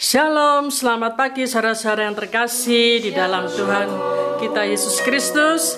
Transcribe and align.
Shalom, 0.00 0.72
selamat 0.72 1.12
pagi 1.12 1.44
saudara-saudara 1.44 2.08
yang 2.08 2.16
terkasih 2.16 3.04
di 3.04 3.12
dalam 3.12 3.44
Tuhan 3.44 3.84
kita 4.40 4.64
Yesus 4.64 4.96
Kristus. 5.04 5.76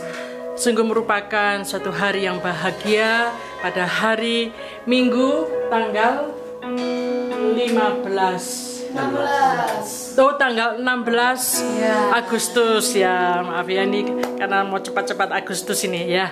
Sungguh 0.54 0.87
merupakan 0.87 1.58
suatu 1.67 1.91
hari 1.91 2.31
yang 2.31 2.39
bahagia 2.39 3.35
pada 3.58 3.83
hari 3.83 4.55
Minggu 4.87 5.50
tanggal 5.67 6.39
15 6.63 8.95
16 8.95 10.14
Oh 10.14 10.39
tanggal 10.39 10.79
16 10.79 11.82
Ya. 11.82 12.14
Agustus 12.14 12.95
ya 12.95 13.43
maaf 13.43 13.66
ya 13.66 13.82
ini 13.82 14.07
karena 14.39 14.62
mau 14.62 14.79
cepat-cepat 14.79 15.34
Agustus 15.34 15.82
ini 15.82 16.07
ya 16.07 16.30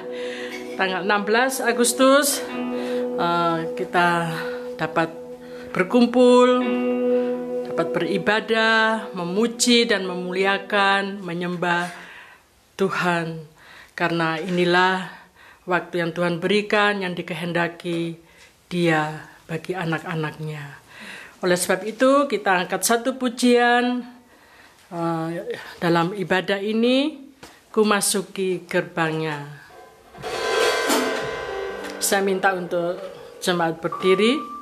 tanggal 0.79 1.02
16 1.02 1.66
Agustus 1.66 2.38
eh, 3.18 3.59
kita 3.75 4.30
dapat 4.79 5.11
berkumpul 5.75 6.62
dapat 7.80 7.96
beribadah 7.96 9.09
memuji 9.16 9.88
dan 9.88 10.05
memuliakan 10.05 11.24
menyembah 11.24 11.88
Tuhan 12.77 13.41
karena 13.96 14.36
inilah 14.36 15.09
waktu 15.64 16.05
yang 16.05 16.12
Tuhan 16.12 16.45
berikan 16.45 17.00
yang 17.00 17.16
dikehendaki 17.16 18.20
Dia 18.69 19.24
bagi 19.48 19.72
anak-anaknya. 19.72 20.77
Oleh 21.41 21.56
sebab 21.56 21.88
itu 21.88 22.28
kita 22.28 22.69
angkat 22.69 22.84
satu 22.84 23.16
pujian 23.16 24.05
eh, 24.92 25.56
dalam 25.80 26.12
ibadah 26.12 26.60
ini 26.60 27.33
ku 27.72 27.88
masuki 27.88 28.69
gerbangnya. 28.69 29.56
Saya 31.97 32.20
minta 32.20 32.52
untuk 32.52 33.00
jemaat 33.41 33.80
berdiri. 33.80 34.59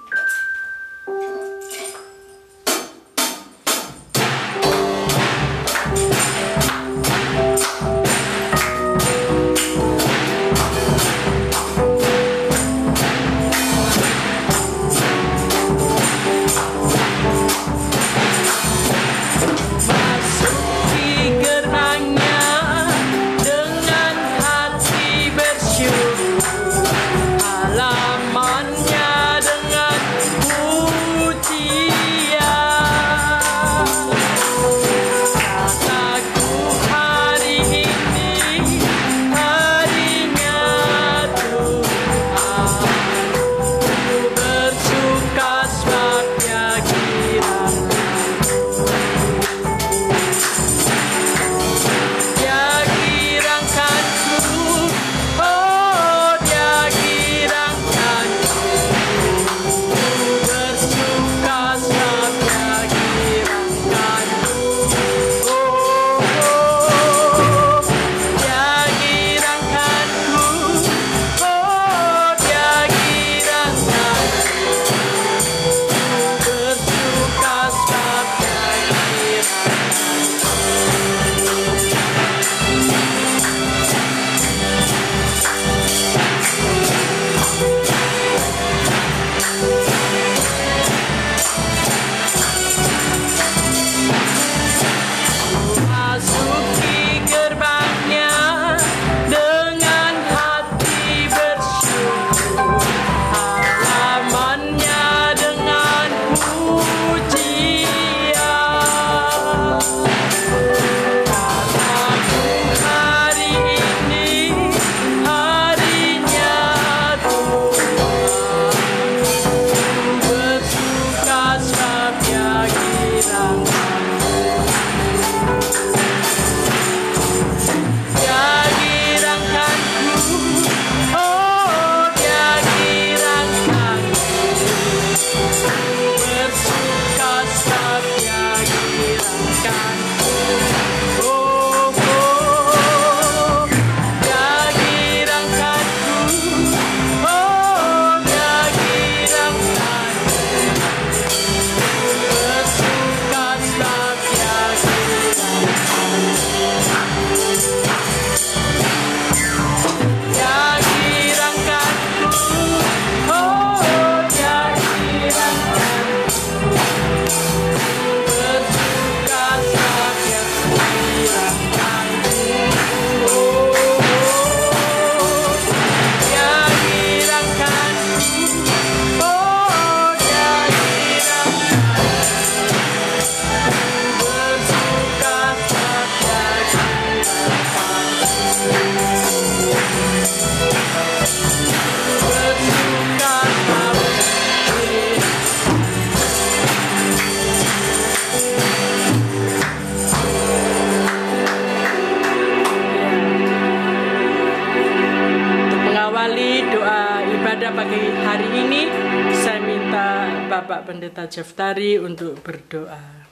Jeftari 211.28 212.01
untuk 212.01 212.41
berdoa. 212.41 213.28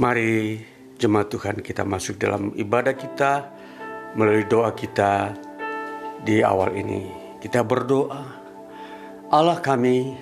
Mari 0.00 0.58
jemaat 0.96 1.28
Tuhan 1.28 1.60
kita 1.60 1.84
masuk 1.84 2.16
dalam 2.16 2.56
ibadah 2.56 2.96
kita 2.96 3.52
melalui 4.16 4.48
doa 4.48 4.72
kita 4.72 5.36
di 6.24 6.40
awal 6.40 6.74
ini. 6.80 7.06
Kita 7.38 7.60
berdoa. 7.60 8.22
Allah 9.28 9.58
kami, 9.60 10.16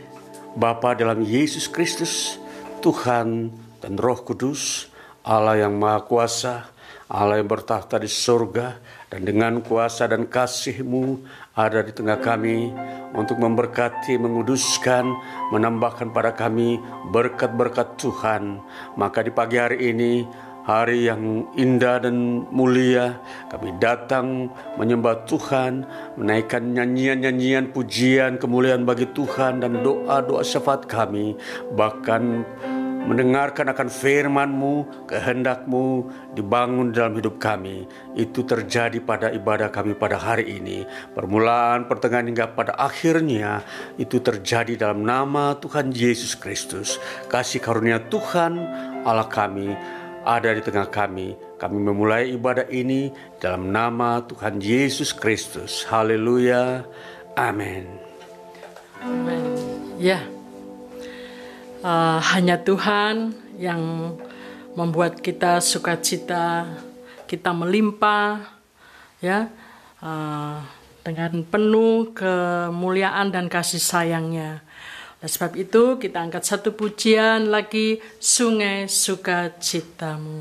Bapa 0.58 0.98
dalam 0.98 1.22
Yesus 1.22 1.70
Kristus, 1.70 2.38
Tuhan 2.82 3.54
dan 3.78 3.94
Roh 3.94 4.20
Kudus, 4.26 4.90
Allah 5.22 5.66
yang 5.66 5.78
Maha 5.78 6.02
Kuasa, 6.06 6.70
Allah 7.10 7.42
yang 7.42 7.50
bertahta 7.50 7.98
di 7.98 8.06
surga 8.06 8.78
dan 9.10 9.26
dengan 9.26 9.58
kuasa 9.66 10.06
dan 10.06 10.30
kasih-Mu 10.30 11.18
ada 11.58 11.82
di 11.82 11.90
tengah 11.90 12.22
kami 12.22 12.70
untuk 13.18 13.42
memberkati, 13.42 14.14
menguduskan, 14.14 15.10
menambahkan 15.50 16.14
pada 16.14 16.30
kami 16.30 16.78
berkat-berkat 17.10 17.98
Tuhan. 17.98 18.62
Maka 18.94 19.26
di 19.26 19.34
pagi 19.34 19.58
hari 19.58 19.90
ini 19.90 20.22
hari 20.70 21.10
yang 21.10 21.50
indah 21.56 22.04
dan 22.04 22.46
mulia 22.52 23.18
kami 23.48 23.74
datang 23.80 24.52
menyembah 24.76 25.24
Tuhan 25.24 25.82
menaikkan 26.20 26.76
nyanyian-nyanyian 26.76 27.72
pujian 27.72 28.36
kemuliaan 28.36 28.84
bagi 28.84 29.08
Tuhan 29.10 29.64
dan 29.64 29.80
doa-doa 29.80 30.44
syafaat 30.44 30.84
kami 30.86 31.34
bahkan 31.74 32.44
mendengarkan 33.04 33.72
akan 33.72 33.88
firman-Mu, 33.88 35.06
kehendak-Mu 35.08 35.86
dibangun 36.36 36.92
dalam 36.92 37.16
hidup 37.16 37.40
kami. 37.40 37.88
Itu 38.16 38.44
terjadi 38.44 39.00
pada 39.00 39.32
ibadah 39.32 39.72
kami 39.72 39.96
pada 39.96 40.20
hari 40.20 40.60
ini. 40.60 40.84
Permulaan, 41.16 41.88
pertengahan 41.88 42.28
hingga 42.28 42.52
pada 42.52 42.76
akhirnya 42.76 43.64
itu 43.96 44.20
terjadi 44.20 44.76
dalam 44.76 45.06
nama 45.06 45.56
Tuhan 45.56 45.94
Yesus 45.94 46.36
Kristus. 46.36 47.00
Kasih 47.32 47.62
karunia 47.62 48.02
Tuhan 48.10 48.60
Allah 49.06 49.28
kami 49.28 49.72
ada 50.24 50.52
di 50.52 50.60
tengah 50.60 50.88
kami. 50.88 51.36
Kami 51.56 51.76
memulai 51.76 52.32
ibadah 52.32 52.68
ini 52.68 53.12
dalam 53.40 53.68
nama 53.72 54.24
Tuhan 54.24 54.60
Yesus 54.60 55.12
Kristus. 55.12 55.84
Haleluya. 55.88 56.84
Amin. 57.36 57.88
Amin. 59.00 59.44
Ya 60.00 60.39
uh, 61.84 62.18
hanya 62.36 62.60
Tuhan 62.60 63.34
yang 63.60 64.14
membuat 64.76 65.20
kita 65.20 65.60
sukacita, 65.60 66.64
kita 67.26 67.50
melimpah, 67.52 68.40
ya 69.20 69.52
uh, 70.00 70.56
dengan 71.04 71.44
penuh 71.44 72.12
kemuliaan 72.16 73.32
dan 73.32 73.48
kasih 73.48 73.80
sayangnya. 73.80 74.64
Oleh 75.20 75.30
sebab 75.30 75.52
itu 75.56 76.00
kita 76.00 76.16
angkat 76.16 76.48
satu 76.48 76.72
pujian 76.72 77.52
lagi 77.52 78.00
Sungai 78.16 78.88
Sukacitamu. 78.88 80.40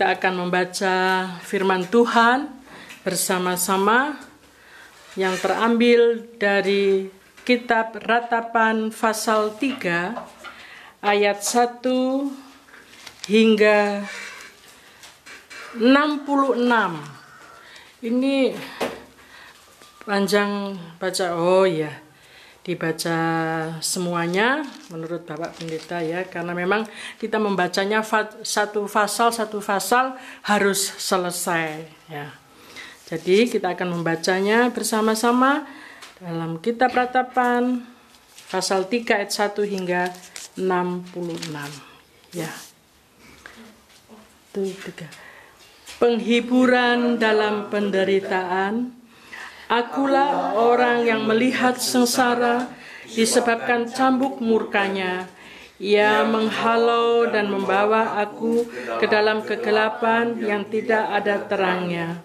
Kita 0.00 0.16
akan 0.16 0.48
membaca 0.48 0.96
firman 1.44 1.84
Tuhan 1.84 2.48
bersama-sama. 3.04 4.16
Yang 5.12 5.44
terambil 5.44 6.24
dari 6.40 7.12
kitab 7.44 8.00
Ratapan 8.00 8.88
pasal 8.96 9.60
3 9.60 11.04
ayat 11.04 11.44
1 11.44 11.84
hingga 13.28 14.08
66. 15.76 15.84
Ini 18.00 18.56
panjang 20.08 20.80
baca. 20.96 21.26
Oh 21.36 21.68
ya 21.68 21.92
dibaca 22.60 23.18
semuanya 23.80 24.60
menurut 24.92 25.24
Bapak 25.24 25.56
Pendeta 25.56 26.04
ya 26.04 26.28
karena 26.28 26.52
memang 26.52 26.84
kita 27.16 27.40
membacanya 27.40 28.04
satu 28.44 28.84
pasal 28.84 29.32
satu 29.32 29.64
pasal 29.64 30.16
harus 30.44 30.78
selesai 31.00 31.88
ya. 32.12 32.36
Jadi 33.10 33.50
kita 33.50 33.74
akan 33.74 33.98
membacanya 33.98 34.70
bersama-sama 34.70 35.66
dalam 36.20 36.60
kitab 36.62 36.94
ratapan 36.94 37.82
pasal 38.52 38.86
3 38.86 39.18
ayat 39.18 39.32
1 39.32 39.56
hingga 39.66 40.02
66 40.54 42.36
ya. 42.36 42.50
Tuh, 44.50 44.66
tiga. 44.66 45.06
Penghiburan 46.02 47.22
dalam 47.22 47.70
penderitaan 47.70 48.99
Akulah 49.70 50.58
orang 50.58 51.06
yang 51.06 51.30
melihat 51.30 51.78
sengsara 51.78 52.66
disebabkan 53.06 53.86
cambuk 53.86 54.42
murkanya. 54.42 55.30
Ia 55.78 56.26
menghalau 56.26 57.30
dan 57.30 57.46
membawa 57.46 58.18
aku 58.18 58.66
ke 58.98 59.06
dalam 59.06 59.46
kegelapan 59.46 60.34
yang 60.42 60.66
tidak 60.66 61.06
ada 61.14 61.46
terangnya. 61.46 62.18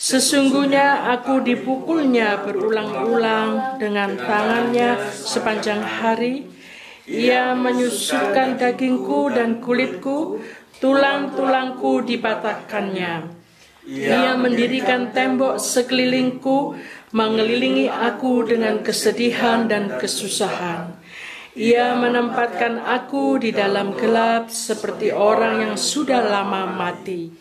Sesungguhnya 0.00 1.12
aku 1.12 1.44
dipukulnya 1.44 2.40
berulang-ulang 2.40 3.76
dengan 3.76 4.16
tangannya 4.16 5.12
sepanjang 5.12 5.84
hari. 5.84 6.48
Ia 7.04 7.52
menyusutkan 7.52 8.56
dagingku 8.56 9.28
dan 9.28 9.60
kulitku, 9.60 10.40
tulang-tulangku 10.80 12.00
dipatahkannya. 12.00 13.37
Ia 13.88 14.36
mendirikan 14.36 15.16
tembok 15.16 15.56
sekelilingku, 15.56 16.76
mengelilingi 17.16 17.88
aku 17.88 18.44
dengan 18.44 18.84
kesedihan 18.84 19.64
dan 19.64 19.96
kesusahan. 19.96 20.92
Ia 21.56 21.96
menempatkan 21.96 22.84
aku 22.84 23.40
di 23.40 23.48
dalam 23.48 23.96
gelap 23.96 24.52
seperti 24.52 25.08
orang 25.08 25.64
yang 25.64 25.76
sudah 25.80 26.20
lama 26.20 26.68
mati. 26.68 27.32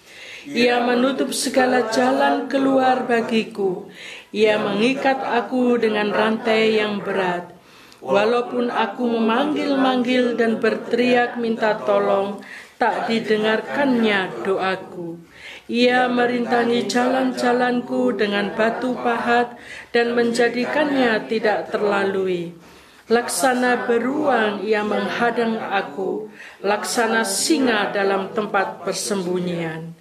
Ia 0.47 0.79
menutup 0.87 1.35
segala 1.35 1.91
jalan 1.91 2.47
keluar 2.47 3.03
bagiku. 3.03 3.91
Ia 4.31 4.55
mengikat 4.55 5.19
aku 5.19 5.75
dengan 5.75 6.15
rantai 6.15 6.79
yang 6.79 7.03
berat. 7.03 7.51
Walaupun 7.99 8.71
aku 8.71 9.03
memanggil-manggil 9.03 10.39
dan 10.39 10.63
berteriak 10.63 11.35
minta 11.35 11.75
tolong, 11.83 12.39
tak 12.79 13.11
didengarkannya 13.11 14.47
doaku. 14.47 15.26
Ia 15.67 16.07
merintangi 16.07 16.87
jalan-jalanku 16.87 18.15
dengan 18.15 18.55
batu 18.55 18.95
pahat 18.95 19.59
dan 19.91 20.15
menjadikannya 20.15 21.27
tidak 21.27 21.75
terlalui. 21.75 22.55
Laksana 23.07 23.87
beruang 23.87 24.63
ia 24.63 24.83
menghadang 24.83 25.59
aku, 25.59 26.27
laksana 26.63 27.23
singa 27.27 27.91
dalam 27.91 28.31
tempat 28.35 28.83
persembunyian. 28.83 29.95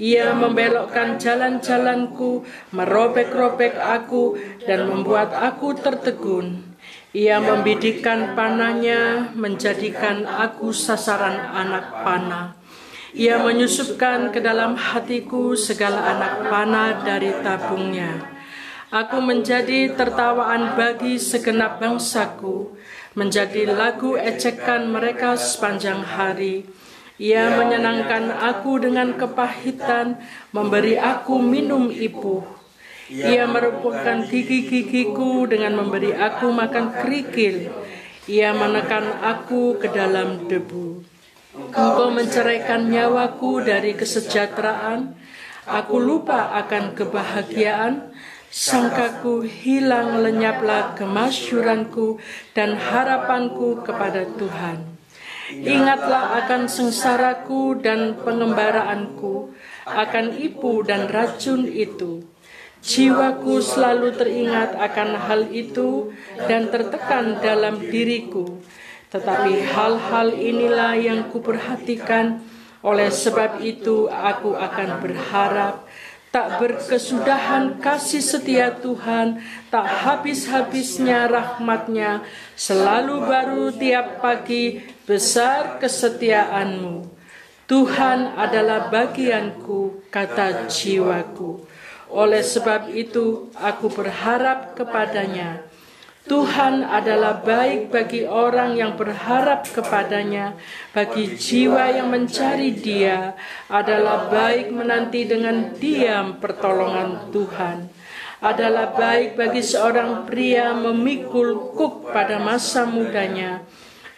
Ia 0.00 0.32
membelokkan 0.32 1.20
jalan-jalanku, 1.20 2.44
merobek-robek 2.72 3.76
aku, 3.76 4.40
dan 4.64 4.88
membuat 4.88 5.36
aku 5.36 5.76
tertegun. 5.76 6.64
Ia 7.12 7.40
membidikkan 7.40 8.32
panahnya, 8.32 9.32
menjadikan 9.36 10.24
aku 10.24 10.72
sasaran 10.72 11.36
anak 11.52 12.04
panah. 12.04 12.59
Ia 13.14 13.42
menyusupkan 13.42 14.30
ke 14.30 14.38
dalam 14.38 14.78
hatiku 14.78 15.58
segala 15.58 16.14
anak 16.14 16.32
panah 16.46 17.02
dari 17.02 17.34
tabungnya. 17.42 18.22
Aku 18.90 19.22
menjadi 19.22 19.94
tertawaan 19.94 20.74
bagi 20.74 21.18
segenap 21.18 21.78
bangsaku, 21.78 22.74
menjadi 23.14 23.70
lagu 23.70 24.18
ejekan 24.18 24.90
mereka 24.90 25.38
sepanjang 25.38 26.02
hari 26.02 26.66
ia 27.20 27.52
menyenangkan 27.52 28.32
aku 28.32 28.80
dengan 28.80 29.12
kepahitan, 29.12 30.16
memberi 30.56 30.96
aku 30.96 31.36
minum 31.36 31.92
ipuh. 31.92 32.40
Ia 33.12 33.44
merupakan 33.44 34.24
gigi-gigiku 34.24 35.44
dengan 35.44 35.76
memberi 35.84 36.16
aku 36.16 36.48
makan 36.48 36.96
kerikil. 36.96 37.68
Ia 38.24 38.56
menekan 38.56 39.20
aku 39.20 39.76
ke 39.76 39.92
dalam 39.92 40.48
debu. 40.48 41.09
Engkau 41.60 42.08
menceraikan 42.08 42.88
nyawaku 42.88 43.60
dari 43.60 43.92
kesejahteraan. 43.92 45.12
Aku 45.68 46.00
lupa 46.00 46.56
akan 46.56 46.96
kebahagiaan. 46.96 48.16
Sangkaku 48.50 49.46
hilang 49.46 50.26
lenyaplah 50.26 50.98
kemasyuranku 50.98 52.18
dan 52.50 52.74
harapanku 52.74 53.78
kepada 53.86 54.26
Tuhan. 54.26 54.98
Ingatlah 55.54 56.42
akan 56.42 56.66
sengsaraku 56.66 57.78
dan 57.78 58.18
pengembaraanku, 58.22 59.54
akan 59.86 60.26
ipu 60.38 60.82
dan 60.82 61.06
racun 61.06 61.66
itu. 61.66 62.26
Jiwaku 62.80 63.60
selalu 63.60 64.16
teringat 64.16 64.72
akan 64.72 65.10
hal 65.14 65.52
itu 65.52 66.10
dan 66.48 66.72
tertekan 66.72 67.36
dalam 67.38 67.76
diriku. 67.76 68.56
Tetapi 69.10 69.74
hal-hal 69.74 70.32
inilah 70.34 70.94
yang 70.94 71.26
kuperhatikan, 71.34 72.42
oleh 72.80 73.12
sebab 73.12 73.60
itu 73.60 74.08
aku 74.08 74.56
akan 74.56 75.02
berharap 75.04 75.84
tak 76.30 76.62
berkesudahan 76.62 77.82
kasih 77.82 78.22
setia 78.22 78.70
Tuhan, 78.78 79.42
tak 79.66 79.82
habis-habisnya 79.82 81.26
rahmatnya, 81.26 82.22
selalu 82.54 83.26
baru 83.26 83.74
tiap 83.74 84.22
pagi 84.22 84.78
besar 85.10 85.82
kesetiaanmu. 85.82 87.18
Tuhan 87.66 88.38
adalah 88.38 88.90
bagianku, 88.94 90.06
kata 90.06 90.70
jiwaku. 90.70 91.66
Oleh 92.10 92.42
sebab 92.46 92.90
itu, 92.94 93.50
aku 93.58 93.90
berharap 93.90 94.78
kepadanya. 94.78 95.66
Tuhan 96.28 96.84
adalah 96.84 97.40
baik 97.40 97.88
bagi 97.88 98.28
orang 98.28 98.76
yang 98.76 98.92
berharap 98.92 99.64
kepadanya, 99.64 100.52
bagi 100.92 101.32
jiwa 101.32 101.96
yang 101.96 102.12
mencari 102.12 102.76
Dia, 102.76 103.32
adalah 103.72 104.28
baik 104.28 104.68
menanti 104.68 105.24
dengan 105.24 105.72
diam 105.80 106.36
pertolongan 106.36 107.32
Tuhan. 107.32 107.88
Adalah 108.44 108.92
baik 108.92 109.40
bagi 109.40 109.64
seorang 109.64 110.28
pria 110.28 110.76
memikul 110.76 111.72
kuk 111.72 112.12
pada 112.12 112.36
masa 112.36 112.84
mudanya. 112.84 113.64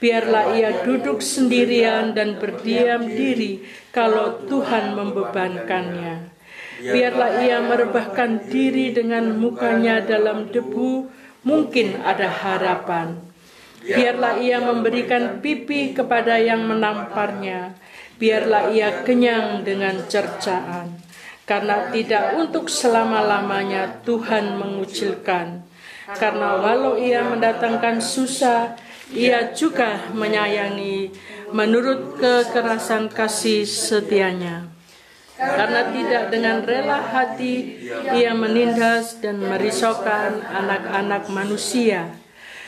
Biarlah 0.03 0.59
ia 0.59 0.83
duduk 0.83 1.23
sendirian 1.23 2.19
dan 2.19 2.35
berdiam 2.43 3.07
diri 3.07 3.63
kalau 3.95 4.43
Tuhan 4.51 4.99
membebankannya. 4.99 6.35
Biarlah 6.83 7.47
ia 7.47 7.63
merebahkan 7.63 8.51
diri 8.51 8.91
dengan 8.91 9.39
mukanya 9.39 10.03
dalam 10.03 10.51
debu 10.51 11.22
mungkin 11.47 12.03
ada 12.03 12.27
harapan. 12.31 13.19
Biarlah 13.83 14.39
ia 14.39 14.63
memberikan 14.63 15.43
pipi 15.43 15.91
kepada 15.91 16.39
yang 16.39 16.67
menamparnya. 16.67 17.75
Biarlah 18.17 18.71
ia 18.71 19.03
kenyang 19.03 19.67
dengan 19.67 20.07
cercaan. 20.07 21.03
Karena 21.43 21.91
tidak 21.91 22.39
untuk 22.39 22.71
selama-lamanya 22.71 24.07
Tuhan 24.07 24.63
mengucilkan. 24.63 25.67
Karena 26.15 26.63
walau 26.63 26.95
ia 26.95 27.27
mendatangkan 27.27 27.99
susah, 27.99 28.79
ia 29.11 29.51
juga 29.51 30.09
menyayangi 30.15 31.11
menurut 31.51 32.17
kekerasan 32.17 33.11
kasih 33.13 33.67
setianya 33.67 34.72
karena 35.43 35.91
tidak 35.91 36.25
dengan 36.31 36.63
rela 36.63 37.03
hati 37.03 37.83
ia 38.15 38.33
menindas 38.33 39.19
dan 39.19 39.43
merisaukan 39.43 40.47
anak-anak 40.47 41.27
manusia. 41.29 42.15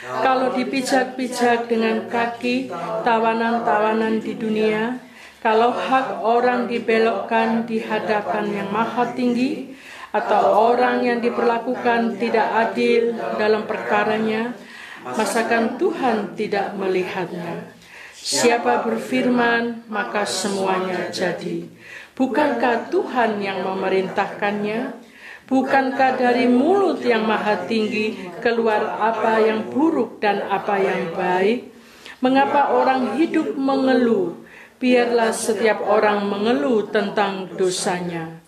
Kalau 0.05 0.53
dipijak-pijak 0.53 1.65
dengan 1.71 2.05
kaki 2.11 2.69
tawanan-tawanan 3.01 4.21
di 4.21 4.37
dunia, 4.37 5.01
kalau 5.41 5.73
hak 5.73 6.21
orang 6.21 6.69
dibelokkan 6.69 7.65
di 7.65 7.81
hadapan 7.81 8.45
yang 8.53 8.69
maha 8.69 9.15
tinggi, 9.17 9.73
atau 10.15 10.71
orang 10.71 11.03
yang 11.03 11.19
diperlakukan 11.19 12.15
tidak 12.21 12.47
adil 12.47 13.19
dalam 13.35 13.67
perkaranya, 13.67 14.55
masakan 15.03 15.75
Tuhan 15.75 16.39
tidak 16.39 16.71
melihatnya. 16.79 17.75
Siapa 18.15 18.87
berfirman, 18.87 19.85
maka 19.91 20.23
semuanya 20.23 21.11
jadi. 21.11 21.67
Bukankah 22.15 22.87
Tuhan 22.95 23.43
yang 23.43 23.67
memerintahkannya? 23.67 25.03
Bukankah 25.51 26.15
dari 26.15 26.47
mulut 26.47 27.03
yang 27.03 27.27
maha 27.27 27.67
tinggi 27.67 28.15
keluar 28.39 28.97
apa 29.03 29.43
yang 29.43 29.67
buruk 29.67 30.23
dan 30.23 30.39
apa 30.47 30.79
yang 30.79 31.11
baik? 31.11 31.75
Mengapa 32.23 32.71
orang 32.71 33.19
hidup 33.19 33.59
mengeluh? 33.59 34.31
Biarlah 34.79 35.35
setiap 35.35 35.83
orang 35.83 36.23
mengeluh 36.31 36.87
tentang 36.87 37.51
dosanya. 37.51 38.39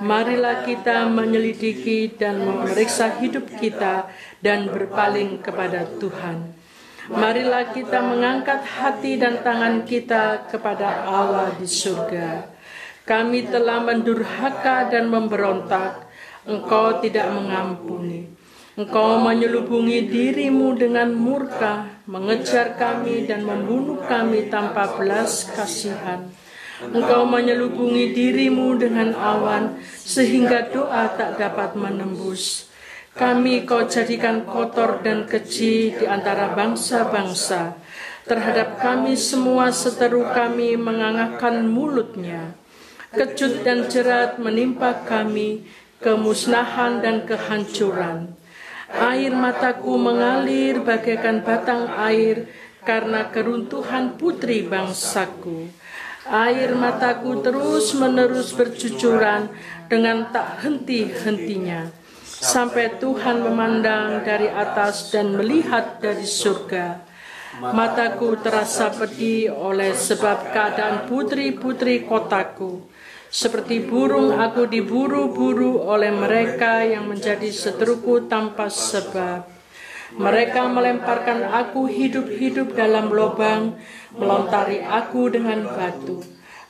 Marilah 0.00 0.64
kita 0.64 1.04
menyelidiki 1.04 2.16
dan 2.16 2.40
memeriksa 2.40 3.20
hidup 3.20 3.44
kita 3.60 4.08
dan 4.40 4.72
berpaling 4.72 5.44
kepada 5.44 5.84
Tuhan. 6.00 6.56
Marilah 7.12 7.68
kita 7.76 8.00
mengangkat 8.00 8.64
hati 8.64 9.20
dan 9.20 9.44
tangan 9.44 9.84
kita 9.84 10.48
kepada 10.48 11.04
Allah 11.04 11.52
di 11.58 11.68
surga 11.68 12.59
kami 13.08 13.48
telah 13.48 13.80
mendurhaka 13.80 14.88
dan 14.92 15.08
memberontak, 15.08 16.08
engkau 16.44 17.00
tidak 17.00 17.28
mengampuni. 17.32 18.28
Engkau 18.78 19.20
menyelubungi 19.20 20.08
dirimu 20.08 20.72
dengan 20.78 21.12
murka, 21.12 22.00
mengejar 22.08 22.80
kami 22.80 23.28
dan 23.28 23.44
membunuh 23.44 24.00
kami 24.08 24.48
tanpa 24.48 24.96
belas 24.96 25.52
kasihan. 25.52 26.30
Engkau 26.80 27.28
menyelubungi 27.28 28.16
dirimu 28.16 28.80
dengan 28.80 29.12
awan, 29.12 29.76
sehingga 29.84 30.72
doa 30.72 31.12
tak 31.12 31.36
dapat 31.36 31.76
menembus. 31.76 32.72
Kami 33.12 33.68
kau 33.68 33.84
jadikan 33.84 34.48
kotor 34.48 35.04
dan 35.04 35.28
keji 35.28 35.92
di 35.98 36.06
antara 36.08 36.56
bangsa-bangsa. 36.56 37.76
Terhadap 38.24 38.80
kami 38.80 39.18
semua 39.18 39.74
seteru 39.74 40.24
kami 40.30 40.78
mengangahkan 40.80 41.68
mulutnya. 41.68 42.59
Kecut 43.10 43.66
dan 43.66 43.90
jerat 43.90 44.38
menimpa 44.38 45.02
kami, 45.02 45.66
kemusnahan 45.98 47.02
dan 47.02 47.26
kehancuran. 47.26 48.38
Air 48.86 49.34
mataku 49.34 49.98
mengalir 49.98 50.78
bagaikan 50.78 51.42
batang 51.42 51.90
air 51.90 52.46
karena 52.86 53.26
keruntuhan 53.34 54.14
putri 54.14 54.62
bangsaku. 54.62 55.74
Air 56.30 56.78
mataku 56.78 57.42
terus 57.42 57.98
menerus 57.98 58.54
bercucuran 58.54 59.50
dengan 59.90 60.30
tak 60.30 60.62
henti-hentinya. 60.62 61.90
Sampai 62.22 62.94
Tuhan 63.02 63.42
memandang 63.42 64.22
dari 64.22 64.46
atas 64.46 65.10
dan 65.10 65.34
melihat 65.34 65.98
dari 65.98 66.22
surga. 66.22 67.10
Mataku 67.58 68.38
terasa 68.38 68.94
pedih 68.94 69.50
oleh 69.50 69.98
sebab 69.98 70.54
keadaan 70.54 71.10
putri-putri 71.10 72.06
kotaku. 72.06 72.86
Seperti 73.30 73.86
burung 73.86 74.34
aku 74.34 74.66
diburu-buru 74.66 75.86
oleh 75.86 76.10
mereka 76.10 76.82
yang 76.82 77.06
menjadi 77.06 77.46
seteruku 77.54 78.26
tanpa 78.26 78.66
sebab. 78.66 79.46
Mereka 80.18 80.66
melemparkan 80.66 81.46
aku 81.46 81.86
hidup-hidup 81.86 82.74
dalam 82.74 83.14
lubang, 83.14 83.78
melontari 84.18 84.82
aku 84.82 85.30
dengan 85.30 85.62
batu. 85.62 86.18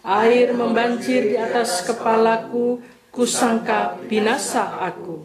Air 0.05 0.53
membanjir 0.53 1.33
di 1.33 1.37
atas 1.41 1.81
kepalaku, 1.81 2.85
kusangka 3.09 3.97
binasa 4.05 4.85
aku. 4.85 5.25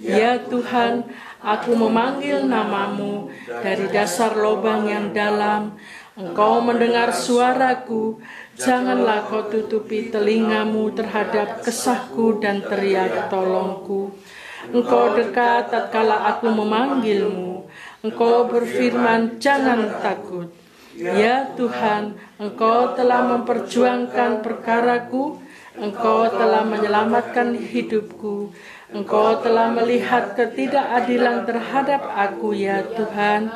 Ya 0.00 0.40
Tuhan, 0.40 1.04
aku 1.44 1.76
memanggil 1.76 2.48
namamu 2.48 3.28
dari 3.44 3.84
dasar 3.92 4.32
lubang 4.32 4.88
yang 4.88 5.12
dalam. 5.12 5.76
Engkau 6.16 6.64
mendengar 6.64 7.12
suaraku, 7.12 8.20
Janganlah 8.58 9.30
kau 9.30 9.46
tutupi 9.46 10.10
telingamu 10.10 10.90
terhadap 10.90 11.62
kesahku 11.62 12.42
dan 12.42 12.64
teriak 12.64 13.30
tolongku. 13.30 14.10
Engkau 14.70 15.16
dekat 15.16 15.70
tatkala 15.72 16.34
aku 16.34 16.50
memanggilmu. 16.50 17.64
Engkau 18.04 18.50
berfirman, 18.50 19.40
jangan 19.40 20.00
takut. 20.04 20.52
Ya 21.00 21.48
Tuhan, 21.56 22.18
Engkau 22.36 22.92
telah 22.98 23.24
memperjuangkan 23.24 24.44
perkaraku. 24.44 25.40
Engkau 25.80 26.28
telah 26.28 26.66
menyelamatkan 26.66 27.56
hidupku. 27.56 28.52
Engkau 28.92 29.38
telah 29.40 29.70
melihat 29.72 30.34
ketidakadilan 30.36 31.46
terhadap 31.46 32.04
aku, 32.10 32.52
ya 32.52 32.84
Tuhan. 32.84 33.48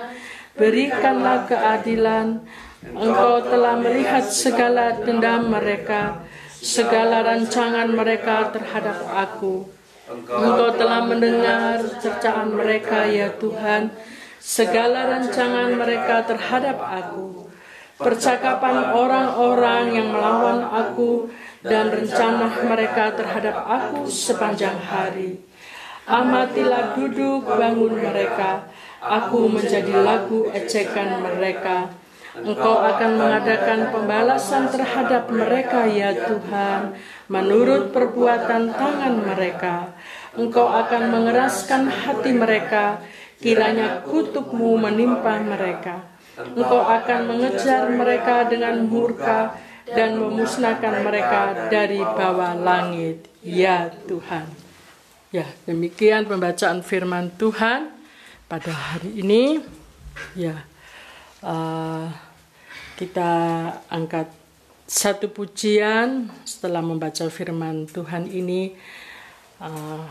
Berikanlah 0.55 1.51
keadilan 1.51 2.47
Engkau 2.93 3.41
telah 3.41 3.81
melihat 3.81 4.29
segala 4.29 4.93
dendam 5.01 5.49
mereka, 5.49 6.21
segala 6.61 7.25
rancangan 7.25 7.89
mereka 7.89 8.53
terhadap 8.53 9.09
aku. 9.09 9.65
Engkau 10.13 10.69
telah 10.77 11.01
mendengar 11.09 11.81
cercaan 11.97 12.53
mereka, 12.53 13.09
ya 13.09 13.33
Tuhan, 13.41 13.89
segala 14.37 15.09
rancangan 15.17 15.73
mereka 15.73 16.29
terhadap 16.29 16.77
aku. 16.77 17.49
Percakapan 17.97 18.93
orang-orang 18.93 19.97
yang 19.97 20.13
melawan 20.13 20.69
aku 20.69 21.33
dan 21.65 21.89
rencana 21.89 22.53
mereka 22.69 23.17
terhadap 23.17 23.65
aku 23.65 24.05
sepanjang 24.13 24.77
hari. 24.77 25.41
Amatilah 26.05 26.93
duduk 26.93 27.49
bangun 27.49 27.97
mereka, 27.97 28.69
aku 29.01 29.49
menjadi 29.49 30.05
lagu 30.05 30.53
ejekan 30.53 31.25
mereka 31.25 32.04
Engkau 32.35 32.83
akan 32.83 33.15
mengadakan 33.15 33.95
pembalasan 33.95 34.67
terhadap 34.67 35.31
mereka 35.31 35.87
ya 35.87 36.11
Tuhan, 36.11 36.99
menurut 37.31 37.95
perbuatan 37.95 38.75
tangan 38.75 39.15
mereka. 39.23 39.95
Engkau 40.35 40.67
akan 40.67 41.15
mengeraskan 41.15 41.87
hati 41.87 42.35
mereka, 42.35 42.99
kiranya 43.39 44.03
kutukmu 44.03 44.75
menimpa 44.75 45.39
mereka. 45.47 46.11
Engkau 46.35 46.83
akan 46.83 47.31
mengejar 47.31 47.87
mereka 47.95 48.51
dengan 48.51 48.83
murka 48.83 49.55
dan 49.87 50.19
memusnahkan 50.19 51.07
mereka 51.07 51.71
dari 51.71 52.03
bawah 52.03 52.59
langit. 52.59 53.31
Ya 53.47 53.95
Tuhan. 54.11 54.51
Ya, 55.31 55.47
demikian 55.71 56.27
pembacaan 56.27 56.83
firman 56.83 57.31
Tuhan 57.39 57.95
pada 58.51 58.75
hari 58.75 59.23
ini. 59.23 59.63
Ya, 60.35 60.67
uh, 61.43 62.07
kita 62.95 63.31
angkat 63.91 64.31
satu 64.87 65.33
pujian 65.33 66.31
setelah 66.47 66.85
membaca 66.85 67.27
firman 67.27 67.91
Tuhan 67.91 68.31
ini. 68.31 68.75
Uh, 69.59 70.05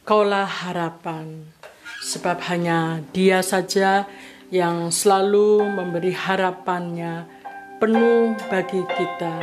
Kaulah 0.00 0.48
harapan, 0.48 1.46
sebab 2.02 2.42
hanya 2.50 2.98
Dia 3.14 3.46
saja 3.46 4.10
yang 4.50 4.90
selalu 4.90 5.62
memberi 5.62 6.10
harapannya 6.10 7.30
penuh 7.78 8.34
bagi 8.50 8.82
kita. 8.82 9.34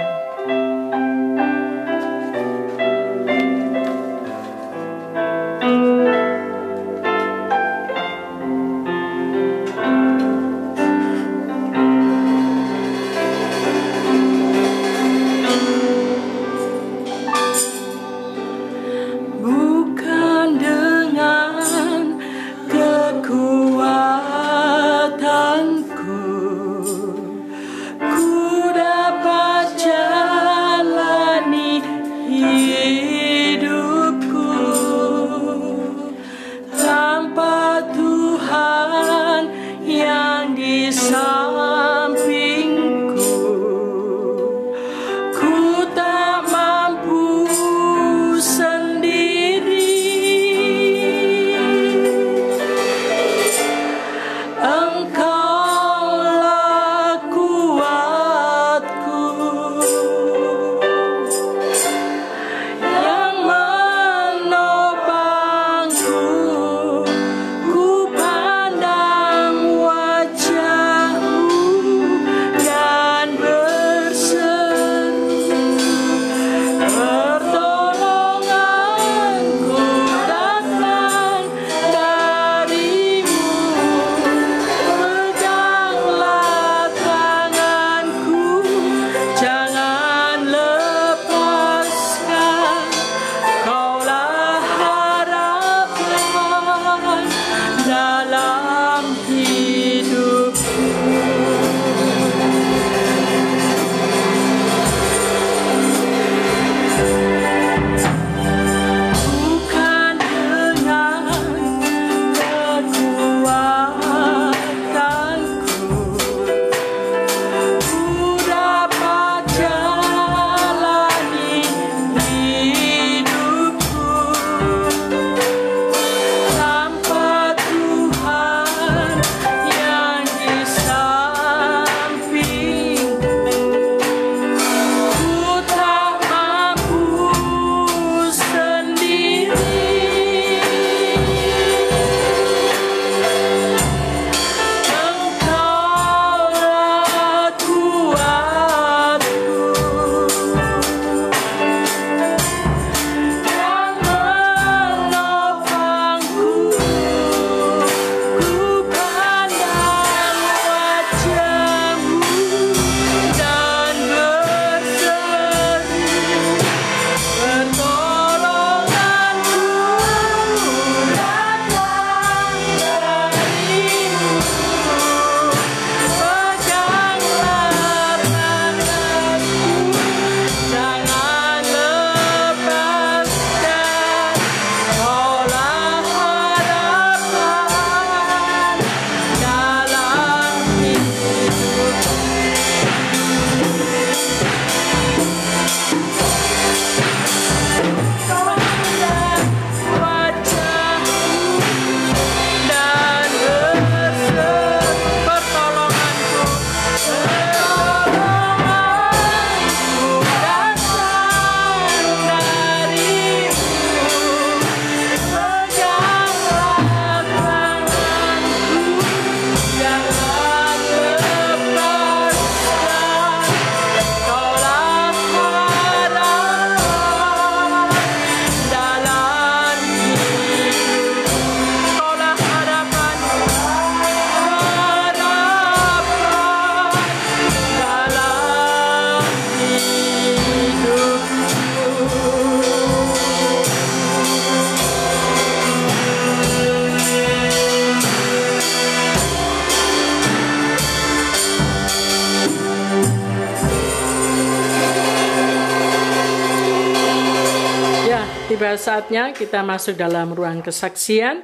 Saatnya 258.88 259.36
kita 259.36 259.68
masuk 259.68 260.00
dalam 260.00 260.32
ruang 260.32 260.64
kesaksian. 260.64 261.44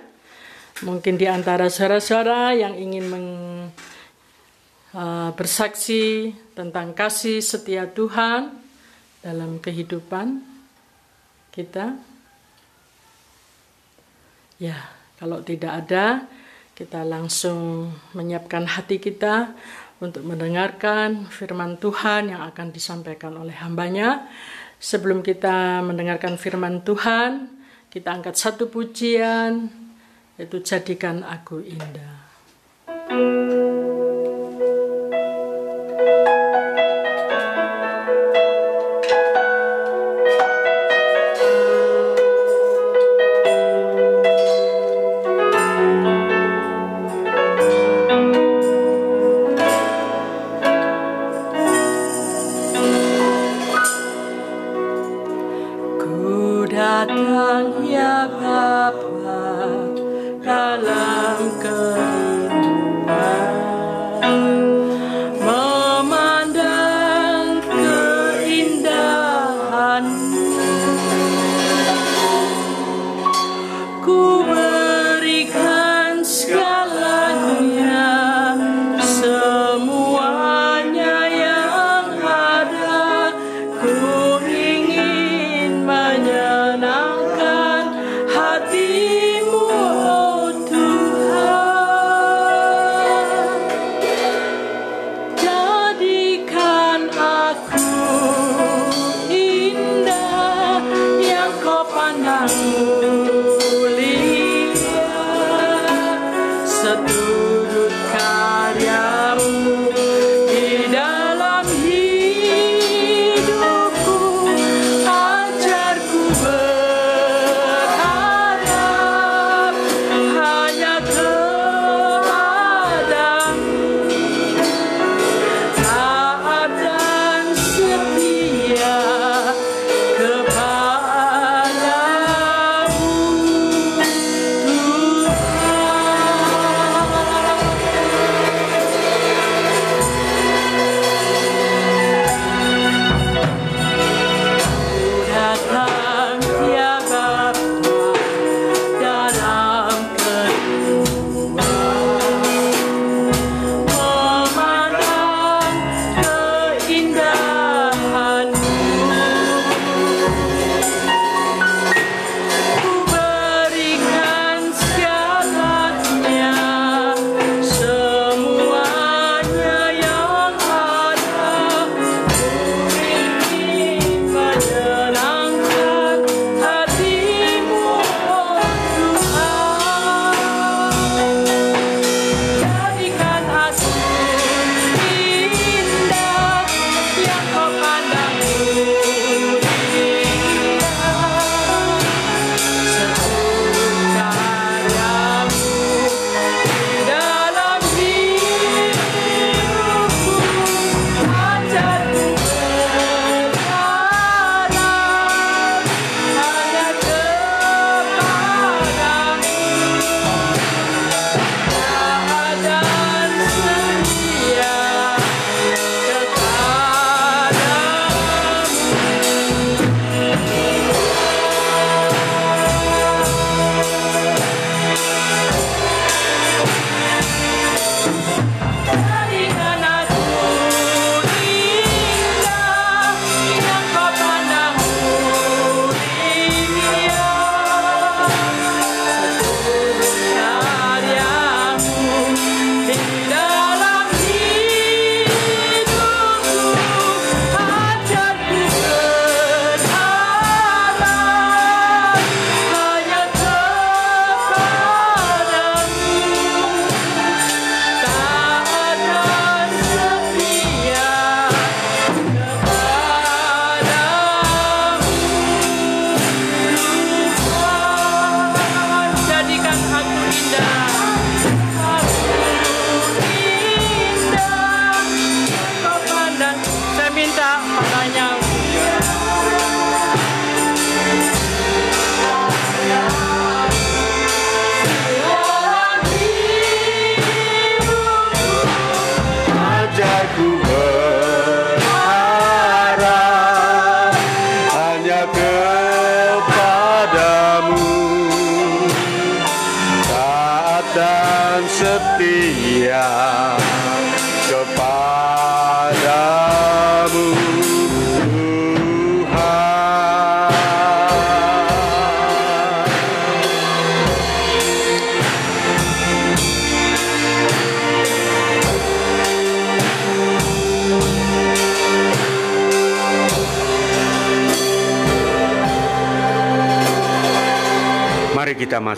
Mungkin 0.79 1.19
di 1.19 1.27
antara 1.27 1.67
saudara-saudara 1.67 2.56
yang 2.56 2.71
ingin 2.79 3.06
meng, 3.12 3.29
uh, 4.95 5.27
bersaksi 5.36 6.32
tentang 6.56 6.95
kasih 6.95 7.43
setia 7.43 7.84
Tuhan 7.91 8.47
dalam 9.19 9.60
kehidupan 9.60 10.39
kita. 11.51 11.99
Ya, 14.56 14.79
kalau 15.19 15.43
tidak 15.43 15.84
ada, 15.84 16.23
kita 16.79 17.03
langsung 17.03 17.91
menyiapkan 18.15 18.63
hati 18.71 19.03
kita 19.03 19.51
untuk 19.99 20.23
mendengarkan 20.23 21.27
firman 21.27 21.75
Tuhan 21.75 22.32
yang 22.32 22.47
akan 22.56 22.71
disampaikan 22.71 23.36
oleh 23.36 23.53
hambanya. 23.60 24.32
Sebelum 24.84 25.24
kita 25.24 25.80
mendengarkan 25.80 26.36
firman 26.36 26.84
Tuhan, 26.84 27.48
kita 27.88 28.19
angkat 28.19 28.36
satu 28.36 28.67
pujian, 28.67 29.72
yaitu 30.36 30.60
jadikan 30.60 31.24
aku 31.24 31.63
indah. 31.63 32.19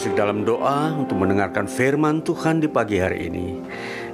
Masuk 0.06 0.22
dalam 0.22 0.46
doa 0.46 0.94
untuk 0.94 1.18
mendengarkan 1.18 1.66
firman 1.66 2.22
Tuhan 2.22 2.62
di 2.62 2.70
pagi 2.70 3.02
hari 3.02 3.26
ini. 3.26 3.58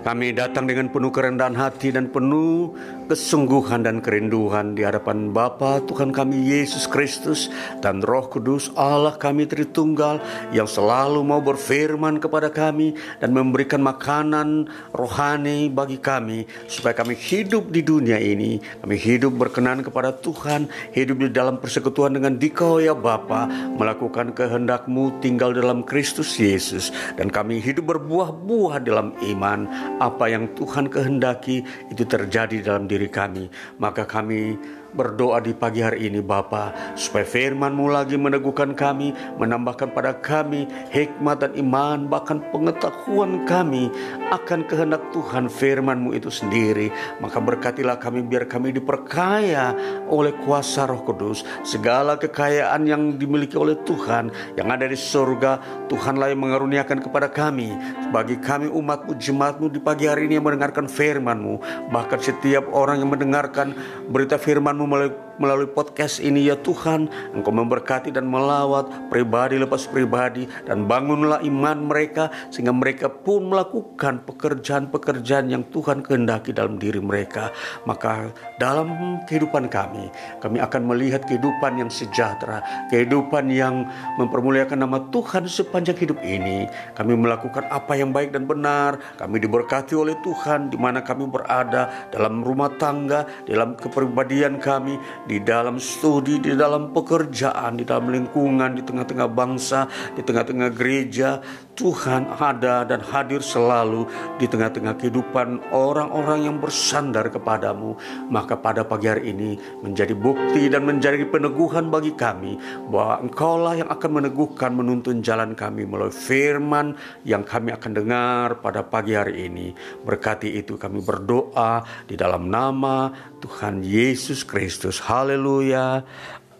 Kami 0.02 0.34
datang 0.34 0.66
dengan 0.66 0.90
penuh 0.90 1.14
kerendahan 1.14 1.54
hati 1.54 1.94
dan 1.94 2.10
penuh 2.10 2.74
kesungguhan 3.06 3.86
dan 3.86 4.02
kerinduan 4.02 4.74
di 4.74 4.82
hadapan 4.82 5.30
Bapa 5.30 5.78
Tuhan 5.86 6.10
kami 6.10 6.42
Yesus 6.42 6.90
Kristus 6.90 7.54
dan 7.86 8.02
Roh 8.02 8.26
Kudus 8.26 8.74
Allah 8.74 9.14
kami 9.14 9.46
Tritunggal 9.46 10.18
yang 10.58 10.66
selalu 10.66 11.22
mau 11.22 11.38
berfirman 11.46 12.18
kepada 12.18 12.50
kami 12.50 12.98
dan 13.22 13.30
memberikan 13.30 13.86
makanan 13.86 14.74
rohani 14.90 15.70
bagi 15.70 16.02
kami 16.02 16.50
supaya 16.66 16.98
kami 16.98 17.14
hidup 17.14 17.70
di 17.70 17.86
dunia 17.86 18.18
ini. 18.18 18.58
Kami 18.58 18.98
hidup 18.98 19.38
berkenan 19.38 19.86
kepada 19.86 20.18
Tuhan 20.18 20.66
hidup 20.98 21.20
di 21.20 21.30
dalam 21.30 21.62
persekutuan 21.62 22.18
dengan 22.18 22.42
Dikau 22.42 22.82
ya 22.82 22.98
Bapa 22.98 23.46
melakukan 23.78 24.34
kehendakmu 24.34 25.22
tinggal 25.22 25.54
dalam 25.54 25.86
Kristus 25.86 26.42
Yesus. 26.42 26.90
Dan 27.22 27.30
kami 27.30 27.62
hidup 27.62 27.94
berbuah-buah 27.94 28.82
dalam 28.82 29.14
iman 29.22 29.91
apa 30.02 30.26
yang 30.34 30.50
Tuhan 30.58 30.90
kehendaki 30.90 31.62
itu 31.94 32.04
terjadi 32.04 32.74
dalam 32.74 32.90
diri 32.90 33.06
kami. 33.06 33.46
Maka 33.78 34.10
kami 34.10 34.58
berdoa 34.92 35.40
di 35.40 35.56
pagi 35.56 35.80
hari 35.80 36.12
ini 36.12 36.20
Bapa 36.20 36.96
supaya 37.00 37.24
firman-Mu 37.24 37.88
lagi 37.88 38.20
meneguhkan 38.20 38.76
kami, 38.76 39.16
menambahkan 39.40 39.96
pada 39.96 40.20
kami 40.20 40.68
hikmat 40.92 41.48
dan 41.48 41.52
iman 41.56 42.12
bahkan 42.12 42.44
pengetahuan 42.52 43.48
kami 43.48 43.88
akan 44.32 44.68
kehendak 44.68 45.04
Tuhan 45.16 45.48
firman-Mu 45.48 46.12
itu 46.16 46.28
sendiri. 46.28 46.92
Maka 47.24 47.40
berkatilah 47.40 47.98
kami 48.00 48.24
biar 48.28 48.48
kami 48.52 48.76
diperkaya 48.76 49.76
oleh 50.12 50.36
kuasa 50.44 50.84
Roh 50.88 51.04
Kudus. 51.08 51.48
Segala 51.64 52.20
kekayaan 52.20 52.84
yang 52.84 53.02
dimiliki 53.16 53.56
oleh 53.56 53.80
Tuhan 53.88 54.32
yang 54.60 54.68
ada 54.68 54.88
di 54.88 55.00
surga, 55.00 55.88
Tuhanlah 55.88 56.36
yang 56.36 56.44
mengaruniakan 56.44 57.00
kepada 57.00 57.32
kami. 57.32 57.72
Bagi 58.12 58.40
kami 58.44 58.68
umat-Mu, 58.68 59.16
jemaat-Mu 59.16 59.72
di 59.72 59.80
pagi 59.80 60.08
hari 60.12 60.28
ini 60.28 60.36
yang 60.40 60.46
mendengarkan 60.48 60.92
firman-Mu. 60.92 61.88
Bahkan 61.92 62.20
setiap 62.20 62.68
orang 62.76 63.00
yang 63.00 63.12
mendengarkan 63.12 63.72
berita 64.12 64.36
firman 64.36 64.81
melalui, 64.86 65.14
melalui 65.38 65.70
podcast 65.70 66.22
ini 66.22 66.50
ya 66.50 66.58
Tuhan. 66.58 67.10
Engkau 67.34 67.54
memberkati 67.54 68.14
dan 68.14 68.30
melawat 68.30 69.10
pribadi 69.10 69.58
lepas 69.58 69.90
pribadi 69.90 70.46
dan 70.66 70.86
bangunlah 70.86 71.42
iman 71.46 71.90
mereka 71.90 72.30
sehingga 72.50 72.74
mereka 72.74 73.10
pun 73.10 73.50
melakukan 73.50 74.22
pekerjaan-pekerjaan 74.26 75.50
yang 75.50 75.64
Tuhan 75.70 76.06
kehendaki 76.06 76.54
dalam 76.56 76.78
diri 76.78 77.02
mereka. 77.02 77.50
Maka 77.84 78.32
dalam 78.58 79.22
kehidupan 79.26 79.68
kami 79.68 80.08
kami 80.42 80.58
akan 80.62 80.82
melihat 80.88 81.26
kehidupan 81.26 81.82
yang 81.82 81.90
sejahtera 81.92 82.62
kehidupan 82.90 83.52
yang 83.52 83.86
mempermuliakan 84.18 84.82
nama 84.82 85.04
Tuhan 85.12 85.46
sepanjang 85.46 85.98
hidup 86.00 86.20
ini. 86.24 86.66
Kami 86.96 87.14
melakukan 87.18 87.68
apa 87.70 87.94
yang 87.98 88.16
baik 88.16 88.34
dan 88.34 88.48
benar. 88.48 88.98
Kami 89.18 89.38
diberkati 89.38 89.94
oleh 89.94 90.18
Tuhan 90.24 90.72
di 90.72 90.78
mana 90.80 91.04
kami 91.04 91.28
berada 91.28 92.10
dalam 92.10 92.42
rumah 92.42 92.72
tangga 92.78 93.28
dalam 93.46 93.76
kepribadian 93.76 94.58
kami 94.58 94.71
kami, 94.72 94.96
di 95.28 95.44
dalam 95.44 95.76
studi, 95.76 96.40
di 96.40 96.56
dalam 96.56 96.96
pekerjaan, 96.96 97.76
di 97.76 97.84
dalam 97.84 98.08
lingkungan, 98.08 98.72
di 98.72 98.84
tengah-tengah 98.88 99.28
bangsa, 99.28 99.92
di 100.16 100.24
tengah-tengah 100.24 100.70
gereja. 100.72 101.44
Tuhan 101.82 102.30
ada 102.38 102.86
dan 102.86 103.02
hadir 103.02 103.42
selalu 103.42 104.06
di 104.38 104.46
tengah-tengah 104.46 105.02
kehidupan 105.02 105.74
orang-orang 105.74 106.46
yang 106.46 106.62
bersandar 106.62 107.26
kepadamu. 107.34 107.98
Maka 108.30 108.54
pada 108.54 108.86
pagi 108.86 109.10
hari 109.10 109.34
ini 109.34 109.58
menjadi 109.82 110.14
bukti 110.14 110.70
dan 110.70 110.86
menjadi 110.86 111.26
peneguhan 111.26 111.90
bagi 111.90 112.14
kami 112.14 112.62
bahwa 112.86 113.26
engkaulah 113.26 113.74
yang 113.82 113.90
akan 113.90 114.12
meneguhkan 114.22 114.78
menuntun 114.78 115.26
jalan 115.26 115.58
kami 115.58 115.90
melalui 115.90 116.14
firman 116.14 116.94
yang 117.26 117.42
kami 117.42 117.74
akan 117.74 117.92
dengar 117.98 118.62
pada 118.62 118.86
pagi 118.86 119.18
hari 119.18 119.50
ini. 119.50 119.74
Berkati 120.06 120.54
itu 120.54 120.78
kami 120.78 121.02
berdoa 121.02 121.82
di 122.06 122.14
dalam 122.14 122.46
nama 122.46 123.10
Tuhan 123.42 123.82
Yesus 123.82 124.46
Kristus. 124.46 125.02
Haleluya. 125.02 126.06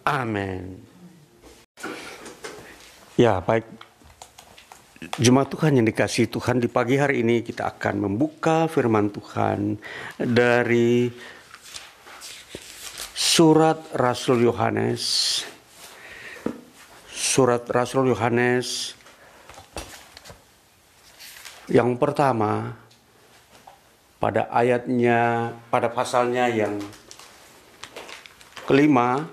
Amin. 0.02 0.82
Ya, 3.14 3.38
baik. 3.38 3.81
Jemaat 5.02 5.50
Tuhan 5.50 5.74
yang 5.74 5.86
dikasih 5.90 6.30
Tuhan 6.30 6.62
di 6.62 6.70
pagi 6.70 6.94
hari 6.94 7.26
ini 7.26 7.42
kita 7.42 7.66
akan 7.74 8.06
membuka 8.06 8.70
firman 8.70 9.10
Tuhan 9.10 9.74
dari 10.14 11.10
surat 13.10 13.82
Rasul 13.98 14.46
Yohanes. 14.46 15.02
Surat 17.10 17.66
Rasul 17.66 18.14
Yohanes 18.14 18.94
yang 21.66 21.98
pertama 21.98 22.78
pada 24.22 24.46
ayatnya, 24.54 25.50
pada 25.66 25.90
pasalnya 25.90 26.46
yang 26.46 26.78
kelima, 28.70 29.26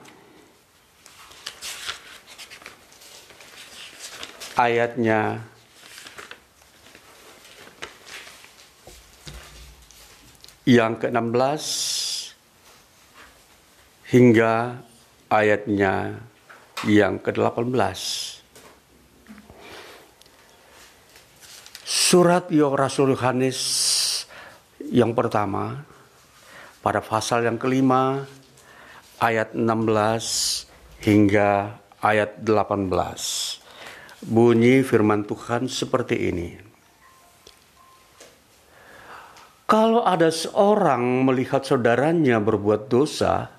ayatnya 4.57 5.48
yang 10.69 11.01
ke-16 11.01 11.65
hingga 14.13 14.77
ayatnya 15.25 16.21
yang 16.85 17.17
ke-18. 17.17 17.73
Surat 21.89 22.53
Rasul 22.53 23.17
Yohanes 23.17 23.57
yang 24.93 25.17
pertama 25.17 25.81
pada 26.85 27.01
pasal 27.01 27.49
yang 27.49 27.57
kelima 27.57 28.29
ayat 29.17 29.57
16 29.57 31.01
hingga 31.01 31.81
ayat 31.97 32.45
18. 32.45 32.93
Bunyi 34.21 34.85
firman 34.85 35.25
Tuhan 35.25 35.65
seperti 35.65 36.29
ini. 36.29 36.68
Kalau 39.69 40.01
ada 40.01 40.33
seorang 40.33 41.29
melihat 41.29 41.61
saudaranya 41.61 42.41
berbuat 42.41 42.89
dosa, 42.89 43.53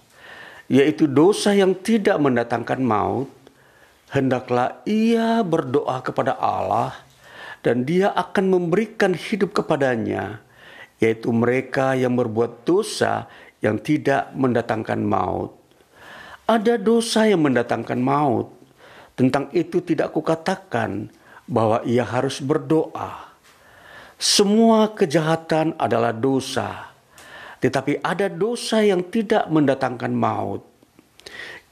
yaitu 0.66 1.06
dosa 1.06 1.54
yang 1.54 1.78
tidak 1.78 2.18
mendatangkan 2.18 2.82
maut, 2.82 3.30
hendaklah 4.10 4.82
ia 4.82 5.46
berdoa 5.46 6.02
kepada 6.02 6.34
Allah 6.34 6.98
dan 7.62 7.86
dia 7.86 8.10
akan 8.10 8.58
memberikan 8.58 9.14
hidup 9.14 9.54
kepadanya 9.54 10.42
yaitu 10.98 11.30
mereka 11.32 11.96
yang 11.96 12.18
berbuat 12.18 12.66
dosa 12.66 13.30
yang 13.62 13.78
tidak 13.80 14.34
mendatangkan 14.36 15.00
maut. 15.00 15.56
Ada 16.44 16.74
dosa 16.74 17.30
yang 17.30 17.46
mendatangkan 17.46 18.02
maut. 18.02 18.50
Tentang 19.14 19.46
itu 19.54 19.78
tidak 19.84 20.10
kukatakan 20.10 21.06
bahwa 21.46 21.86
ia 21.86 22.02
harus 22.02 22.42
berdoa. 22.42 23.29
Semua 24.20 24.92
kejahatan 24.92 25.80
adalah 25.80 26.12
dosa, 26.12 26.92
tetapi 27.56 28.04
ada 28.04 28.28
dosa 28.28 28.84
yang 28.84 29.08
tidak 29.08 29.48
mendatangkan 29.48 30.12
maut. 30.12 30.60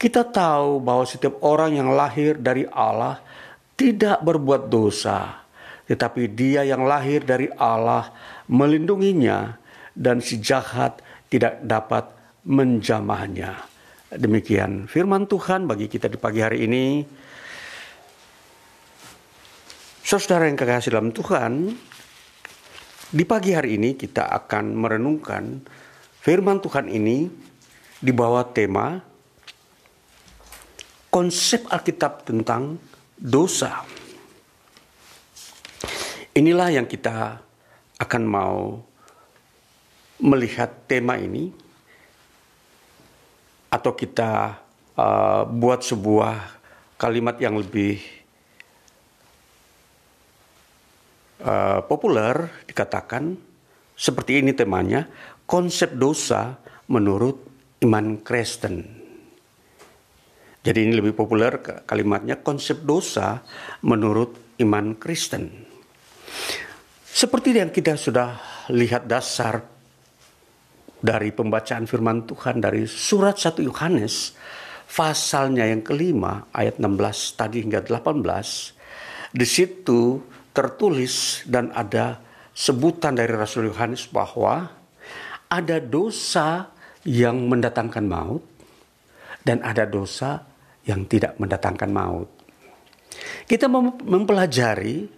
Kita 0.01 0.25
tahu 0.25 0.81
bahwa 0.81 1.05
setiap 1.05 1.37
orang 1.45 1.77
yang 1.77 1.93
lahir 1.93 2.41
dari 2.41 2.65
Allah 2.73 3.21
tidak 3.77 4.25
berbuat 4.25 4.65
dosa, 4.65 5.45
tetapi 5.85 6.25
dia 6.33 6.65
yang 6.65 6.89
lahir 6.89 7.21
dari 7.21 7.53
Allah 7.53 8.09
melindunginya 8.49 9.53
dan 9.93 10.17
si 10.17 10.41
jahat 10.41 11.05
tidak 11.29 11.61
dapat 11.61 12.09
menjamahnya. 12.49 13.61
Demikian 14.09 14.89
firman 14.89 15.29
Tuhan 15.29 15.69
bagi 15.69 15.85
kita 15.85 16.09
di 16.09 16.17
pagi 16.17 16.41
hari 16.41 16.65
ini. 16.65 17.05
Saudara 20.01 20.49
yang 20.49 20.57
kekasih 20.57 20.97
dalam 20.97 21.13
Tuhan, 21.13 21.77
di 23.09 23.25
pagi 23.25 23.57
hari 23.57 23.73
ini 23.81 23.97
kita 23.97 24.29
akan 24.29 24.77
merenungkan 24.77 25.65
firman 26.21 26.61
Tuhan 26.61 26.85
ini 26.93 27.25
di 27.97 28.13
bawah 28.13 28.45
tema 28.53 29.01
konsep 31.09 31.65
Alkitab 31.65 32.21
tentang 32.29 32.77
dosa. 33.17 33.81
Inilah 36.37 36.69
yang 36.69 36.85
kita 36.85 37.41
akan 37.97 38.23
mau 38.29 38.77
melihat 40.21 40.69
tema 40.85 41.17
ini 41.17 41.49
atau 43.73 43.97
kita 43.97 44.61
uh, 44.93 45.49
buat 45.49 45.81
sebuah 45.81 46.61
kalimat 47.01 47.41
yang 47.41 47.57
lebih 47.57 48.18
uh, 51.43 51.79
populer 51.83 52.63
dikatakan 52.67 53.35
seperti 53.95 54.39
ini 54.39 54.55
temanya 54.55 55.07
konsep 55.43 55.95
dosa 55.95 56.55
menurut 56.87 57.43
iman 57.83 58.19
Kristen. 58.23 58.99
Jadi 60.59 60.79
ini 60.83 60.93
lebih 60.99 61.15
populer 61.15 61.59
kalimatnya 61.87 62.43
konsep 62.43 62.83
dosa 62.83 63.39
menurut 63.87 64.59
iman 64.59 64.95
Kristen. 64.99 65.47
Seperti 67.09 67.55
yang 67.55 67.71
kita 67.71 67.95
sudah 67.95 68.37
lihat 68.71 69.07
dasar 69.07 69.63
dari 70.99 71.31
pembacaan 71.31 71.87
firman 71.87 72.27
Tuhan 72.27 72.59
dari 72.59 72.83
surat 72.85 73.39
1 73.39 73.63
Yohanes 73.63 74.35
pasalnya 74.89 75.63
yang 75.63 75.79
kelima 75.79 76.51
ayat 76.51 76.77
16 76.77 77.39
tadi 77.39 77.63
hingga 77.63 77.79
18 77.79 78.19
di 79.31 79.47
situ 79.47 80.19
tertulis 80.51 81.45
dan 81.45 81.69
ada 81.73 82.19
sebutan 82.53 83.15
dari 83.15 83.31
Rasul 83.31 83.71
Yohanes 83.71 84.09
bahwa 84.09 84.67
ada 85.49 85.77
dosa 85.81 86.69
yang 87.07 87.47
mendatangkan 87.47 88.05
maut 88.05 88.43
dan 89.41 89.63
ada 89.63 89.87
dosa 89.87 90.43
yang 90.85 91.07
tidak 91.07 91.39
mendatangkan 91.39 91.89
maut. 91.89 92.29
Kita 93.49 93.65
mempelajari 94.05 95.09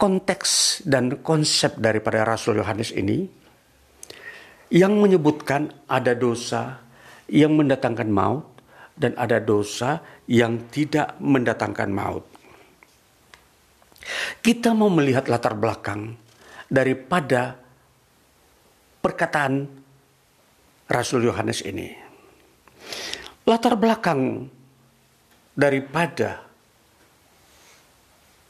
konteks 0.00 0.80
dan 0.88 1.20
konsep 1.20 1.76
daripada 1.76 2.24
Rasul 2.24 2.62
Yohanes 2.62 2.94
ini 2.96 3.28
yang 4.70 4.96
menyebutkan 4.96 5.68
ada 5.90 6.14
dosa 6.14 6.80
yang 7.26 7.58
mendatangkan 7.58 8.08
maut 8.08 8.46
dan 8.96 9.12
ada 9.18 9.42
dosa 9.42 10.00
yang 10.30 10.70
tidak 10.70 11.18
mendatangkan 11.18 11.90
maut. 11.90 12.22
Kita 14.38 14.70
mau 14.78 14.86
melihat 14.86 15.26
latar 15.26 15.58
belakang 15.58 16.14
daripada 16.70 17.58
perkataan 19.02 19.66
Rasul 20.86 21.26
Yohanes 21.26 21.66
ini. 21.66 21.90
Latar 23.42 23.74
belakang 23.74 24.46
daripada 25.58 26.46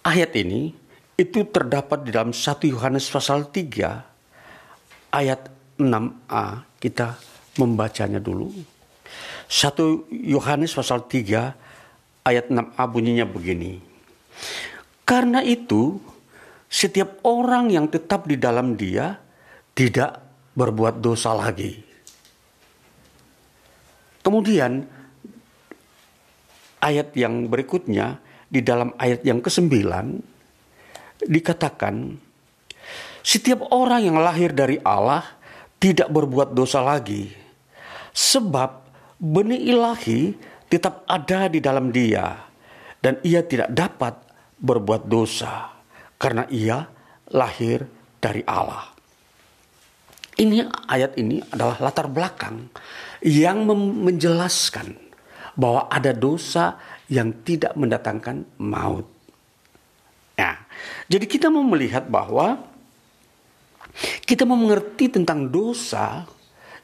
ayat 0.04 0.36
ini 0.36 0.76
itu 1.16 1.48
terdapat 1.48 2.04
di 2.04 2.12
dalam 2.12 2.36
1 2.36 2.60
Yohanes 2.68 3.08
pasal 3.08 3.48
3 3.48 5.16
ayat 5.16 5.48
6a. 5.80 6.44
Kita 6.76 7.16
membacanya 7.56 8.20
dulu. 8.20 8.52
1 8.52 10.28
Yohanes 10.28 10.72
pasal 10.76 11.08
3 11.08 11.69
ayat 12.24 12.52
6a 12.52 12.84
bunyinya 12.90 13.26
begini. 13.26 13.80
Karena 15.04 15.42
itu 15.42 15.98
setiap 16.70 17.18
orang 17.26 17.72
yang 17.72 17.90
tetap 17.90 18.30
di 18.30 18.38
dalam 18.38 18.78
dia 18.78 19.18
tidak 19.74 20.22
berbuat 20.54 21.02
dosa 21.02 21.34
lagi. 21.34 21.82
Kemudian 24.20 24.84
ayat 26.84 27.10
yang 27.16 27.48
berikutnya 27.48 28.20
di 28.50 28.60
dalam 28.60 28.92
ayat 28.98 29.24
yang 29.24 29.38
ke-9 29.40 29.70
dikatakan 31.26 32.16
setiap 33.20 33.68
orang 33.70 34.10
yang 34.10 34.18
lahir 34.18 34.50
dari 34.50 34.80
Allah 34.80 35.24
tidak 35.80 36.08
berbuat 36.08 36.56
dosa 36.56 36.80
lagi 36.84 37.32
sebab 38.12 38.84
benih 39.20 39.70
ilahi 39.76 40.34
tetap 40.70 41.02
ada 41.10 41.50
di 41.50 41.58
dalam 41.58 41.90
dia 41.90 42.46
dan 43.02 43.18
ia 43.26 43.42
tidak 43.42 43.74
dapat 43.74 44.14
berbuat 44.62 45.10
dosa 45.10 45.74
karena 46.14 46.46
ia 46.46 46.86
lahir 47.34 47.84
dari 48.22 48.46
Allah. 48.46 48.94
Ini 50.38 50.62
ayat 50.88 51.18
ini 51.18 51.42
adalah 51.52 51.76
latar 51.82 52.06
belakang 52.06 52.70
yang 53.26 53.66
menjelaskan 54.06 54.96
bahwa 55.58 55.90
ada 55.90 56.14
dosa 56.14 56.80
yang 57.10 57.34
tidak 57.44 57.74
mendatangkan 57.74 58.46
maut. 58.62 59.04
Nah, 60.38 60.56
jadi 61.10 61.26
kita 61.28 61.52
mau 61.52 61.66
melihat 61.66 62.08
bahwa 62.08 62.56
kita 64.24 64.46
mau 64.48 64.56
mengerti 64.56 65.12
tentang 65.12 65.50
dosa 65.50 66.24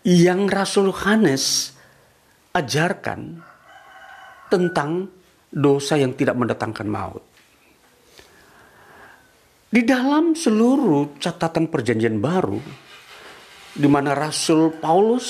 yang 0.05 0.51
Rasul 0.51 0.93
Yohanes 0.93 1.73
ajarkan 2.53 3.46
tentang 4.51 5.11
dosa 5.51 5.97
yang 5.97 6.15
tidak 6.15 6.37
mendatangkan 6.37 6.89
maut. 6.89 7.25
Di 9.67 9.83
dalam 9.83 10.33
seluruh 10.33 11.19
catatan 11.21 11.69
perjanjian 11.69 12.23
baru, 12.23 12.63
di 13.77 13.89
mana 13.91 14.17
Rasul 14.17 14.73
Paulus, 14.73 15.29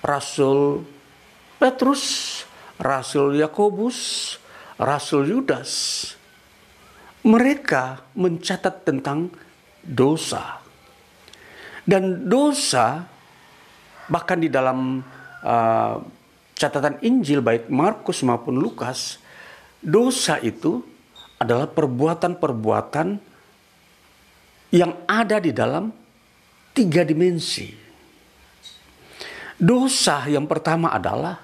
Rasul 0.00 0.80
Petrus, 1.60 2.04
Rasul 2.80 3.36
Yakobus, 3.36 3.98
Rasul 4.80 5.28
Yudas, 5.32 5.72
mereka 7.26 8.06
mencatat 8.14 8.86
tentang 8.86 9.28
dosa. 9.82 10.62
Dan 11.82 12.30
dosa 12.30 13.04
bahkan 14.06 14.38
di 14.38 14.48
dalam 14.48 15.02
uh, 15.42 15.96
catatan 16.56 16.96
Injil 17.04 17.44
baik 17.44 17.68
Markus 17.68 18.24
maupun 18.24 18.56
Lukas, 18.56 19.20
dosa 19.84 20.40
itu 20.40 20.80
adalah 21.36 21.68
perbuatan-perbuatan 21.68 23.20
yang 24.72 24.92
ada 25.04 25.36
di 25.36 25.52
dalam 25.52 25.92
tiga 26.72 27.04
dimensi. 27.04 27.68
Dosa 29.56 30.24
yang 30.28 30.48
pertama 30.48 30.92
adalah 30.92 31.36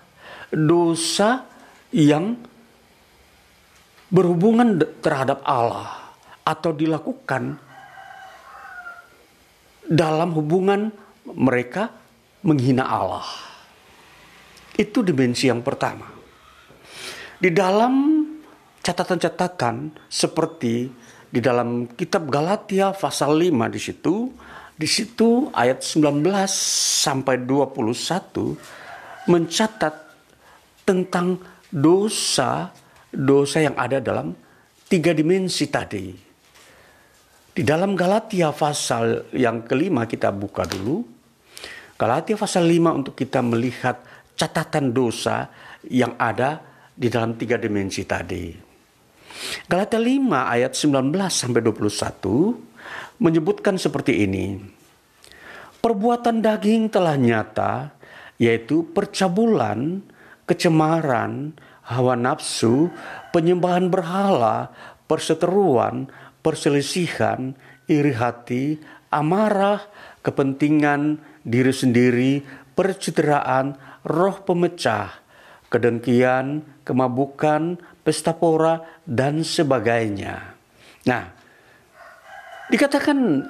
dosa 0.53 1.45
yang 1.93 2.37
berhubungan 4.13 4.81
terhadap 5.01 5.41
Allah 5.45 6.13
atau 6.45 6.77
dilakukan 6.77 7.57
dalam 9.89 10.37
hubungan 10.37 10.93
mereka 11.25 11.89
menghina 12.45 12.85
Allah. 12.85 13.52
Itu 14.73 15.05
dimensi 15.05 15.53
yang 15.53 15.61
pertama. 15.61 16.09
Di 17.43 17.51
dalam 17.53 18.25
catatan-catatan 18.83 19.95
seperti 20.09 20.91
di 21.33 21.41
dalam 21.41 21.89
kitab 21.97 22.29
Galatia 22.29 22.93
pasal 22.93 23.41
5 23.41 23.73
di 23.73 23.81
situ 23.81 24.15
di 24.77 24.89
situ 24.91 25.49
ayat 25.55 25.81
19 25.81 26.23
sampai 27.07 27.41
21 27.47 29.31
mencatat 29.31 29.95
tentang 30.85 31.39
dosa 31.71 32.69
dosa 33.13 33.59
yang 33.63 33.77
ada 33.77 34.01
dalam 34.01 34.33
tiga 34.89 35.13
dimensi 35.13 35.69
tadi. 35.69 36.13
Di 37.53 37.61
dalam 37.61 37.93
Galatia 37.93 38.49
pasal 38.53 39.29
yang 39.37 39.65
kelima 39.69 40.09
kita 40.09 40.33
buka 40.33 40.65
dulu. 40.65 41.05
Galatia 42.01 42.37
pasal 42.37 42.65
5 42.67 42.99
untuk 43.05 43.15
kita 43.15 43.45
melihat 43.45 44.01
catatan 44.37 44.91
dosa 44.91 45.49
yang 45.89 46.17
ada 46.17 46.61
di 46.93 47.09
dalam 47.09 47.35
tiga 47.37 47.57
dimensi 47.57 48.05
tadi. 48.05 48.53
Galatia 49.67 49.99
5 49.99 50.29
ayat 50.29 50.73
19 50.77 51.13
sampai 51.33 51.61
21 51.65 53.23
menyebutkan 53.23 53.79
seperti 53.79 54.27
ini. 54.27 54.61
Perbuatan 55.83 56.39
daging 56.39 56.95
telah 56.95 57.19
nyata, 57.19 57.91
yaitu 58.39 58.87
percabulan, 58.95 59.99
kecemaran, 60.47 61.59
hawa 61.83 62.15
nafsu, 62.15 62.91
penyembahan 63.35 63.91
berhala, 63.91 64.71
perseteruan, 65.11 66.07
perselisihan, 66.43 67.59
iri 67.91 68.15
hati, 68.15 68.79
amarah, 69.11 69.83
kepentingan 70.23 71.19
diri 71.43 71.75
sendiri, 71.75 72.33
percitraan, 72.79 73.75
roh 74.07 74.37
pemecah, 74.43 75.23
kedengkian, 75.69 76.63
kemabukan, 76.83 77.79
pesta 78.03 78.35
pora, 78.35 78.83
dan 79.07 79.47
sebagainya. 79.47 80.55
Nah, 81.07 81.43
Dikatakan 82.73 83.45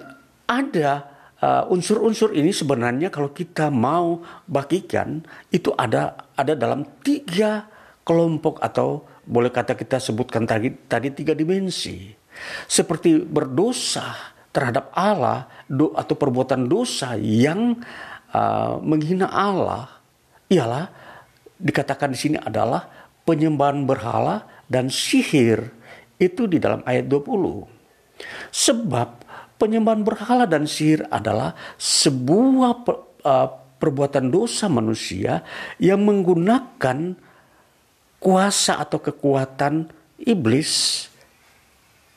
ada 0.51 0.91
uh, 1.39 1.71
unsur-unsur 1.71 2.35
uh, 2.35 2.39
ini 2.43 2.51
sebenarnya 2.51 3.07
kalau 3.07 3.31
kita 3.31 3.71
mau 3.71 4.19
bagikan 4.51 5.23
itu 5.55 5.71
ada 5.79 6.27
ada 6.35 6.59
dalam 6.59 6.83
tiga 7.07 7.71
kelompok 8.03 8.59
atau 8.59 9.07
boleh 9.23 9.55
kata 9.55 9.79
kita 9.79 10.03
sebutkan 10.03 10.43
tadi 10.43 10.75
tadi 10.91 11.15
tiga 11.15 11.39
dimensi 11.39 12.11
seperti 12.67 13.23
berdosa 13.23 14.35
terhadap 14.51 14.91
Allah 14.91 15.47
do, 15.71 15.95
atau 15.95 16.19
perbuatan 16.19 16.67
dosa 16.67 17.15
yang 17.15 17.79
uh, 18.35 18.83
menghina 18.83 19.31
Allah 19.31 19.87
ialah 20.53 20.93
dikatakan 21.57 22.13
di 22.13 22.19
sini 22.21 22.37
adalah 22.37 22.85
penyembahan 23.25 23.89
berhala 23.89 24.45
dan 24.69 24.93
sihir 24.93 25.73
itu 26.21 26.45
di 26.45 26.61
dalam 26.61 26.85
ayat 26.85 27.09
20 27.09 27.73
Sebab 28.53 29.09
penyembahan 29.59 30.03
berhala 30.05 30.45
dan 30.45 30.69
sihir 30.69 31.07
adalah 31.09 31.57
sebuah 31.79 32.73
uh, 33.25 33.49
perbuatan 33.79 34.31
dosa 34.31 34.71
manusia 34.71 35.43
yang 35.83 36.03
menggunakan 36.07 37.19
kuasa 38.23 38.79
atau 38.79 39.03
kekuatan 39.03 39.91
iblis 40.23 41.07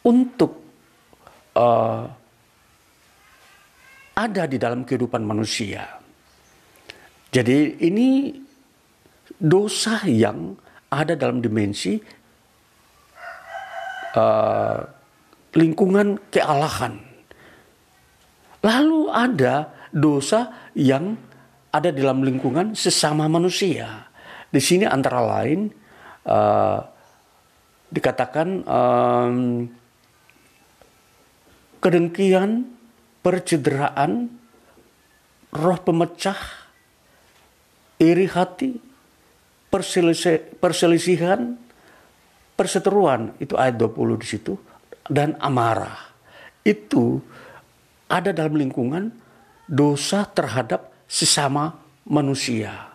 untuk 0.06 0.62
uh, 1.58 2.06
ada 4.16 4.44
di 4.46 4.62
dalam 4.62 4.86
kehidupan 4.86 5.26
manusia. 5.26 6.05
Jadi 7.36 7.84
ini 7.84 8.32
dosa 9.36 10.00
yang 10.08 10.56
ada 10.88 11.20
dalam 11.20 11.44
dimensi 11.44 12.00
uh, 14.16 14.80
lingkungan 15.52 16.32
kealahan. 16.32 16.96
Lalu 18.64 19.12
ada 19.12 19.68
dosa 19.92 20.72
yang 20.80 21.20
ada 21.76 21.92
dalam 21.92 22.24
lingkungan 22.24 22.72
sesama 22.72 23.28
manusia. 23.28 24.08
Di 24.48 24.64
sini 24.64 24.88
antara 24.88 25.20
lain 25.20 25.68
uh, 26.24 26.80
dikatakan 27.92 28.48
um, 28.64 29.68
kedengkian, 31.84 32.64
percederaan, 33.20 34.32
roh 35.52 35.80
pemecah, 35.84 36.65
iri 38.00 38.28
hati, 38.28 38.76
perselisihan, 40.60 41.56
perseteruan 42.56 43.36
itu 43.40 43.56
ayat 43.56 43.76
20 43.80 44.22
di 44.22 44.28
situ 44.28 44.54
dan 45.08 45.36
amarah. 45.40 46.12
Itu 46.66 47.22
ada 48.10 48.34
dalam 48.34 48.58
lingkungan 48.58 49.14
dosa 49.66 50.26
terhadap 50.30 50.94
sesama 51.06 51.74
manusia. 52.06 52.94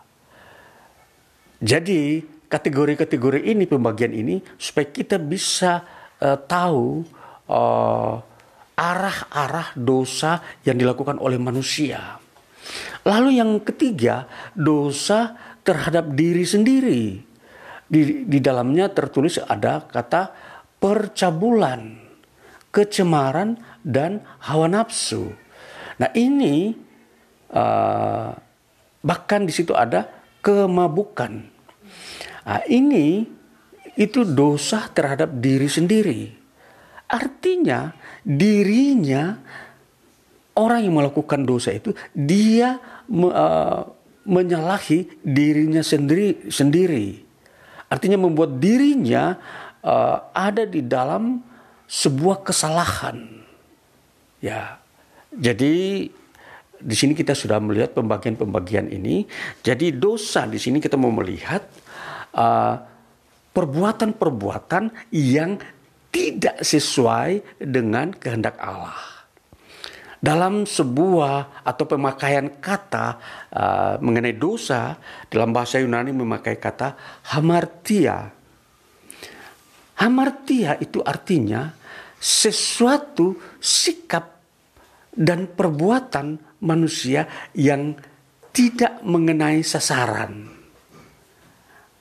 Jadi 1.61 2.25
kategori-kategori 2.51 3.47
ini 3.47 3.65
pembagian 3.69 4.11
ini 4.17 4.41
supaya 4.57 4.89
kita 4.91 5.21
bisa 5.21 5.85
uh, 6.19 6.39
tahu 6.41 7.05
uh, 7.47 8.15
arah-arah 8.81 9.77
dosa 9.77 10.41
yang 10.65 10.81
dilakukan 10.81 11.21
oleh 11.21 11.37
manusia. 11.37 12.17
Lalu 13.05 13.41
yang 13.41 13.61
ketiga, 13.65 14.29
dosa 14.53 15.37
terhadap 15.65 16.13
diri 16.13 16.45
sendiri. 16.45 17.03
Di, 17.91 18.25
di 18.29 18.39
dalamnya 18.39 18.87
tertulis 18.93 19.41
ada 19.43 19.83
kata 19.83 20.31
percabulan, 20.79 21.99
kecemaran, 22.71 23.59
dan 23.83 24.23
hawa 24.47 24.71
nafsu. 24.71 25.33
Nah 25.99 26.11
ini 26.15 26.71
uh, 27.51 28.31
bahkan 29.03 29.43
di 29.45 29.53
situ 29.53 29.75
ada 29.75 30.07
kemabukan. 30.41 31.33
Nah, 32.51 32.63
ini 32.67 33.23
itu 33.95 34.27
dosa 34.27 34.89
terhadap 34.91 35.39
diri 35.39 35.69
sendiri. 35.69 36.23
Artinya 37.11 37.95
dirinya 38.23 39.39
orang 40.61 40.85
yang 40.85 41.01
melakukan 41.01 41.49
dosa 41.49 41.73
itu 41.73 41.97
dia 42.13 42.77
uh, 43.09 43.81
menyalahi 44.29 45.25
dirinya 45.25 45.81
sendiri 45.81 46.53
sendiri. 46.53 47.25
Artinya 47.91 48.21
membuat 48.21 48.61
dirinya 48.61 49.35
uh, 49.83 50.31
ada 50.31 50.69
di 50.69 50.85
dalam 50.85 51.41
sebuah 51.89 52.47
kesalahan. 52.47 53.27
Ya. 54.45 54.79
Jadi 55.35 56.07
di 56.81 56.95
sini 56.97 57.13
kita 57.19 57.35
sudah 57.35 57.59
melihat 57.59 57.97
pembagian-pembagian 57.97 58.93
ini. 58.93 59.27
Jadi 59.65 59.91
dosa 59.97 60.47
di 60.47 60.61
sini 60.61 60.79
kita 60.79 60.95
mau 60.95 61.11
melihat 61.11 61.67
uh, 62.39 62.79
perbuatan-perbuatan 63.51 65.11
yang 65.11 65.59
tidak 66.11 66.63
sesuai 66.63 67.59
dengan 67.59 68.15
kehendak 68.15 68.59
Allah 68.59 69.10
dalam 70.21 70.69
sebuah 70.69 71.65
atau 71.65 71.85
pemakaian 71.89 72.61
kata 72.61 73.07
uh, 73.51 73.95
mengenai 74.05 74.37
dosa 74.37 75.01
dalam 75.33 75.51
bahasa 75.51 75.81
Yunani 75.81 76.13
memakai 76.13 76.61
kata 76.61 76.95
hamartia. 77.33 78.29
Hamartia 79.97 80.77
itu 80.81 81.01
artinya 81.01 81.73
sesuatu 82.21 83.41
sikap 83.57 84.41
dan 85.17 85.49
perbuatan 85.49 86.61
manusia 86.61 87.25
yang 87.57 87.97
tidak 88.53 89.01
mengenai 89.01 89.65
sasaran. 89.65 90.33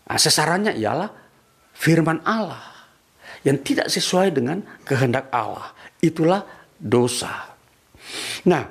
Nah, 0.09 0.19
sasarannya 0.19 0.75
ialah 0.75 1.09
firman 1.71 2.19
Allah 2.27 2.79
yang 3.47 3.63
tidak 3.63 3.87
sesuai 3.87 4.35
dengan 4.35 4.59
kehendak 4.83 5.31
Allah. 5.31 5.71
Itulah 6.03 6.43
dosa. 6.75 7.48
Nah, 8.47 8.63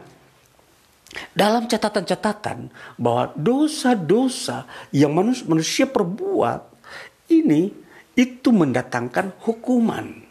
dalam 1.33 1.65
catatan-catatan 1.65 2.69
bahwa 3.01 3.33
dosa-dosa 3.33 4.69
yang 4.93 5.17
manusia, 5.17 5.89
perbuat 5.89 6.61
ini 7.33 7.73
itu 8.19 8.49
mendatangkan 8.53 9.33
hukuman. 9.43 10.27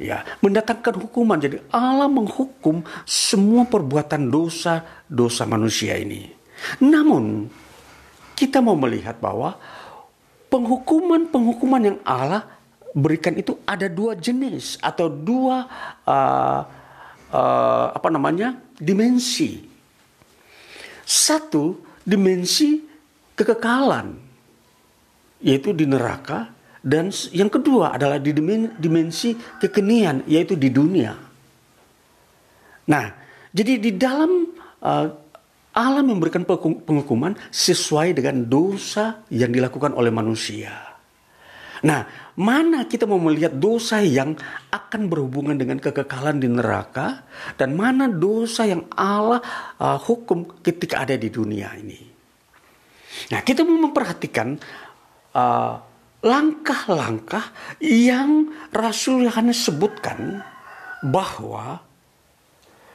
Ya, 0.00 0.26
mendatangkan 0.42 0.98
hukuman. 0.98 1.38
Jadi 1.38 1.62
Allah 1.70 2.10
menghukum 2.10 2.82
semua 3.06 3.68
perbuatan 3.68 4.32
dosa-dosa 4.32 5.46
manusia 5.46 5.94
ini. 5.94 6.26
Namun 6.82 7.46
kita 8.34 8.58
mau 8.58 8.74
melihat 8.74 9.22
bahwa 9.22 9.54
penghukuman-penghukuman 10.50 11.82
yang 11.82 11.98
Allah 12.02 12.44
berikan 12.92 13.38
itu 13.38 13.56
ada 13.64 13.86
dua 13.88 14.18
jenis 14.18 14.76
atau 14.82 15.08
dua 15.08 15.64
uh, 16.04 16.60
uh, 17.32 17.96
apa 17.96 18.08
namanya 18.12 18.60
dimensi. 18.76 19.64
Satu 21.02 21.82
dimensi 22.06 22.78
kekekalan, 23.34 24.14
yaitu 25.42 25.74
di 25.74 25.88
neraka, 25.88 26.52
dan 26.84 27.10
yang 27.34 27.50
kedua 27.50 27.96
adalah 27.96 28.22
di 28.22 28.30
dimensi 28.78 29.34
kekenian, 29.58 30.22
yaitu 30.28 30.54
di 30.54 30.70
dunia. 30.70 31.16
Nah, 32.86 33.06
jadi 33.50 33.80
di 33.80 33.90
dalam 33.96 34.46
uh, 34.82 35.06
Allah 35.72 36.04
memberikan 36.04 36.44
penghukuman 36.44 37.32
sesuai 37.48 38.12
dengan 38.12 38.44
dosa 38.44 39.24
yang 39.32 39.48
dilakukan 39.48 39.96
oleh 39.96 40.12
manusia. 40.12 40.91
Nah, 41.82 42.06
mana 42.38 42.86
kita 42.86 43.10
mau 43.10 43.18
melihat 43.18 43.50
dosa 43.58 43.98
yang 43.98 44.38
akan 44.70 45.10
berhubungan 45.10 45.58
dengan 45.58 45.82
kekekalan 45.82 46.38
di 46.38 46.46
neraka 46.46 47.26
dan 47.58 47.74
mana 47.74 48.06
dosa 48.06 48.62
yang 48.70 48.86
Allah 48.94 49.42
uh, 49.82 49.98
hukum 49.98 50.62
ketika 50.62 51.02
ada 51.02 51.18
di 51.18 51.26
dunia 51.26 51.74
ini. 51.74 51.98
Nah, 53.34 53.42
kita 53.42 53.66
mau 53.66 53.82
memperhatikan 53.82 54.54
uh, 55.34 55.74
langkah-langkah 56.22 57.50
yang 57.82 58.46
Rasul 58.70 59.26
Yohanes 59.26 59.66
sebutkan 59.66 60.38
bahwa 61.02 61.82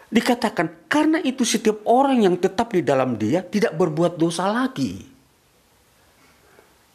dikatakan 0.08 0.88
karena 0.88 1.20
itu 1.20 1.44
setiap 1.44 1.84
orang 1.84 2.24
yang 2.24 2.40
tetap 2.40 2.72
di 2.72 2.80
dalam 2.80 3.20
dia 3.20 3.44
tidak 3.44 3.76
berbuat 3.76 4.16
dosa 4.16 4.48
lagi. 4.48 5.04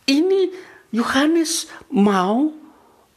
Ini 0.08 0.71
Yohanes 0.92 1.72
mau 1.88 2.52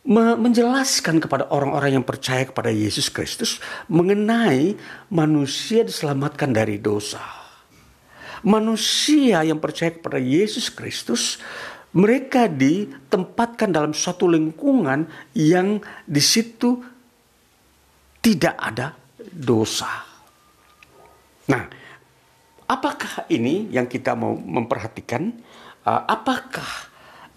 menjelaskan 0.05 1.17
kepada 1.17 1.49
orang-orang 1.49 1.99
yang 1.99 2.05
percaya 2.05 2.45
kepada 2.45 2.69
Yesus 2.69 3.09
Kristus 3.09 3.57
mengenai 3.89 4.78
manusia 5.09 5.82
diselamatkan 5.82 6.53
dari 6.53 6.78
dosa. 6.78 7.21
Manusia 8.45 9.41
yang 9.41 9.57
percaya 9.57 9.89
kepada 9.89 10.21
Yesus 10.21 10.69
Kristus, 10.69 11.41
mereka 11.97 12.45
ditempatkan 12.45 13.73
dalam 13.73 13.97
suatu 13.97 14.30
lingkungan 14.30 15.09
yang 15.34 15.82
di 16.05 16.21
situ 16.21 16.78
tidak 18.21 18.55
ada 18.61 18.93
dosa. 19.26 20.05
Nah, 21.49 21.65
apakah 22.69 23.26
ini 23.34 23.73
yang 23.73 23.89
kita 23.89 24.13
mau 24.13 24.38
memperhatikan? 24.38 25.34
Uh, 25.82 26.01
apakah 26.05 26.85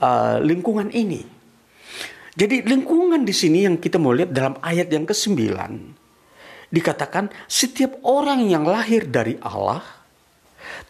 uh, 0.01 0.39
lingkungan 0.43 0.91
ini. 0.91 1.23
Jadi 2.39 2.63
lingkungan 2.63 3.27
di 3.27 3.35
sini 3.35 3.67
yang 3.67 3.83
kita 3.83 3.99
mau 3.99 4.15
lihat 4.15 4.31
dalam 4.31 4.55
ayat 4.63 4.87
yang 4.95 5.03
ke-9 5.03 5.35
dikatakan 6.71 7.33
setiap 7.51 7.99
orang 8.07 8.47
yang 8.47 8.63
lahir 8.63 9.09
dari 9.11 9.35
Allah 9.43 9.83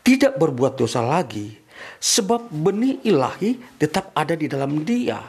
tidak 0.05 0.37
berbuat 0.37 0.77
dosa 0.77 1.01
lagi 1.01 1.57
sebab 2.03 2.53
benih 2.53 3.01
ilahi 3.07 3.81
tetap 3.81 4.13
ada 4.13 4.37
di 4.37 4.45
dalam 4.45 4.85
dia 4.85 5.25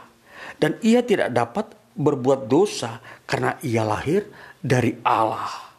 dan 0.59 0.75
ia 0.83 0.99
tidak 1.07 1.31
dapat 1.31 1.71
berbuat 1.95 2.51
dosa 2.51 2.99
karena 3.23 3.55
ia 3.63 3.87
lahir 3.87 4.27
dari 4.59 4.99
Allah. 5.07 5.71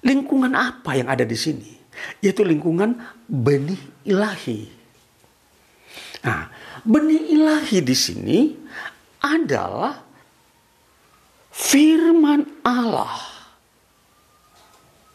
Lingkungan 0.00 0.56
apa 0.56 0.96
yang 0.96 1.12
ada 1.12 1.28
di 1.28 1.36
sini? 1.36 1.74
yaitu 2.20 2.42
lingkungan 2.42 2.98
benih 3.26 3.78
ilahi. 4.06 4.70
Nah, 6.24 6.48
benih 6.80 7.36
ilahi 7.36 7.78
di 7.84 7.96
sini 7.96 8.38
adalah 9.20 10.00
firman 11.52 12.64
Allah. 12.64 13.20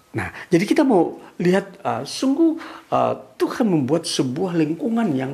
Nah, 0.09 0.29
jadi 0.49 0.65
kita 0.65 0.81
mau 0.81 1.21
lihat 1.37 1.81
uh, 1.85 2.03
sungguh 2.05 2.57
uh, 2.89 3.13
Tuhan 3.37 3.69
membuat 3.69 4.09
sebuah 4.09 4.57
lingkungan 4.57 5.07
yang 5.13 5.33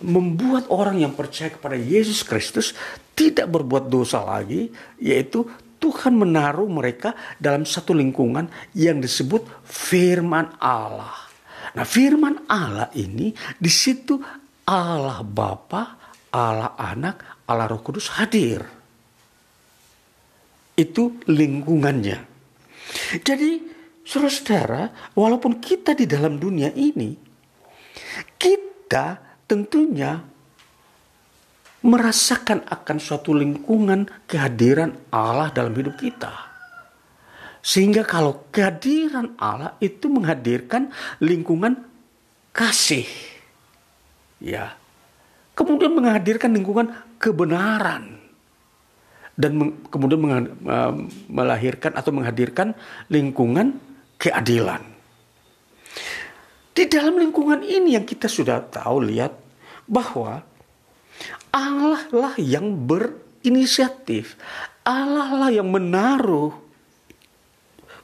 membuat 0.00 0.68
orang 0.68 1.00
yang 1.00 1.12
percaya 1.16 1.48
kepada 1.48 1.76
Yesus 1.76 2.20
Kristus 2.20 2.76
tidak 3.16 3.48
berbuat 3.48 3.88
dosa 3.88 4.20
lagi, 4.20 4.68
yaitu 5.00 5.48
Tuhan 5.80 6.16
menaruh 6.16 6.68
mereka 6.68 7.16
dalam 7.36 7.68
satu 7.68 7.92
lingkungan 7.92 8.48
yang 8.72 9.00
disebut 9.00 9.44
firman 9.64 10.56
Allah. 10.60 11.12
Nah, 11.76 11.84
firman 11.84 12.48
Allah 12.48 12.88
ini 12.96 13.36
di 13.60 13.72
situ 13.72 14.16
Allah 14.66 15.22
Bapa, 15.22 15.82
Allah 16.34 16.74
Anak, 16.74 17.46
Allah 17.46 17.70
Roh 17.70 17.80
Kudus 17.80 18.10
hadir. 18.18 18.66
Itu 20.76 21.22
lingkungannya. 21.24 22.18
Jadi, 23.22 23.50
saudara-saudara, 24.02 25.14
walaupun 25.14 25.62
kita 25.62 25.94
di 25.94 26.04
dalam 26.04 26.36
dunia 26.36 26.74
ini, 26.74 27.14
kita 28.36 29.22
tentunya 29.46 30.18
merasakan 31.86 32.66
akan 32.66 32.98
suatu 32.98 33.30
lingkungan 33.30 34.10
kehadiran 34.26 34.90
Allah 35.14 35.54
dalam 35.54 35.70
hidup 35.78 35.94
kita. 35.94 36.34
Sehingga 37.62 38.02
kalau 38.02 38.50
kehadiran 38.50 39.38
Allah 39.38 39.78
itu 39.78 40.10
menghadirkan 40.10 40.90
lingkungan 41.22 41.82
kasih. 42.50 43.35
Ya. 44.42 44.76
Kemudian 45.56 45.96
menghadirkan 45.96 46.52
lingkungan 46.52 46.92
kebenaran. 47.16 48.20
Dan 49.36 49.84
kemudian 49.92 50.48
melahirkan 51.28 51.92
atau 51.92 52.08
menghadirkan 52.12 52.72
lingkungan 53.12 53.76
keadilan. 54.16 54.80
Di 56.76 56.84
dalam 56.88 57.16
lingkungan 57.16 57.64
ini 57.64 57.96
yang 57.96 58.04
kita 58.04 58.28
sudah 58.28 58.60
tahu 58.60 59.08
lihat 59.08 59.32
bahwa 59.88 60.44
Allah 61.48 62.04
lah 62.12 62.34
yang 62.36 62.68
berinisiatif. 62.84 64.36
Allah 64.84 65.32
lah 65.32 65.50
yang 65.52 65.72
menaruh 65.72 66.52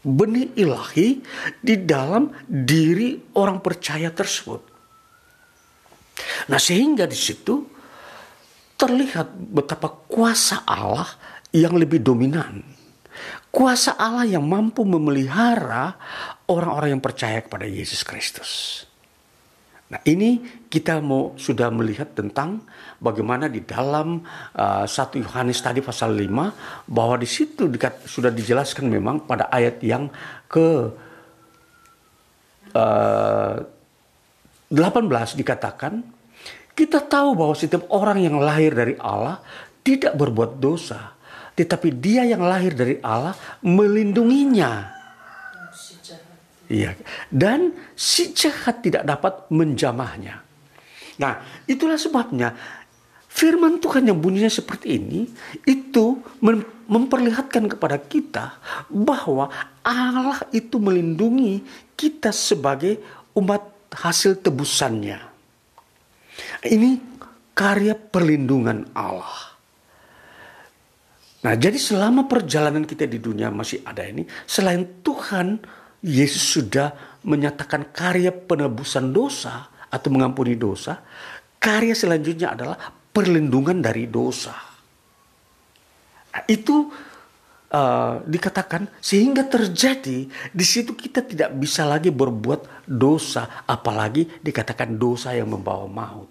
benih 0.02 0.50
ilahi 0.56 1.20
di 1.60 1.74
dalam 1.78 2.32
diri 2.48 3.20
orang 3.36 3.60
percaya 3.60 4.08
tersebut. 4.08 4.71
Nah, 6.48 6.58
sehingga 6.58 7.06
di 7.06 7.16
situ 7.16 7.62
terlihat 8.76 9.30
betapa 9.32 9.88
kuasa 10.10 10.66
Allah 10.66 11.06
yang 11.54 11.78
lebih 11.78 12.02
dominan. 12.02 12.64
Kuasa 13.52 14.00
Allah 14.00 14.24
yang 14.24 14.42
mampu 14.48 14.82
memelihara 14.82 15.94
orang-orang 16.48 16.98
yang 16.98 17.04
percaya 17.04 17.44
kepada 17.44 17.68
Yesus 17.68 18.00
Kristus. 18.02 18.82
Nah, 19.92 20.00
ini 20.08 20.40
kita 20.72 21.04
mau 21.04 21.36
sudah 21.36 21.68
melihat 21.68 22.16
tentang 22.16 22.64
bagaimana 22.96 23.52
di 23.52 23.60
dalam 23.60 24.24
uh, 24.56 24.88
1 24.88 25.20
Yohanes 25.20 25.60
tadi 25.60 25.84
pasal 25.84 26.16
5 26.16 26.88
bahwa 26.88 27.20
di 27.20 27.28
situ 27.28 27.68
dikat, 27.68 28.08
sudah 28.08 28.32
dijelaskan 28.32 28.88
memang 28.88 29.28
pada 29.28 29.52
ayat 29.52 29.84
yang 29.84 30.08
ke 30.48 30.96
uh, 32.72 33.54
18 34.72 35.36
dikatakan 35.36 36.00
kita 36.72 37.04
tahu 37.04 37.36
bahwa 37.36 37.52
setiap 37.52 37.84
orang 37.92 38.24
yang 38.24 38.40
lahir 38.40 38.72
dari 38.72 38.96
Allah 38.96 39.44
tidak 39.84 40.16
berbuat 40.16 40.56
dosa, 40.56 41.12
tetapi 41.52 41.92
dia 42.00 42.24
yang 42.24 42.40
lahir 42.40 42.72
dari 42.72 42.96
Allah 43.04 43.36
melindunginya 43.60 45.02
Iya. 46.72 46.96
Dan 47.28 47.76
si 47.92 48.32
jahat 48.32 48.80
tidak 48.80 49.04
dapat 49.04 49.44
menjamahnya. 49.52 50.40
Nah, 51.20 51.44
itulah 51.68 52.00
sebabnya 52.00 52.56
firman 53.28 53.76
Tuhan 53.76 54.08
yang 54.08 54.16
bunyinya 54.16 54.48
seperti 54.48 54.96
ini 54.96 55.28
itu 55.68 56.16
memperlihatkan 56.88 57.76
kepada 57.76 58.00
kita 58.00 58.56
bahwa 58.88 59.52
Allah 59.84 60.40
itu 60.56 60.80
melindungi 60.80 61.60
kita 61.92 62.32
sebagai 62.32 62.96
umat 63.36 63.68
hasil 63.92 64.40
tebusannya. 64.40 65.20
Ini 66.64 66.90
karya 67.52 67.94
perlindungan 67.94 68.92
Allah. 68.96 69.52
Nah, 71.42 71.54
jadi 71.58 71.74
selama 71.74 72.30
perjalanan 72.30 72.86
kita 72.86 73.04
di 73.04 73.18
dunia 73.18 73.50
masih 73.50 73.82
ada 73.82 74.06
ini, 74.06 74.22
selain 74.46 75.02
Tuhan 75.02 75.58
Yesus 76.02 76.58
sudah 76.58 77.18
menyatakan 77.26 77.90
karya 77.90 78.30
penebusan 78.30 79.10
dosa 79.10 79.66
atau 79.90 80.08
mengampuni 80.14 80.54
dosa, 80.54 81.02
karya 81.58 81.98
selanjutnya 81.98 82.54
adalah 82.54 82.78
perlindungan 83.10 83.82
dari 83.82 84.06
dosa. 84.06 84.54
Nah, 86.32 86.42
itu 86.46 86.88
uh, 87.72 88.20
dikatakan 88.28 88.86
sehingga 89.00 89.48
terjadi 89.48 90.28
di 90.52 90.64
situ 90.64 90.92
kita 90.92 91.24
tidak 91.24 91.50
bisa 91.56 91.88
lagi 91.88 92.12
berbuat 92.12 92.84
dosa, 92.86 93.64
apalagi 93.64 94.28
dikatakan 94.44 95.00
dosa 95.00 95.32
yang 95.32 95.50
membawa 95.50 95.88
maut. 95.88 96.28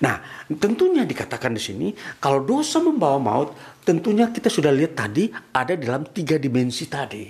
Nah, 0.00 0.22
tentunya 0.48 1.02
dikatakan 1.02 1.56
di 1.56 1.62
sini 1.62 1.88
kalau 2.22 2.44
dosa 2.44 2.78
membawa 2.78 3.18
maut, 3.18 3.50
tentunya 3.82 4.30
kita 4.30 4.46
sudah 4.46 4.70
lihat 4.70 4.94
tadi 4.94 5.32
ada 5.50 5.74
dalam 5.74 6.06
tiga 6.08 6.38
dimensi 6.38 6.86
tadi. 6.86 7.26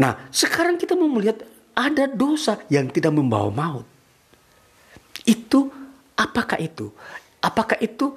Nah, 0.00 0.30
sekarang 0.30 0.78
kita 0.78 0.94
mau 0.94 1.10
melihat 1.10 1.42
ada 1.74 2.06
dosa 2.08 2.62
yang 2.72 2.88
tidak 2.88 3.12
membawa 3.12 3.50
maut. 3.50 3.86
Itu 5.26 5.68
apakah 6.16 6.56
itu? 6.56 6.88
Apakah 7.40 7.76
itu 7.80 8.16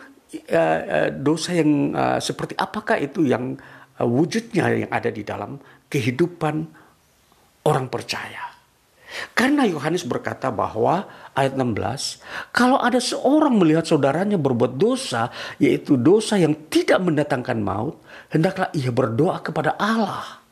dosa 1.22 1.52
yang 1.54 1.94
uh, 1.94 2.20
seperti 2.22 2.58
apakah 2.58 2.98
itu 2.98 3.28
yang 3.28 3.58
wujudnya 4.02 4.88
yang 4.88 4.92
ada 4.92 5.14
di 5.14 5.22
dalam 5.22 5.60
kehidupan 5.92 6.56
orang 7.68 7.88
percaya? 7.92 8.54
Karena 9.38 9.62
Yohanes 9.70 10.10
berkata 10.10 10.50
bahwa 10.50 11.06
ayat 11.38 11.54
16, 11.54 12.50
kalau 12.50 12.82
ada 12.82 12.98
seorang 12.98 13.54
melihat 13.62 13.86
saudaranya 13.86 14.42
berbuat 14.42 14.74
dosa, 14.74 15.30
yaitu 15.62 16.02
dosa 16.02 16.34
yang 16.42 16.58
tidak 16.74 16.98
mendatangkan 16.98 17.62
maut, 17.62 18.02
hendaklah 18.34 18.74
ia 18.74 18.90
berdoa 18.90 19.38
kepada 19.46 19.78
Allah 19.78 20.44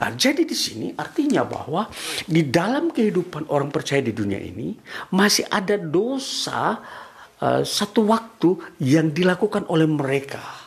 Nah, 0.00 0.10
jadi 0.14 0.42
di 0.42 0.56
sini 0.56 0.90
artinya 0.98 1.46
bahwa 1.46 1.86
di 2.26 2.42
dalam 2.50 2.90
kehidupan 2.90 3.46
orang 3.50 3.70
percaya 3.70 4.02
di 4.02 4.10
dunia 4.10 4.40
ini 4.42 4.74
masih 5.14 5.46
ada 5.46 5.78
dosa 5.78 6.82
uh, 7.42 7.62
satu 7.64 8.06
waktu 8.06 8.78
yang 8.84 9.10
dilakukan 9.10 9.66
oleh 9.66 9.88
mereka. 9.88 10.64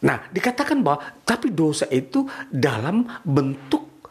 Nah, 0.00 0.32
dikatakan 0.32 0.80
bahwa 0.80 1.04
tapi 1.28 1.52
dosa 1.52 1.84
itu 1.92 2.24
dalam 2.48 3.04
bentuk 3.20 4.08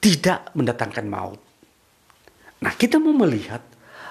tidak 0.00 0.52
mendatangkan 0.56 1.04
maut. 1.04 1.40
Nah, 2.64 2.72
kita 2.72 2.96
mau 2.96 3.12
melihat 3.12 3.60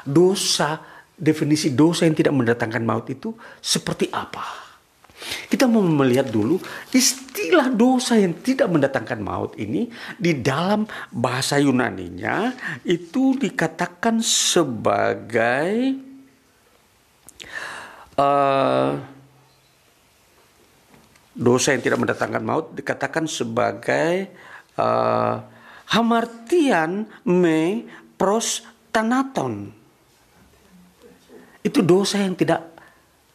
dosa, 0.06 0.78
definisi 1.18 1.74
dosa 1.74 2.06
yang 2.06 2.14
tidak 2.14 2.38
mendatangkan 2.38 2.84
maut 2.86 3.10
itu 3.10 3.34
seperti 3.58 4.14
apa. 4.14 4.64
Kita 5.24 5.66
mau 5.72 5.82
melihat 5.82 6.30
dulu 6.30 6.60
istilah 6.92 7.72
dosa 7.72 8.20
yang 8.20 8.44
tidak 8.44 8.68
mendatangkan 8.70 9.24
maut 9.24 9.56
ini 9.56 9.88
di 10.20 10.44
dalam 10.44 10.84
bahasa 11.10 11.58
Yunaninya 11.58 12.52
itu 12.84 13.34
dikatakan 13.40 14.20
sebagai 14.20 15.96
uh, 18.18 18.91
dosa 21.34 21.74
yang 21.74 21.82
tidak 21.82 21.99
mendatangkan 22.01 22.43
maut 22.45 22.66
dikatakan 22.78 23.26
sebagai 23.26 24.30
uh, 24.78 25.41
hamartian 25.89 27.09
me 27.26 27.89
pros 28.18 28.61
tanaton. 28.93 29.74
Itu 31.64 31.80
dosa 31.82 32.22
yang 32.22 32.36
tidak 32.36 32.74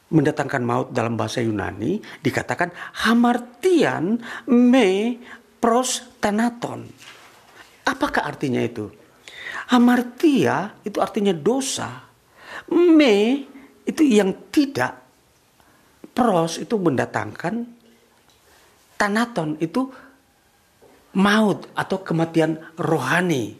mendatangkan 0.09 0.63
maut 0.65 0.89
dalam 0.89 1.21
bahasa 1.21 1.45
Yunani 1.45 2.01
dikatakan 2.25 2.73
hamartian 3.05 4.21
me 4.49 5.21
pros 5.59 6.17
tanaton. 6.23 6.87
Apakah 7.89 8.29
artinya 8.29 8.61
itu? 8.61 8.89
Hamartia 9.69 10.77
itu 10.85 11.01
artinya 11.01 11.33
dosa. 11.33 12.09
Me 12.73 13.45
itu 13.89 14.05
yang 14.05 14.53
tidak. 14.53 15.01
Pros 16.13 16.61
itu 16.61 16.77
mendatangkan. 16.77 17.65
Tanaton 18.99 19.57
itu 19.63 19.89
maut 21.17 21.73
atau 21.73 21.99
kematian 22.05 22.61
rohani. 22.77 23.57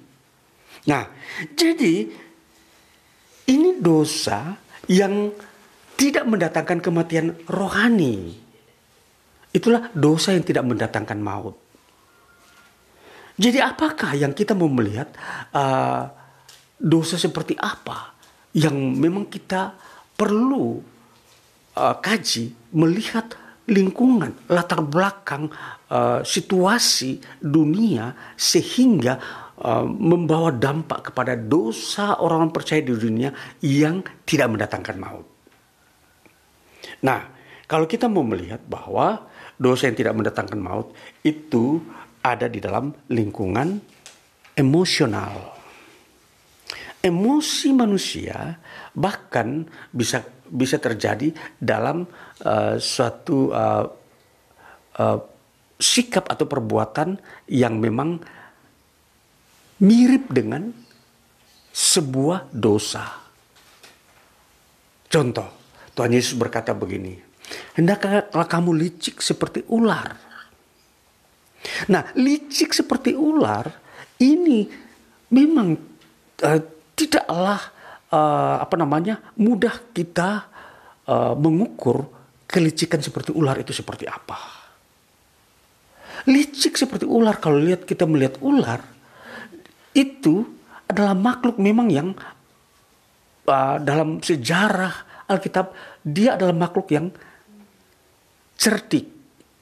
Nah, 0.85 1.09
jadi 1.57 1.95
ini 3.49 3.71
dosa 3.81 4.53
yang 4.91 5.33
tidak 5.97 6.25
mendatangkan 6.29 6.79
kematian 6.85 7.33
rohani. 7.49 8.37
Itulah 9.49 9.89
dosa 9.97 10.37
yang 10.37 10.45
tidak 10.45 10.69
mendatangkan 10.69 11.19
maut. 11.19 11.57
Jadi 13.39 13.63
apakah 13.63 14.19
yang 14.19 14.35
kita 14.35 14.53
mau 14.53 14.67
melihat 14.67 15.15
uh, 15.55 16.11
dosa 16.75 17.15
seperti 17.15 17.55
apa 17.55 18.19
yang 18.51 18.75
memang 18.75 19.31
kita 19.31 19.79
perlu 20.19 20.83
uh, 21.79 21.97
kaji 22.03 22.75
melihat 22.75 23.39
lingkungan 23.71 24.35
latar 24.51 24.83
belakang 24.83 25.47
uh, 25.93 26.25
situasi 26.27 27.23
dunia 27.39 28.35
sehingga 28.35 29.15
uh, 29.63 29.87
membawa 29.87 30.51
dampak 30.51 31.13
kepada 31.13 31.39
dosa 31.39 32.19
orang-orang 32.19 32.51
percaya 32.51 32.81
di 32.83 32.97
dunia 32.97 33.31
yang 33.63 34.03
tidak 34.27 34.49
mendatangkan 34.51 34.97
maut. 34.99 35.27
Nah, 37.05 37.21
kalau 37.69 37.85
kita 37.85 38.09
mau 38.11 38.25
melihat 38.25 38.65
bahwa 38.65 39.29
dosa 39.61 39.87
yang 39.87 39.97
tidak 40.01 40.17
mendatangkan 40.17 40.59
maut 40.59 40.97
itu 41.21 41.79
ada 42.25 42.49
di 42.49 42.59
dalam 42.59 42.91
lingkungan 43.13 43.79
emosional. 44.57 45.58
Emosi 46.99 47.71
manusia 47.71 48.59
bahkan 48.91 49.63
bisa 49.95 50.27
bisa 50.49 50.83
terjadi 50.83 51.31
dalam 51.55 52.03
uh, 52.43 52.75
suatu 52.81 53.55
uh, 53.55 53.87
uh, 54.99 55.19
sikap 55.79 56.27
atau 56.27 56.51
perbuatan 56.51 57.15
yang 57.55 57.79
memang 57.79 58.19
mirip 59.79 60.27
dengan 60.35 60.75
sebuah 61.71 62.51
dosa. 62.51 63.07
Contoh, 65.07 65.49
Tuhan 65.95 66.11
Yesus 66.11 66.35
berkata 66.35 66.75
begini, 66.75 67.15
hendaklah 67.79 68.27
kamu 68.51 68.75
licik 68.75 69.23
seperti 69.23 69.63
ular 69.71 70.29
Nah, 71.89 72.03
licik 72.15 72.75
seperti 72.75 73.15
ular 73.15 73.67
ini 74.23 74.67
memang 75.35 75.69
uh, 76.43 76.61
tidaklah 76.99 77.63
uh, 78.11 78.57
apa 78.59 78.75
namanya 78.75 79.23
mudah 79.39 79.95
kita 79.95 80.51
uh, 81.07 81.39
mengukur 81.39 82.11
kelicikan 82.51 82.99
seperti 82.99 83.31
ular 83.31 83.55
itu 83.63 83.71
seperti 83.71 84.11
apa. 84.11 84.67
Licik 86.27 86.75
seperti 86.75 87.07
ular 87.07 87.39
kalau 87.39 87.63
lihat 87.63 87.87
kita 87.87 88.03
melihat 88.03 88.43
ular 88.43 88.83
itu 89.95 90.43
adalah 90.91 91.15
makhluk 91.15 91.63
memang 91.63 91.89
yang 91.93 92.09
uh, 93.47 93.77
dalam 93.79 94.19
sejarah 94.19 95.25
Alkitab 95.29 95.71
dia 96.03 96.35
adalah 96.35 96.57
makhluk 96.57 96.89
yang 96.89 97.13
cerdik, 98.59 99.07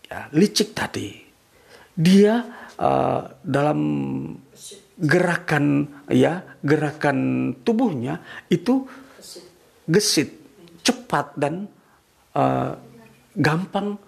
ya, 0.06 0.30
licik 0.32 0.72
tadi 0.72 1.12
dia 1.92 2.40
uh, 2.78 3.20
dalam 3.42 3.78
gerakan 4.96 5.84
ya 6.08 6.56
gerakan 6.64 7.18
tubuhnya 7.60 8.24
itu 8.48 8.88
gesit 9.84 10.32
cepat 10.80 11.36
dan 11.36 11.68
uh, 12.32 12.72
gampang 13.36 14.00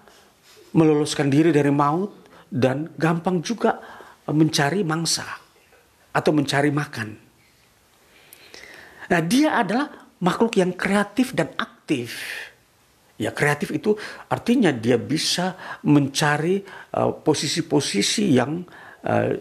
meloloskan 0.72 1.28
diri 1.28 1.52
dari 1.52 1.68
maut 1.68 2.28
dan 2.48 2.88
gampang 2.96 3.44
juga 3.44 3.76
mencari 4.28 4.84
mangsa 4.84 5.24
atau 6.12 6.32
mencari 6.32 6.72
makan. 6.72 7.08
Nah, 9.08 9.20
dia 9.24 9.60
adalah 9.60 9.88
makhluk 10.20 10.60
yang 10.60 10.76
kreatif 10.76 11.32
dan 11.32 11.52
aktif. 11.56 12.44
Ya 13.18 13.34
kreatif 13.34 13.74
itu 13.74 13.98
artinya 14.30 14.70
dia 14.70 14.94
bisa 14.94 15.58
mencari 15.82 16.62
uh, 16.94 17.12
posisi-posisi 17.18 18.30
uh, 18.30 18.34
yang 18.38 18.52
uh, 19.02 19.32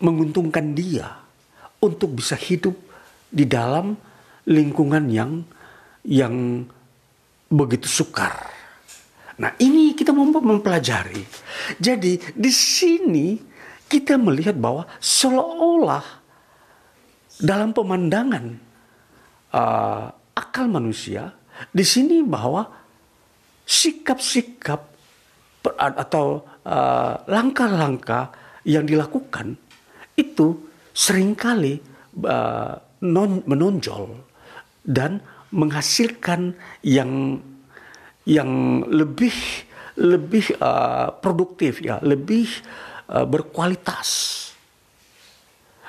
menguntungkan 0.00 0.76
dia 0.76 1.08
untuk 1.80 2.16
bisa 2.16 2.36
hidup 2.36 2.74
di 3.28 3.44
dalam 3.48 3.96
lingkungan 4.46 5.04
yang 5.10 5.42
yang 6.06 6.62
begitu 7.50 7.86
sukar. 7.86 8.34
Nah 9.36 9.52
ini 9.60 9.92
kita 9.92 10.14
mempelajari. 10.14 11.22
Jadi 11.76 12.16
di 12.32 12.52
sini 12.52 13.36
kita 13.86 14.16
melihat 14.16 14.56
bahwa 14.56 14.88
seolah-olah 14.98 16.06
dalam 17.36 17.76
pemandangan 17.76 18.44
uh, 19.52 20.08
akal 20.32 20.66
manusia 20.72 21.36
di 21.68 21.84
sini 21.84 22.24
bahwa 22.24 22.64
sikap-sikap 23.66 24.80
atau 25.76 26.46
uh, 26.64 27.14
langkah-langkah 27.26 28.30
yang 28.62 28.86
dilakukan 28.86 29.58
itu 30.16 30.56
sering 30.96 31.36
kali 31.36 31.78
uh, 32.24 32.74
non, 33.04 33.44
menonjol 33.44 34.16
dan 34.82 35.20
menghasilkan 35.52 36.56
yang 36.82 37.40
yang 38.26 38.82
lebih 38.90 39.34
lebih 39.96 40.52
uh, 40.60 41.14
produktif 41.20 41.80
ya, 41.80 42.02
lebih 42.04 42.48
uh, 43.08 43.24
berkualitas. 43.24 44.34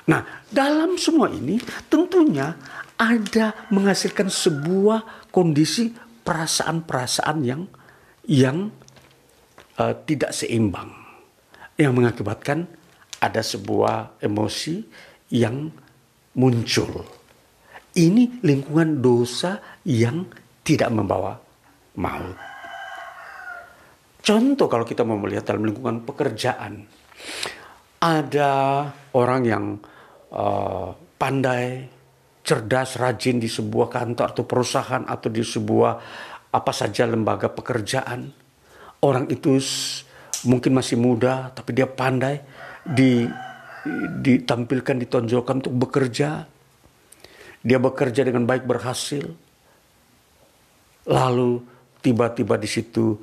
Nah, 0.08 0.24
dalam 0.48 0.96
semua 0.96 1.28
ini 1.28 1.60
tentunya 1.92 2.56
ada 2.96 3.68
menghasilkan 3.68 4.32
sebuah 4.32 5.28
kondisi 5.36 5.92
perasaan-perasaan 6.24 7.38
yang 7.44 7.68
yang 8.28 8.72
uh, 9.76 9.94
tidak 10.08 10.32
seimbang 10.32 10.92
yang 11.76 11.92
mengakibatkan 11.92 12.66
ada 13.22 13.42
sebuah 13.42 14.22
emosi 14.22 14.76
yang 15.34 15.68
muncul. 16.38 16.92
Ini 17.98 18.46
lingkungan 18.46 19.02
dosa 19.02 19.82
yang 19.90 20.30
tidak 20.62 20.94
membawa 20.94 21.34
maut. 21.98 22.38
Contoh 24.22 24.68
kalau 24.68 24.86
kita 24.86 25.08
mau 25.08 25.18
melihat 25.18 25.50
dalam 25.50 25.66
lingkungan 25.66 26.04
pekerjaan, 26.04 26.84
ada 28.04 28.52
orang 29.16 29.42
yang 29.48 29.66
uh, 30.36 30.92
pandai 31.18 31.88
cerdas, 32.44 33.00
rajin 33.02 33.42
di 33.42 33.50
sebuah 33.50 33.88
kantor 33.90 34.26
atau 34.36 34.44
perusahaan 34.46 35.04
atau 35.04 35.28
di 35.32 35.42
sebuah 35.42 35.94
apa 36.54 36.72
saja 36.76 37.08
lembaga 37.10 37.50
pekerjaan. 37.50 38.30
Orang 39.02 39.32
itu 39.32 39.58
mungkin 40.46 40.78
masih 40.78 41.02
muda 41.02 41.50
tapi 41.50 41.74
dia 41.74 41.90
pandai 41.90 42.38
di 42.88 43.28
ditampilkan 44.24 44.96
ditonjolkan 45.08 45.64
untuk 45.64 45.76
bekerja. 45.88 46.48
Dia 47.64 47.80
bekerja 47.84 48.24
dengan 48.24 48.48
baik 48.48 48.64
berhasil. 48.64 49.28
Lalu 51.08 51.64
tiba-tiba 52.04 52.60
di 52.60 52.68
situ 52.68 53.16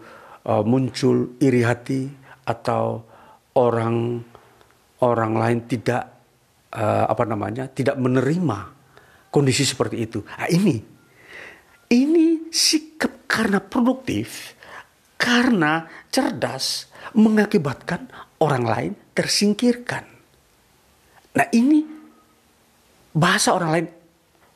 uh, 0.45 0.65
muncul 0.65 1.37
iri 1.41 1.65
hati 1.65 2.09
atau 2.49 3.05
orang 3.57 4.21
orang 5.05 5.33
lain 5.37 5.59
tidak 5.69 6.03
uh, 6.73 7.05
apa 7.09 7.25
namanya 7.29 7.69
tidak 7.69 7.97
menerima 8.01 8.59
kondisi 9.29 9.65
seperti 9.69 9.97
itu. 10.01 10.25
Nah, 10.25 10.49
ini 10.49 10.77
ini 11.93 12.49
sikap 12.49 13.29
karena 13.29 13.61
produktif, 13.61 14.57
karena 15.21 15.85
cerdas 16.09 16.89
mengakibatkan 17.13 18.09
orang 18.45 18.65
lain 18.69 18.93
tersingkirkan. 19.17 20.05
Nah 21.35 21.47
ini 21.57 21.81
bahasa 23.17 23.57
orang 23.57 23.71
lain, 23.73 23.87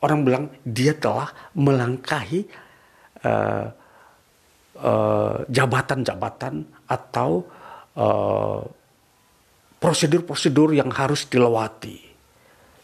orang 0.04 0.18
bilang 0.22 0.44
dia 0.62 0.92
telah 0.92 1.32
melangkahi 1.56 2.44
uh, 3.24 3.66
uh, 4.78 5.36
jabatan-jabatan 5.48 6.68
atau 6.86 7.46
uh, 7.98 8.62
prosedur-prosedur 9.78 10.74
yang 10.74 10.90
harus 10.92 11.26
dilewati. 11.26 12.06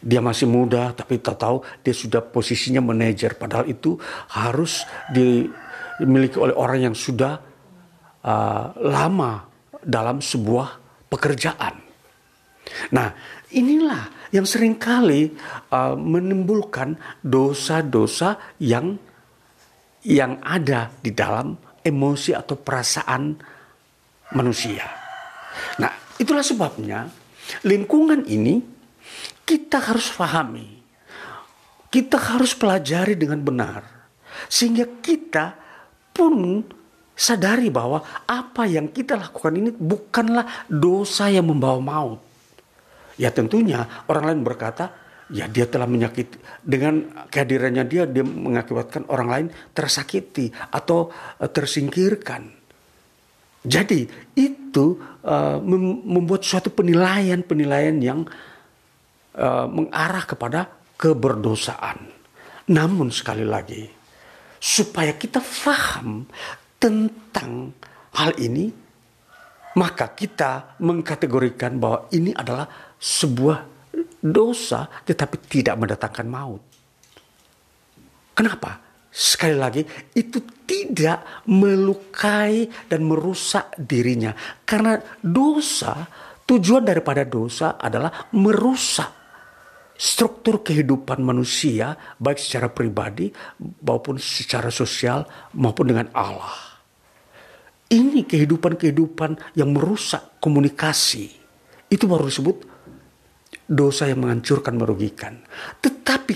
Dia 0.05 0.21
masih 0.21 0.45
muda 0.45 0.93
tapi 0.93 1.17
tak 1.17 1.39
tahu 1.41 1.63
dia 1.81 1.95
sudah 1.95 2.21
posisinya 2.21 2.83
manajer. 2.83 3.35
Padahal 3.35 3.65
itu 3.67 3.97
harus 4.31 4.85
dimiliki 5.09 6.37
oleh 6.37 6.53
orang 6.53 6.91
yang 6.91 6.95
sudah 6.95 7.41
uh, 8.21 8.65
lama 8.79 9.49
dalam 9.81 10.21
sebuah 10.21 10.84
pekerjaan. 11.09 11.81
Nah, 12.91 13.09
inilah 13.53 14.29
yang 14.33 14.43
sering 14.43 14.75
kali 14.75 15.31
uh, 15.71 15.95
menimbulkan 15.95 16.97
dosa-dosa 17.21 18.57
yang 18.59 18.97
yang 20.05 20.37
ada 20.45 20.93
di 21.01 21.13
dalam 21.13 21.57
emosi 21.81 22.33
atau 22.33 22.57
perasaan 22.57 23.23
manusia. 24.37 24.85
Nah, 25.81 25.93
itulah 26.17 26.45
sebabnya 26.45 27.09
lingkungan 27.65 28.25
ini 28.25 28.61
kita 29.45 29.77
harus 29.81 30.09
pahami. 30.13 30.81
Kita 31.89 32.17
harus 32.17 32.57
pelajari 32.57 33.15
dengan 33.15 33.39
benar. 33.39 33.81
Sehingga 34.51 34.99
kita 34.99 35.55
pun 36.11 36.59
sadari 37.15 37.71
bahwa 37.71 38.03
apa 38.27 38.67
yang 38.67 38.91
kita 38.91 39.15
lakukan 39.15 39.55
ini 39.55 39.71
bukanlah 39.71 40.67
dosa 40.67 41.31
yang 41.31 41.47
membawa 41.47 41.79
maut. 41.79 42.19
Ya 43.15 43.31
tentunya 43.31 43.87
orang 44.11 44.35
lain 44.35 44.39
berkata, 44.43 44.91
ya 45.31 45.47
dia 45.47 45.65
telah 45.65 45.87
menyakiti 45.87 46.37
dengan 46.61 47.25
kehadirannya 47.31 47.83
dia 47.87 48.03
dia 48.05 48.21
mengakibatkan 48.21 49.07
orang 49.09 49.29
lain 49.31 49.47
tersakiti 49.71 50.51
atau 50.51 51.09
eh, 51.39 51.49
tersingkirkan. 51.49 52.67
Jadi 53.65 54.05
itu 54.37 54.93
uh, 55.25 55.57
membuat 56.05 56.45
suatu 56.45 56.69
penilaian-penilaian 56.69 57.97
yang 57.97 58.21
uh, 59.41 59.65
mengarah 59.65 60.21
kepada 60.21 60.69
keberdosaan. 60.93 62.13
Namun 62.69 63.09
sekali 63.09 63.41
lagi, 63.41 63.89
supaya 64.61 65.17
kita 65.17 65.41
faham 65.41 66.29
tentang 66.85 67.73
hal 68.13 68.37
ini, 68.37 68.69
maka 69.81 70.13
kita 70.13 70.77
mengkategorikan 70.85 71.81
bahwa 71.81 72.05
ini 72.13 72.29
adalah 72.29 72.69
sebuah 73.01 73.57
dosa 74.21 74.85
tetapi 75.01 75.35
tidak 75.49 75.81
mendatangkan 75.81 76.27
maut. 76.29 76.61
Kenapa? 78.37 78.85
Sekali 79.09 79.55
lagi, 79.55 79.81
itu 80.13 80.43
tidak 80.67 81.47
melukai 81.49 82.67
dan 82.85 83.07
merusak 83.07 83.73
dirinya. 83.79 84.35
Karena 84.61 84.99
dosa, 85.23 86.05
tujuan 86.43 86.83
daripada 86.83 87.23
dosa 87.23 87.79
adalah 87.79 88.29
merusak 88.35 89.09
struktur 89.95 90.59
kehidupan 90.59 91.23
manusia, 91.23 91.95
baik 92.19 92.35
secara 92.35 92.67
pribadi 92.67 93.31
maupun 93.87 94.19
secara 94.19 94.67
sosial 94.67 95.23
maupun 95.55 95.95
dengan 95.95 96.11
Allah. 96.11 96.64
Ini 97.85 98.25
kehidupan-kehidupan 98.25 99.57
yang 99.57 99.69
merusak 99.69 100.41
komunikasi. 100.41 101.29
Itu 101.85 102.09
baru 102.09 102.25
disebut 102.25 102.57
dosa 103.69 104.09
yang 104.09 104.25
menghancurkan, 104.25 104.73
merugikan. 104.73 105.37
Tetapi 105.81 106.33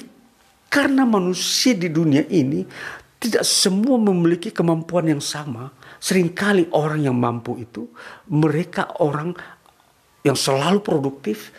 karena 0.69 1.05
manusia 1.09 1.73
di 1.73 1.89
dunia 1.89 2.21
ini 2.29 2.61
tidak 3.19 3.43
semua 3.43 3.97
memiliki 3.99 4.53
kemampuan 4.53 5.09
yang 5.09 5.21
sama. 5.21 5.73
Seringkali 5.99 6.71
orang 6.71 7.03
yang 7.03 7.17
mampu 7.17 7.59
itu, 7.59 7.89
mereka 8.31 8.87
orang 9.03 9.35
yang 10.23 10.37
selalu 10.37 10.79
produktif 10.79 11.51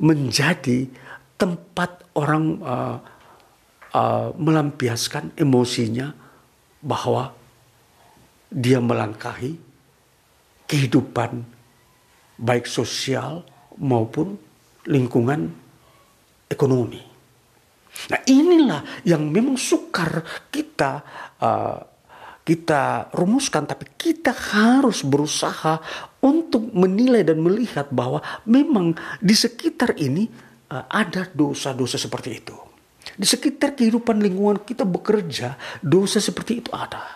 menjadi 0.00 0.88
tempat 1.36 2.08
orang 2.16 2.44
uh, 2.64 2.96
uh, 3.92 4.28
melampiaskan 4.36 5.36
emosinya 5.36 6.16
bahwa 6.80 7.36
dia 8.50 8.78
melangkahi 8.78 9.52
kehidupan 10.66 11.42
baik 12.36 12.66
sosial 12.68 13.42
maupun 13.80 14.36
lingkungan 14.86 15.50
ekonomi. 16.46 17.02
Nah 18.12 18.20
inilah 18.28 19.02
yang 19.08 19.24
memang 19.32 19.56
sukar 19.56 20.20
kita 20.52 20.92
uh, 21.40 21.80
kita 22.46 23.10
rumuskan, 23.10 23.66
tapi 23.66 23.98
kita 23.98 24.30
harus 24.30 25.02
berusaha 25.02 25.82
untuk 26.22 26.70
menilai 26.70 27.26
dan 27.26 27.42
melihat 27.42 27.90
bahwa 27.90 28.22
memang 28.46 28.94
di 29.18 29.34
sekitar 29.34 29.98
ini 29.98 30.30
uh, 30.70 30.86
ada 30.86 31.26
dosa-dosa 31.26 31.98
seperti 31.98 32.30
itu. 32.30 32.54
Di 33.16 33.26
sekitar 33.26 33.74
kehidupan 33.74 34.22
lingkungan 34.22 34.62
kita 34.62 34.86
bekerja, 34.86 35.58
dosa 35.82 36.22
seperti 36.22 36.62
itu 36.62 36.70
ada. 36.70 37.15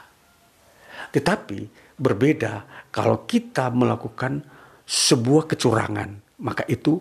Tetapi 1.11 1.59
berbeda 1.99 2.87
kalau 2.91 3.29
kita 3.29 3.69
melakukan 3.71 4.43
sebuah 4.87 5.47
kecurangan, 5.51 6.41
maka 6.43 6.65
itu 6.67 6.99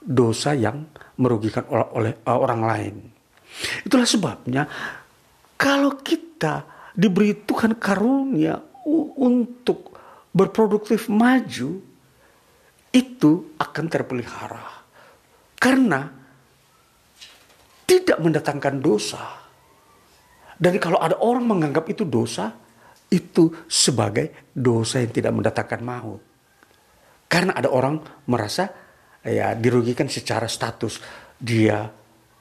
dosa 0.00 0.54
yang 0.54 0.86
merugikan 1.18 1.66
oleh, 1.72 2.22
uh, 2.22 2.38
orang 2.38 2.62
lain. 2.62 2.94
Itulah 3.82 4.06
sebabnya 4.06 4.62
kalau 5.56 5.98
kita 5.98 6.64
diberi 6.92 7.32
Tuhan 7.44 7.76
karunia 7.80 8.60
untuk 9.18 9.96
berproduktif 10.30 11.08
maju, 11.08 11.80
itu 12.92 13.32
akan 13.56 13.84
terpelihara. 13.88 14.84
Karena 15.56 16.04
tidak 17.88 18.18
mendatangkan 18.20 18.76
dosa. 18.80 19.24
Dan 20.56 20.76
kalau 20.80 21.00
ada 21.00 21.16
orang 21.20 21.44
menganggap 21.44 21.88
itu 21.88 22.04
dosa, 22.04 22.52
itu 23.10 23.50
sebagai 23.70 24.50
dosa 24.50 24.98
yang 24.98 25.12
tidak 25.14 25.32
mendatangkan 25.34 25.80
maut. 25.82 26.22
Karena 27.26 27.54
ada 27.58 27.70
orang 27.70 27.98
merasa 28.30 28.70
ya 29.26 29.54
dirugikan 29.58 30.06
secara 30.06 30.46
status. 30.46 31.02
Dia 31.36 31.86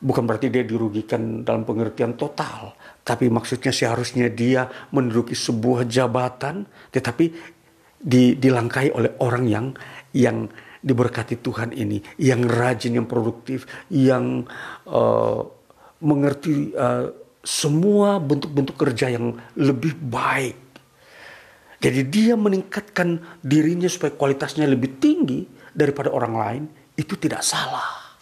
bukan 0.05 0.24
berarti 0.30 0.53
dia 0.53 0.61
dirugikan 0.61 1.41
dalam 1.41 1.66
pengertian 1.66 2.13
total, 2.13 2.78
tapi 3.01 3.30
maksudnya 3.30 3.74
seharusnya 3.74 4.30
dia 4.30 4.70
menduduki 4.93 5.34
sebuah 5.34 5.89
jabatan, 5.89 6.70
tetapi 6.93 7.26
di, 7.97 8.38
dilangkai 8.38 8.93
oleh 8.93 9.18
orang 9.26 9.43
yang 9.49 9.66
yang 10.13 10.45
diberkati 10.86 11.41
Tuhan 11.41 11.74
ini, 11.74 11.97
yang 12.22 12.45
rajin, 12.45 13.01
yang 13.01 13.09
produktif, 13.09 13.66
yang 13.89 14.45
uh, 14.86 15.41
mengerti 16.05 16.70
uh, 16.78 17.09
semua 17.45 18.17
bentuk-bentuk 18.17 18.73
kerja 18.73 19.13
yang 19.13 19.37
lebih 19.53 19.93
baik. 19.93 20.57
Jadi 21.77 22.01
dia 22.09 22.33
meningkatkan 22.33 23.21
dirinya 23.45 23.85
supaya 23.85 24.17
kualitasnya 24.17 24.65
lebih 24.65 24.97
tinggi 24.97 25.45
daripada 25.69 26.09
orang 26.09 26.33
lain, 26.33 26.63
itu 26.97 27.13
tidak 27.13 27.45
salah. 27.45 28.17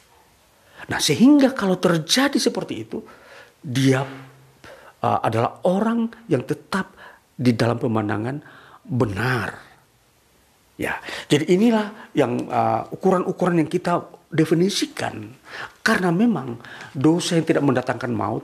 Nah, 0.92 1.00
sehingga 1.00 1.56
kalau 1.56 1.80
terjadi 1.80 2.36
seperti 2.36 2.84
itu, 2.84 3.00
dia 3.64 4.04
uh, 4.04 5.20
adalah 5.24 5.64
orang 5.64 6.12
yang 6.28 6.44
tetap 6.44 6.92
di 7.32 7.56
dalam 7.56 7.80
pemandangan 7.80 8.44
benar. 8.84 9.72
Ya, 10.76 11.00
jadi 11.32 11.48
inilah 11.54 12.12
yang 12.18 12.50
uh, 12.52 12.92
ukuran-ukuran 12.92 13.56
uh, 13.56 13.60
yang 13.64 13.70
kita 13.72 14.04
definisikan. 14.34 15.38
Karena 15.86 16.10
memang 16.10 16.58
dosa 16.92 17.38
yang 17.38 17.46
tidak 17.46 17.64
mendatangkan 17.64 18.12
maut 18.12 18.44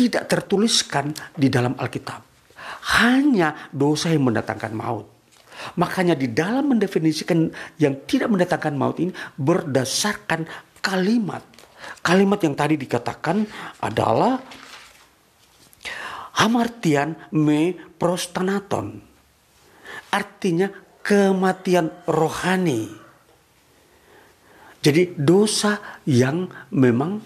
tidak 0.00 0.24
tertuliskan 0.32 1.12
di 1.36 1.52
dalam 1.52 1.76
Alkitab. 1.76 2.24
Hanya 2.96 3.68
dosa 3.68 4.08
yang 4.08 4.32
mendatangkan 4.32 4.72
maut. 4.72 5.04
Makanya 5.76 6.16
di 6.16 6.32
dalam 6.32 6.72
mendefinisikan 6.72 7.52
yang 7.76 8.08
tidak 8.08 8.32
mendatangkan 8.32 8.72
maut 8.72 8.96
ini 8.96 9.12
berdasarkan 9.36 10.48
kalimat 10.80 11.44
Kalimat 12.00 12.40
yang 12.40 12.56
tadi 12.56 12.80
dikatakan 12.80 13.44
adalah 13.80 14.40
hamartian 16.40 17.16
me 17.36 17.76
prostanaton. 18.00 19.00
Artinya 20.10 20.68
kematian 21.04 21.92
rohani. 22.08 22.88
Jadi 24.80 25.12
dosa 25.12 26.00
yang 26.08 26.48
memang 26.72 27.20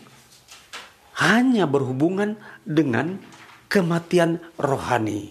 hanya 1.20 1.68
berhubungan 1.70 2.34
dengan 2.66 3.18
kematian 3.70 4.42
rohani. 4.58 5.30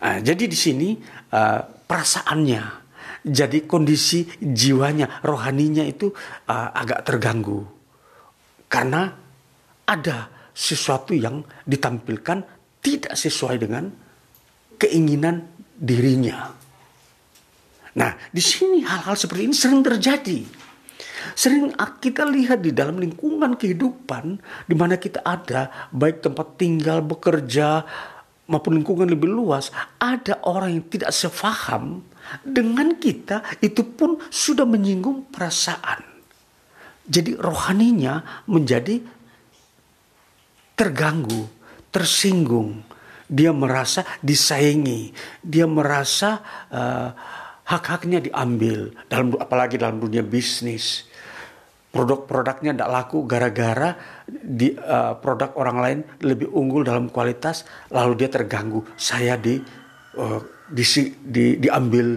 Nah, 0.00 0.16
jadi 0.24 0.44
di 0.48 0.56
sini 0.56 0.96
uh, 1.32 1.60
perasaannya, 1.60 2.62
jadi 3.24 3.68
kondisi 3.68 4.24
jiwanya, 4.40 5.20
rohaninya 5.20 5.84
itu 5.84 6.08
uh, 6.48 6.68
agak 6.72 7.04
terganggu. 7.04 7.60
Karena 8.70 9.12
ada 9.84 10.18
sesuatu 10.56 11.12
yang 11.12 11.44
ditampilkan 11.68 12.38
tidak 12.80 13.14
sesuai 13.16 13.56
dengan 13.60 13.92
keinginan 14.80 15.44
dirinya. 15.76 16.48
Nah, 17.90 18.12
di 18.30 18.40
sini 18.40 18.80
hal-hal 18.80 19.16
seperti 19.18 19.50
ini 19.50 19.54
sering 19.56 19.82
terjadi. 19.84 20.59
Sering 21.34 21.72
kita 22.00 22.24
lihat 22.26 22.64
di 22.64 22.72
dalam 22.74 23.00
lingkungan 23.00 23.56
kehidupan 23.56 24.40
di 24.66 24.74
mana 24.74 24.96
kita 25.00 25.24
ada, 25.24 25.90
baik 25.94 26.24
tempat 26.24 26.60
tinggal, 26.60 27.00
bekerja, 27.04 27.84
maupun 28.50 28.82
lingkungan 28.82 29.06
lebih 29.06 29.30
luas, 29.30 29.70
ada 30.02 30.42
orang 30.42 30.74
yang 30.74 30.84
tidak 30.90 31.14
sefaham 31.14 32.02
dengan 32.42 32.98
kita 32.98 33.46
itu 33.62 33.86
pun 33.86 34.18
sudah 34.26 34.66
menyinggung 34.66 35.30
perasaan. 35.30 36.02
Jadi 37.06 37.38
rohaninya 37.38 38.44
menjadi 38.50 38.98
terganggu, 40.74 41.46
tersinggung. 41.94 42.82
Dia 43.30 43.54
merasa 43.54 44.02
disaingi, 44.18 45.14
dia 45.38 45.62
merasa 45.62 46.42
uh, 46.66 47.14
hak-haknya 47.70 48.18
diambil 48.18 48.90
dalam 49.06 49.38
apalagi 49.38 49.78
dalam 49.78 50.02
dunia 50.02 50.26
bisnis. 50.26 51.06
Produk-produknya 51.90 52.70
tidak 52.70 52.90
laku 52.90 53.26
gara-gara 53.26 53.98
di 54.30 54.70
uh, 54.78 55.18
produk 55.18 55.58
orang 55.58 55.78
lain 55.82 55.98
lebih 56.22 56.46
unggul 56.54 56.86
dalam 56.86 57.10
kualitas 57.10 57.66
lalu 57.90 58.14
dia 58.14 58.30
terganggu. 58.30 58.86
Saya 58.94 59.34
di 59.34 59.58
uh, 60.14 60.40
di, 60.70 60.84
di 61.18 61.58
diambil 61.58 62.14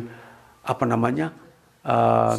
apa 0.61 0.85
namanya 0.85 1.33
uh, 1.89 2.37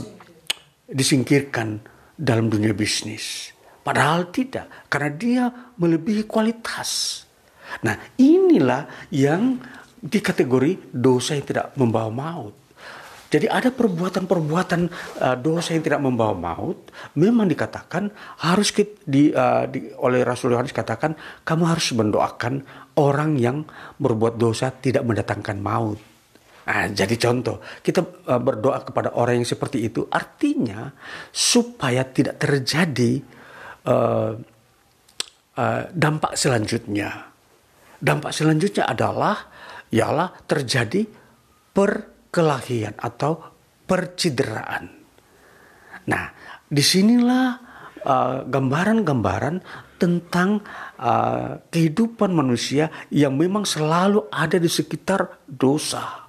disingkirkan 0.87 1.83
dalam 2.15 2.47
dunia 2.47 2.71
bisnis. 2.71 3.51
Padahal 3.83 4.31
tidak 4.31 4.87
karena 4.87 5.11
dia 5.11 5.45
melebihi 5.75 6.31
kualitas. 6.31 7.23
Nah 7.83 7.99
inilah 8.15 9.11
yang 9.11 9.59
di 9.99 10.23
kategori 10.23 10.95
dosa 10.95 11.35
yang 11.35 11.47
tidak 11.51 11.67
membawa 11.75 12.15
maut 12.15 12.64
jadi 13.35 13.51
ada 13.51 13.75
perbuatan-perbuatan 13.75 14.81
uh, 15.19 15.35
dosa 15.43 15.75
yang 15.75 15.83
tidak 15.83 15.99
membawa 16.07 16.39
maut, 16.39 16.95
memang 17.19 17.51
dikatakan 17.51 18.07
harus 18.47 18.71
di, 19.03 19.35
uh, 19.35 19.67
di, 19.67 19.91
oleh 19.99 20.23
Rasul 20.23 20.55
Yohanes 20.55 20.71
katakan 20.71 21.19
kamu 21.43 21.67
harus 21.67 21.91
mendoakan 21.99 22.63
orang 22.95 23.35
yang 23.35 23.67
berbuat 23.99 24.39
dosa 24.39 24.71
tidak 24.71 25.03
mendatangkan 25.03 25.59
maut. 25.59 25.99
Nah, 26.65 26.87
jadi 26.95 27.19
contoh, 27.19 27.59
kita 27.83 28.07
uh, 28.07 28.39
berdoa 28.39 28.87
kepada 28.87 29.19
orang 29.19 29.43
yang 29.43 29.49
seperti 29.51 29.83
itu 29.83 30.07
artinya 30.07 30.95
supaya 31.35 32.07
tidak 32.07 32.39
terjadi 32.39 33.19
uh, 33.91 34.31
uh, 35.59 35.83
dampak 35.91 36.39
selanjutnya. 36.39 37.35
Dampak 37.99 38.31
selanjutnya 38.31 38.87
adalah 38.87 39.51
ialah 39.91 40.31
terjadi 40.47 41.03
per 41.75 42.14
kelahian 42.35 42.99
atau 42.99 43.39
percideraan. 43.87 44.91
Nah, 46.11 46.25
di 46.67 46.83
sinilah 46.83 47.47
uh, 48.03 48.43
gambaran-gambaran 48.51 49.57
uh, 49.63 49.95
tentang 50.05 50.61
uh, 51.01 51.65
kehidupan 51.73 52.29
manusia 52.35 52.93
yang 53.09 53.41
memang 53.41 53.65
selalu 53.65 54.29
ada 54.29 54.61
di 54.61 54.69
sekitar 54.69 55.47
dosa. 55.49 56.29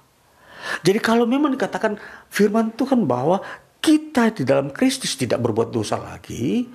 Jadi 0.80 0.98
kalau 0.98 1.28
memang 1.28 1.52
dikatakan 1.52 2.00
firman 2.32 2.72
Tuhan 2.72 3.04
bahwa 3.04 3.44
kita 3.84 4.32
di 4.32 4.42
dalam 4.48 4.72
Kristus 4.72 5.14
tidak 5.14 5.44
berbuat 5.44 5.70
dosa 5.70 6.00
lagi, 6.00 6.66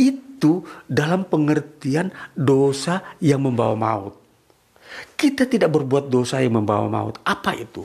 itu 0.00 0.64
dalam 0.88 1.28
pengertian 1.28 2.10
dosa 2.34 3.14
yang 3.22 3.44
membawa 3.44 3.76
maut. 3.76 4.14
Kita 5.14 5.44
tidak 5.44 5.76
berbuat 5.76 6.08
dosa 6.08 6.40
yang 6.40 6.58
membawa 6.58 6.88
maut. 6.88 7.20
Apa 7.22 7.54
itu? 7.54 7.84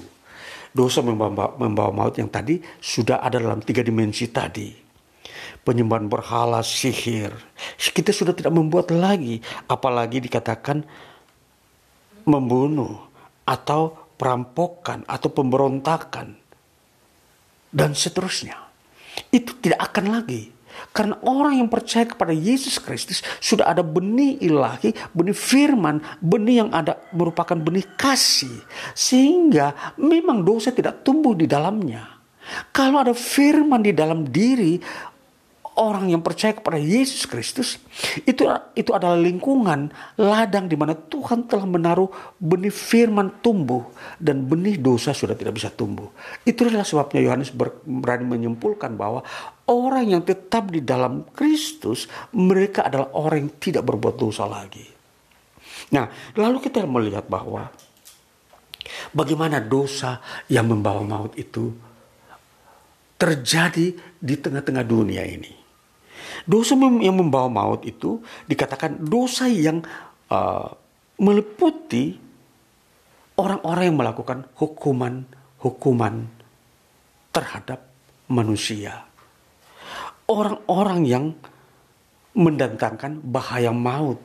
Dosa 0.71 1.03
membawa, 1.03 1.55
membawa 1.59 1.91
maut 1.91 2.15
yang 2.15 2.31
tadi 2.31 2.59
sudah 2.79 3.19
ada 3.19 3.37
dalam 3.37 3.59
tiga 3.59 3.83
dimensi 3.83 4.31
tadi. 4.31 4.71
Penyembahan 5.61 6.09
berhala, 6.09 6.65
sihir. 6.65 7.29
Kita 7.77 8.09
sudah 8.09 8.33
tidak 8.33 8.49
membuat 8.49 8.89
lagi. 8.89 9.37
Apalagi 9.69 10.17
dikatakan 10.17 10.81
membunuh 12.25 12.97
atau 13.45 13.93
perampokan 14.17 15.05
atau 15.05 15.29
pemberontakan. 15.29 16.33
Dan 17.69 17.93
seterusnya. 17.93 18.57
Itu 19.29 19.53
tidak 19.61 19.93
akan 19.93 20.05
lagi 20.17 20.60
karena 20.91 21.15
orang 21.23 21.59
yang 21.63 21.69
percaya 21.71 22.07
kepada 22.07 22.35
Yesus 22.35 22.77
Kristus 22.81 23.23
sudah 23.39 23.71
ada 23.71 23.83
benih 23.85 24.39
ilahi, 24.41 24.91
benih 25.15 25.35
firman, 25.35 26.03
benih 26.19 26.65
yang 26.65 26.69
ada 26.73 26.99
merupakan 27.15 27.55
benih 27.55 27.85
kasih. 27.95 28.63
Sehingga 28.91 29.95
memang 29.99 30.43
dosa 30.43 30.73
tidak 30.73 31.05
tumbuh 31.05 31.35
di 31.35 31.47
dalamnya. 31.47 32.21
Kalau 32.73 32.99
ada 32.99 33.13
firman 33.15 33.85
di 33.85 33.93
dalam 33.95 34.27
diri, 34.27 34.81
orang 35.79 36.11
yang 36.11 36.19
percaya 36.19 36.51
kepada 36.51 36.75
Yesus 36.75 37.23
Kristus 37.23 37.79
itu 38.27 38.43
itu 38.75 38.91
adalah 38.91 39.15
lingkungan 39.15 39.87
ladang 40.19 40.67
di 40.67 40.75
mana 40.75 40.91
Tuhan 40.97 41.47
telah 41.47 41.63
menaruh 41.63 42.11
benih 42.35 42.73
firman 42.73 43.39
tumbuh 43.39 43.87
dan 44.19 44.43
benih 44.43 44.75
dosa 44.75 45.15
sudah 45.15 45.37
tidak 45.37 45.55
bisa 45.55 45.71
tumbuh. 45.71 46.11
Itulah 46.43 46.83
sebabnya 46.83 47.23
Yohanes 47.23 47.55
berani 47.87 48.25
menyimpulkan 48.27 48.99
bahwa 48.99 49.23
orang 49.69 50.11
yang 50.11 50.23
tetap 50.27 50.67
di 50.67 50.83
dalam 50.83 51.23
Kristus 51.31 52.11
mereka 52.35 52.91
adalah 52.91 53.15
orang 53.15 53.47
yang 53.47 53.53
tidak 53.61 53.87
berbuat 53.87 54.15
dosa 54.19 54.43
lagi. 54.43 54.83
Nah, 55.95 56.07
lalu 56.35 56.59
kita 56.59 56.83
melihat 56.83 57.27
bahwa 57.27 57.71
bagaimana 59.15 59.63
dosa 59.63 60.19
yang 60.51 60.67
membawa 60.67 61.03
maut 61.03 61.33
itu 61.39 61.71
terjadi 63.21 63.93
di 64.17 64.35
tengah-tengah 64.37 64.81
dunia 64.81 65.21
ini. 65.21 65.60
Dosa 66.45 66.73
yang 66.77 67.15
membawa 67.17 67.47
maut 67.49 67.85
itu 67.85 68.21
dikatakan 68.45 69.01
dosa 69.01 69.47
yang 69.47 69.81
uh, 70.31 70.69
meliputi 71.21 72.17
orang-orang 73.37 73.83
yang 73.89 73.97
melakukan 73.97 74.39
hukuman-hukuman 74.57 76.29
terhadap 77.31 77.79
manusia. 78.27 79.05
Orang-orang 80.27 80.99
yang 81.03 81.25
mendatangkan 82.31 83.19
bahaya 83.23 83.73
maut 83.75 84.19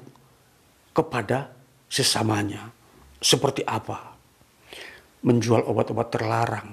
kepada 0.94 1.50
sesamanya. 1.90 2.70
Seperti 3.18 3.66
apa? 3.66 4.14
Menjual 5.26 5.66
obat-obat 5.66 6.08
terlarang. 6.14 6.68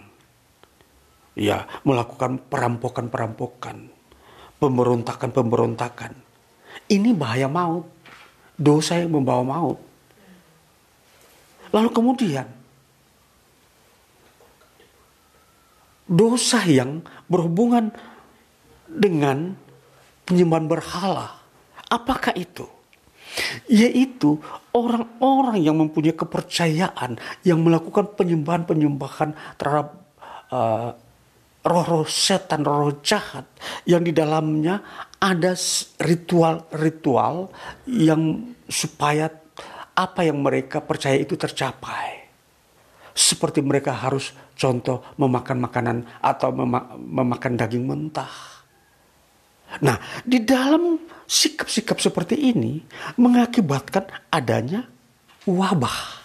Ya, 1.34 1.66
melakukan 1.82 2.38
perampokan-perampokan 2.46 3.93
pemberontakan-pemberontakan. 4.64 6.16
Ini 6.88 7.12
bahaya 7.12 7.52
maut. 7.52 7.84
Dosa 8.56 8.96
yang 8.96 9.12
membawa 9.12 9.44
maut. 9.44 9.80
Lalu 11.74 11.90
kemudian 11.90 12.48
dosa 16.06 16.62
yang 16.70 17.02
berhubungan 17.26 17.90
dengan 18.86 19.58
penyembahan 20.30 20.70
berhala. 20.70 21.28
Apakah 21.90 22.38
itu? 22.38 22.70
Yaitu 23.66 24.38
orang-orang 24.70 25.66
yang 25.66 25.82
mempunyai 25.82 26.14
kepercayaan 26.14 27.18
yang 27.42 27.58
melakukan 27.66 28.06
penyembahan-penyembahan 28.14 29.34
terhadap 29.58 29.98
uh, 30.54 30.94
roh-roh 31.64 32.04
setan, 32.04 32.68
roh 32.68 33.00
jahat 33.00 33.48
yang 33.88 34.04
di 34.04 34.12
dalamnya 34.12 34.84
ada 35.24 35.56
ritual-ritual 36.04 37.48
yang 37.88 38.52
supaya 38.68 39.32
apa 39.96 40.22
yang 40.28 40.44
mereka 40.44 40.84
percaya 40.84 41.16
itu 41.16 41.40
tercapai. 41.40 42.28
Seperti 43.14 43.64
mereka 43.64 43.94
harus 43.96 44.34
contoh 44.58 45.06
memakan 45.16 45.58
makanan 45.64 45.98
atau 46.20 46.50
mema 46.52 46.98
memakan 46.98 47.54
daging 47.56 47.86
mentah. 47.86 48.34
Nah, 49.82 49.98
di 50.22 50.42
dalam 50.42 50.98
sikap-sikap 51.26 51.98
seperti 51.98 52.38
ini 52.38 52.82
mengakibatkan 53.18 54.30
adanya 54.30 54.86
wabah 55.46 56.23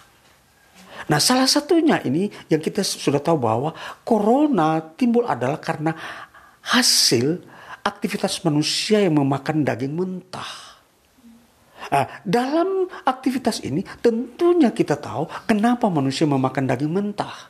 Nah 1.09 1.17
salah 1.17 1.49
satunya 1.49 1.97
ini 2.05 2.29
yang 2.47 2.61
kita 2.61 2.85
sudah 2.85 3.17
tahu 3.17 3.41
bahwa 3.41 3.73
corona 4.05 4.77
timbul 4.93 5.25
adalah 5.25 5.57
karena 5.57 5.97
hasil 6.61 7.41
aktivitas 7.81 8.45
manusia 8.45 9.01
yang 9.01 9.17
memakan 9.17 9.65
daging 9.65 9.97
mentah. 9.97 10.69
Nah, 11.89 12.05
dalam 12.21 12.85
aktivitas 13.01 13.65
ini 13.65 13.81
tentunya 13.81 14.69
kita 14.69 14.93
tahu 14.93 15.25
kenapa 15.49 15.89
manusia 15.89 16.29
memakan 16.29 16.69
daging 16.69 16.91
mentah 16.93 17.49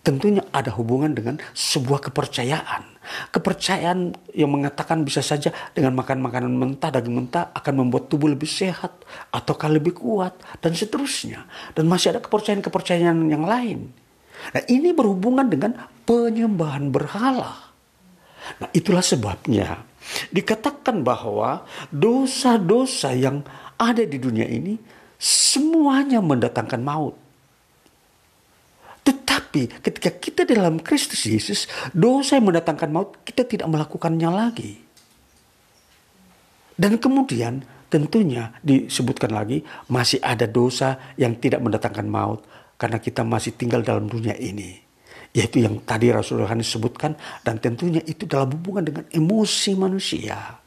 tentunya 0.00 0.40
ada 0.50 0.72
hubungan 0.76 1.12
dengan 1.12 1.36
sebuah 1.52 2.10
kepercayaan. 2.10 3.00
Kepercayaan 3.32 4.12
yang 4.36 4.50
mengatakan 4.52 5.04
bisa 5.04 5.20
saja 5.24 5.52
dengan 5.72 5.96
makan 5.96 6.20
makanan 6.20 6.52
mentah, 6.52 6.92
daging 6.92 7.16
mentah 7.16 7.52
akan 7.52 7.84
membuat 7.84 8.08
tubuh 8.08 8.28
lebih 8.28 8.48
sehat 8.48 8.92
ataukah 9.32 9.68
lebih 9.72 9.96
kuat 9.96 10.36
dan 10.60 10.72
seterusnya. 10.72 11.44
Dan 11.76 11.88
masih 11.88 12.16
ada 12.16 12.20
kepercayaan-kepercayaan 12.24 13.28
yang 13.28 13.44
lain. 13.44 13.92
Nah 14.56 14.62
ini 14.68 14.96
berhubungan 14.96 15.48
dengan 15.48 15.76
penyembahan 16.08 16.88
berhala. 16.88 17.70
Nah 18.56 18.68
itulah 18.72 19.04
sebabnya 19.04 19.84
dikatakan 20.32 21.04
bahwa 21.04 21.68
dosa-dosa 21.92 23.12
yang 23.12 23.44
ada 23.76 24.02
di 24.02 24.16
dunia 24.16 24.48
ini 24.48 24.80
semuanya 25.20 26.24
mendatangkan 26.24 26.80
maut. 26.80 27.29
Tetapi 29.30 29.78
ketika 29.78 30.10
kita 30.10 30.42
dalam 30.42 30.82
Kristus 30.82 31.22
Yesus, 31.22 31.70
dosa 31.94 32.34
yang 32.34 32.50
mendatangkan 32.50 32.90
maut, 32.90 33.22
kita 33.22 33.46
tidak 33.46 33.70
melakukannya 33.70 34.26
lagi. 34.26 34.74
Dan 36.74 36.98
kemudian 36.98 37.62
tentunya 37.86 38.50
disebutkan 38.58 39.30
lagi 39.30 39.62
masih 39.86 40.18
ada 40.18 40.50
dosa 40.50 41.14
yang 41.14 41.38
tidak 41.38 41.62
mendatangkan 41.62 42.10
maut 42.10 42.42
karena 42.74 42.98
kita 42.98 43.22
masih 43.22 43.54
tinggal 43.54 43.86
dalam 43.86 44.10
dunia 44.10 44.34
ini. 44.34 44.90
yaitu 45.30 45.62
yang 45.62 45.78
tadi 45.86 46.10
Rasulullah 46.10 46.50
Yohanes 46.50 46.74
sebutkan 46.74 47.14
dan 47.46 47.62
tentunya 47.62 48.02
itu 48.02 48.26
dalam 48.26 48.50
hubungan 48.50 48.82
dengan 48.82 49.06
emosi 49.14 49.78
manusia 49.78 50.58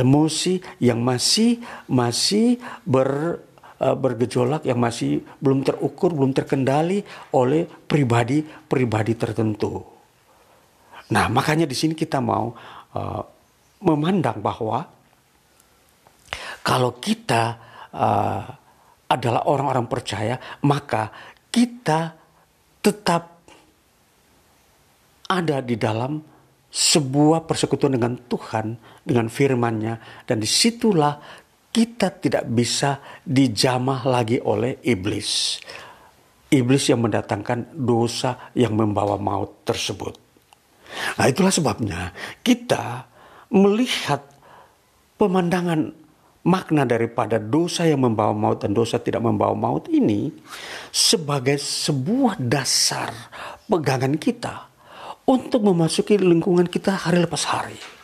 emosi 0.00 0.80
yang 0.80 1.04
masih 1.04 1.60
masih 1.90 2.56
ber 2.88 3.42
uh, 3.82 3.96
bergejolak 3.96 4.66
yang 4.66 4.78
masih 4.78 5.22
belum 5.42 5.64
terukur 5.66 6.14
belum 6.14 6.34
terkendali 6.34 7.02
oleh 7.34 7.66
pribadi-pribadi 7.66 9.12
tertentu. 9.14 9.82
Nah 11.08 11.26
makanya 11.32 11.64
di 11.64 11.76
sini 11.76 11.96
kita 11.96 12.20
mau 12.20 12.52
uh, 12.94 13.22
memandang 13.82 14.42
bahwa 14.42 14.84
kalau 16.60 17.00
kita 17.00 17.42
uh, 17.94 18.42
adalah 19.08 19.48
orang-orang 19.48 19.88
percaya 19.88 20.36
maka 20.66 21.08
kita 21.48 22.12
tetap 22.84 23.40
ada 25.28 25.60
di 25.60 25.76
dalam 25.76 26.20
sebuah 26.68 27.48
persekutuan 27.48 27.96
dengan 27.96 28.16
Tuhan, 28.28 28.76
dengan 29.04 29.32
firman-Nya, 29.32 30.24
dan 30.28 30.36
di 30.36 30.48
situlah 30.48 31.16
kita 31.68 32.10
tidak 32.18 32.44
bisa 32.48 33.00
dijamah 33.22 34.02
lagi 34.08 34.40
oleh 34.40 34.80
iblis. 34.82 35.60
Iblis 36.48 36.84
yang 36.88 37.04
mendatangkan 37.04 37.76
dosa 37.76 38.50
yang 38.56 38.72
membawa 38.72 39.20
maut 39.20 39.68
tersebut. 39.68 40.16
Nah 41.20 41.28
itulah 41.28 41.52
sebabnya 41.52 42.16
kita 42.40 43.04
melihat 43.52 44.24
pemandangan 45.20 45.92
makna 46.48 46.88
daripada 46.88 47.36
dosa 47.36 47.84
yang 47.84 48.00
membawa 48.00 48.32
maut 48.32 48.64
dan 48.64 48.72
dosa 48.72 48.96
tidak 48.96 49.20
membawa 49.20 49.52
maut 49.52 49.84
ini 49.92 50.32
sebagai 50.88 51.60
sebuah 51.60 52.40
dasar 52.40 53.12
pegangan 53.68 54.16
kita 54.16 54.72
untuk 55.28 55.60
memasuki 55.68 56.16
lingkungan 56.16 56.64
kita 56.64 56.96
hari 56.96 57.20
lepas 57.20 57.44
hari. 57.44 57.97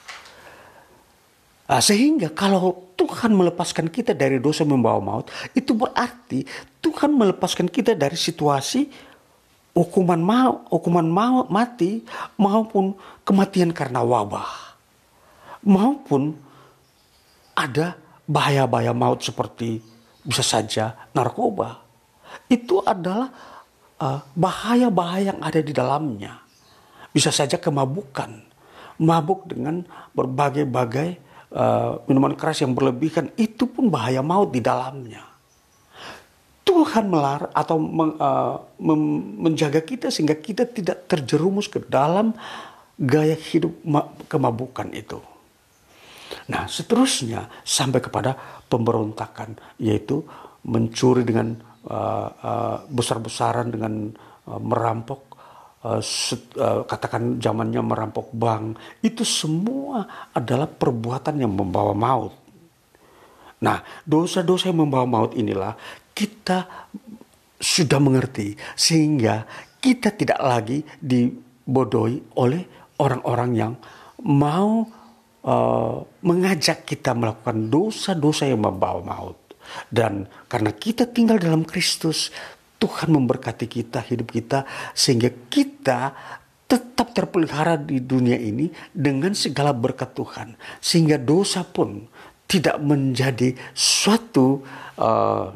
Nah, 1.65 1.81
sehingga 1.81 2.29
kalau 2.29 2.93
Tuhan 2.93 3.33
melepaskan 3.33 3.89
kita 3.89 4.12
dari 4.12 4.37
dosa 4.37 4.69
membawa 4.69 5.01
maut, 5.01 5.33
itu 5.57 5.73
berarti 5.73 6.45
Tuhan 6.85 7.17
melepaskan 7.17 7.73
kita 7.73 7.97
dari 7.97 8.21
situasi 8.21 8.85
hukuman 9.73 10.21
maut, 10.21 10.69
hukuman 10.69 11.09
maut 11.09 11.49
mati 11.49 12.05
maupun 12.37 12.93
kematian 13.25 13.73
karena 13.73 14.05
wabah. 14.05 14.77
Maupun 15.65 16.37
ada 17.57 17.97
bahaya-bahaya 18.29 18.93
maut 18.93 19.25
seperti 19.25 19.81
bisa 20.21 20.45
saja 20.45 21.09
narkoba. 21.17 21.81
Itu 22.45 22.85
adalah 22.85 23.33
uh, 24.05 24.21
bahaya-bahaya 24.37 25.21
uh, 25.23 25.29
yang 25.33 25.41
ada 25.41 25.61
di 25.65 25.73
dalamnya. 25.73 26.45
Bisa 27.09 27.33
saja 27.33 27.57
kemabukan, 27.57 28.43
mabuk 29.01 29.49
dengan 29.49 29.87
berbagai-bagai 30.12 31.24
uh, 31.55 32.02
minuman 32.11 32.34
keras 32.34 32.61
yang 32.61 32.74
berlebihan, 32.74 33.30
itu 33.38 33.64
pun 33.70 33.88
bahaya 33.88 34.20
maut 34.20 34.50
di 34.50 34.61
dalamnya. 34.61 35.22
Tuhan 36.64 37.07
melar 37.07 37.52
atau 37.55 37.76
men, 37.78 38.18
uh, 38.18 38.59
menjaga 39.38 39.84
kita 39.84 40.11
sehingga 40.11 40.34
kita 40.34 40.66
tidak 40.66 41.07
terjerumus 41.07 41.70
ke 41.70 41.78
dalam 41.78 42.34
gaya 42.98 43.36
hidup 43.36 43.72
kemabukan 44.26 44.90
itu. 44.90 45.20
Nah, 46.50 46.66
seterusnya 46.66 47.62
sampai 47.62 48.00
kepada 48.02 48.34
pemberontakan, 48.66 49.55
yaitu 49.78 50.24
mencuri 50.64 51.22
dengan 51.22 51.55
uh, 51.88 52.28
uh, 52.32 52.76
besar-besaran 52.88 53.68
dengan 53.70 54.12
uh, 54.48 54.61
merampok 54.61 55.34
katakan 56.89 57.37
zamannya 57.37 57.85
merampok 57.85 58.32
bank, 58.32 58.80
itu 59.05 59.20
semua 59.20 60.30
adalah 60.32 60.64
perbuatan 60.64 61.45
yang 61.45 61.53
membawa 61.53 61.93
maut. 61.93 62.32
Nah, 63.61 63.85
dosa-dosa 64.05 64.72
yang 64.72 64.89
membawa 64.89 65.05
maut 65.05 65.37
inilah 65.37 65.76
kita 66.16 66.89
sudah 67.61 68.01
mengerti 68.01 68.57
sehingga 68.76 69.45
kita 69.80 70.12
tidak 70.16 70.41
lagi 70.41 70.80
dibodohi 71.01 72.41
oleh 72.41 72.64
orang-orang 73.01 73.51
yang 73.53 73.72
mau 74.24 74.89
uh, 75.45 75.97
mengajak 76.24 76.89
kita 76.89 77.12
melakukan 77.12 77.68
dosa-dosa 77.68 78.49
yang 78.49 78.64
membawa 78.64 79.05
maut. 79.05 79.37
Dan 79.89 80.28
karena 80.47 80.76
kita 80.76 81.09
tinggal 81.09 81.41
dalam 81.41 81.64
Kristus, 81.64 82.28
Tuhan 82.85 83.16
memberkati 83.16 83.64
kita, 83.64 84.05
hidup 84.05 84.28
kita, 84.28 84.68
sehingga 84.93 85.32
kita 85.49 86.12
tetap 86.68 87.16
terpelihara 87.16 87.80
di 87.80 88.05
dunia 88.05 88.37
ini 88.37 88.68
dengan 88.93 89.32
segala 89.32 89.72
berkat 89.72 90.12
Tuhan. 90.12 90.53
Sehingga 90.85 91.16
dosa 91.16 91.64
pun 91.64 92.05
tidak 92.45 92.76
menjadi 92.85 93.57
suatu 93.72 94.61
uh, 95.01 95.49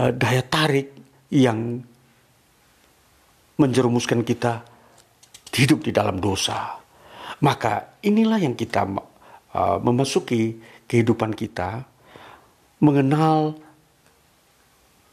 uh, 0.00 0.12
daya 0.16 0.40
tarik 0.48 0.96
yang 1.28 1.84
menjerumuskan 3.60 4.24
kita 4.24 4.64
hidup 5.52 5.84
di 5.84 5.92
dalam 5.92 6.16
dosa. 6.24 6.80
Maka 7.44 8.00
inilah 8.00 8.40
yang 8.40 8.56
kita 8.56 8.88
uh, 8.88 9.76
memasuki 9.76 10.56
kehidupan 10.88 11.36
kita, 11.36 11.84
mengenal 12.80 13.60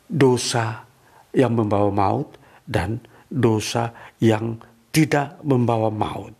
dosa 0.07 0.90
yang 1.31 1.55
membawa 1.55 1.91
maut 1.91 2.35
dan 2.67 2.99
dosa 3.31 3.95
yang 4.19 4.59
tidak 4.91 5.39
membawa 5.43 5.87
maut. 5.87 6.35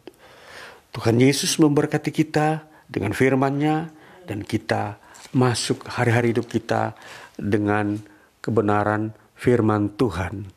Tuhan 0.92 1.24
Yesus 1.24 1.56
memberkati 1.56 2.12
kita 2.12 2.68
dengan 2.92 3.16
firman-Nya 3.16 3.88
dan 4.28 4.44
kita 4.44 5.00
masuk 5.32 5.88
hari-hari 5.88 6.36
hidup 6.36 6.52
kita 6.52 6.92
dengan 7.40 7.96
kebenaran 8.44 9.16
firman 9.40 9.96
Tuhan. 9.96 10.52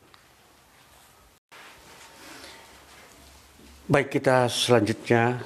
Baik 3.85 4.19
kita 4.19 4.51
selanjutnya 4.51 5.39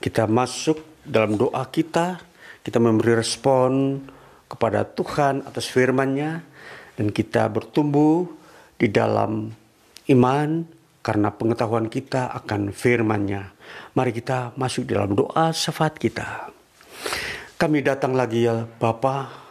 kita 0.00 0.24
masuk 0.24 1.04
dalam 1.04 1.36
doa 1.36 1.68
kita, 1.68 2.22
kita 2.64 2.80
memberi 2.80 3.18
respon 3.20 4.00
kepada 4.48 4.88
Tuhan 4.88 5.44
atas 5.44 5.68
firman-Nya 5.68 6.53
dan 6.94 7.10
kita 7.10 7.50
bertumbuh 7.50 8.26
di 8.78 8.90
dalam 8.90 9.50
iman 10.10 10.48
karena 11.04 11.28
pengetahuan 11.34 11.92
kita 11.92 12.32
akan 12.32 12.72
firman-Nya. 12.72 13.52
Mari 13.92 14.12
kita 14.16 14.56
masuk 14.56 14.88
dalam 14.88 15.12
doa 15.12 15.52
syafaat 15.52 16.00
kita. 16.00 16.50
Kami 17.60 17.84
datang 17.84 18.16
lagi 18.16 18.48
ya 18.48 18.66
Bapa 18.66 19.44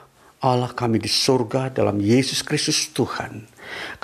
Allah 0.44 0.76
kami 0.76 1.00
di 1.00 1.08
surga 1.08 1.72
dalam 1.72 2.04
Yesus 2.04 2.44
Kristus 2.44 2.92
Tuhan. 2.92 3.48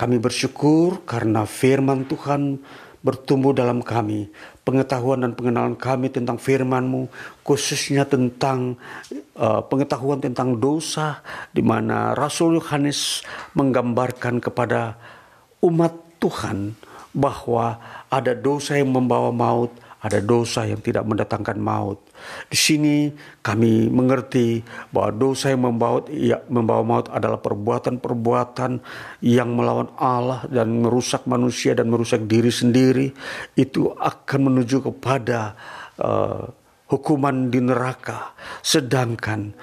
Kami 0.00 0.16
bersyukur 0.16 1.04
karena 1.04 1.44
firman 1.44 2.08
Tuhan 2.08 2.56
bertumbuh 3.04 3.52
dalam 3.52 3.84
kami. 3.84 4.32
Pengetahuan 4.60 5.24
dan 5.24 5.32
pengenalan 5.32 5.74
kami 5.74 6.12
tentang 6.12 6.36
firman-Mu, 6.36 7.08
khususnya 7.40 8.04
tentang 8.04 8.76
uh, 9.40 9.64
pengetahuan 9.64 10.20
tentang 10.20 10.60
dosa, 10.60 11.24
di 11.50 11.64
mana 11.64 12.12
Rasul 12.12 12.60
Yohanes 12.60 13.24
menggambarkan 13.56 14.38
kepada 14.38 15.00
umat 15.64 15.96
Tuhan 16.20 16.76
bahwa 17.16 17.80
ada 18.12 18.36
dosa 18.36 18.76
yang 18.76 18.92
membawa 18.92 19.32
maut, 19.32 19.72
ada 20.04 20.20
dosa 20.20 20.68
yang 20.68 20.78
tidak 20.84 21.08
mendatangkan 21.08 21.56
maut. 21.56 22.09
Di 22.48 22.58
sini 22.58 23.10
kami 23.40 23.88
mengerti 23.88 24.60
bahwa 24.92 25.10
dosa 25.14 25.52
yang 25.52 25.66
membawa, 25.66 26.04
ya, 26.10 26.40
membawa 26.50 26.82
maut 26.82 27.06
adalah 27.10 27.38
perbuatan-perbuatan 27.38 28.80
yang 29.24 29.50
melawan 29.54 29.90
Allah 29.96 30.44
dan 30.48 30.82
merusak 30.82 31.24
manusia 31.24 31.72
dan 31.72 31.88
merusak 31.88 32.24
diri 32.26 32.52
sendiri. 32.52 33.08
Itu 33.56 33.94
akan 33.96 34.40
menuju 34.52 34.92
kepada 34.92 35.54
uh, 36.00 36.44
hukuman 36.90 37.48
di 37.48 37.60
neraka. 37.62 38.34
Sedangkan 38.60 39.54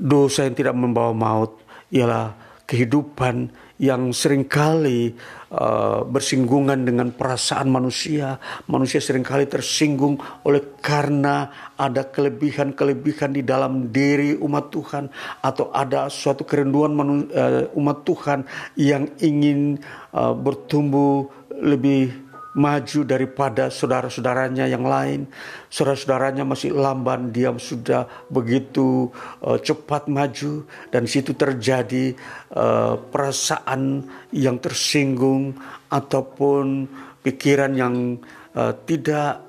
dosa 0.00 0.48
yang 0.48 0.56
tidak 0.56 0.74
membawa 0.74 1.12
maut 1.12 1.60
ialah 1.92 2.34
kehidupan 2.64 3.50
yang 3.80 4.12
sering 4.12 4.44
kali 4.44 5.16
uh, 5.48 6.04
bersinggungan 6.04 6.84
dengan 6.84 7.16
perasaan 7.16 7.72
manusia. 7.72 8.36
Manusia 8.68 9.00
sering 9.00 9.24
kali 9.24 9.48
tersinggung 9.48 10.20
oleh 10.44 10.76
karena 10.84 11.48
ada 11.80 12.04
kelebihan-kelebihan 12.12 13.32
di 13.32 13.40
dalam 13.40 13.88
diri 13.88 14.36
umat 14.36 14.68
Tuhan 14.68 15.08
atau 15.40 15.72
ada 15.72 16.12
suatu 16.12 16.44
kerinduan 16.44 16.92
uh, 16.92 17.72
umat 17.72 18.04
Tuhan 18.04 18.44
yang 18.76 19.08
ingin 19.24 19.80
uh, 20.12 20.36
bertumbuh 20.36 21.32
lebih 21.56 22.29
maju 22.56 23.00
daripada 23.06 23.70
saudara-saudaranya 23.70 24.66
yang 24.66 24.82
lain. 24.82 25.30
Saudara-saudaranya 25.70 26.42
masih 26.42 26.74
lamban, 26.74 27.30
dia 27.30 27.54
sudah 27.54 28.08
begitu 28.26 29.10
uh, 29.44 29.58
cepat 29.60 30.10
maju 30.10 30.66
dan 30.90 31.06
situ 31.06 31.36
terjadi 31.36 32.16
uh, 32.54 32.98
perasaan 32.98 34.02
yang 34.34 34.58
tersinggung 34.58 35.54
ataupun 35.92 36.90
pikiran 37.22 37.72
yang 37.76 38.18
uh, 38.56 38.74
tidak 38.82 39.46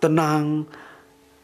tenang, 0.00 0.64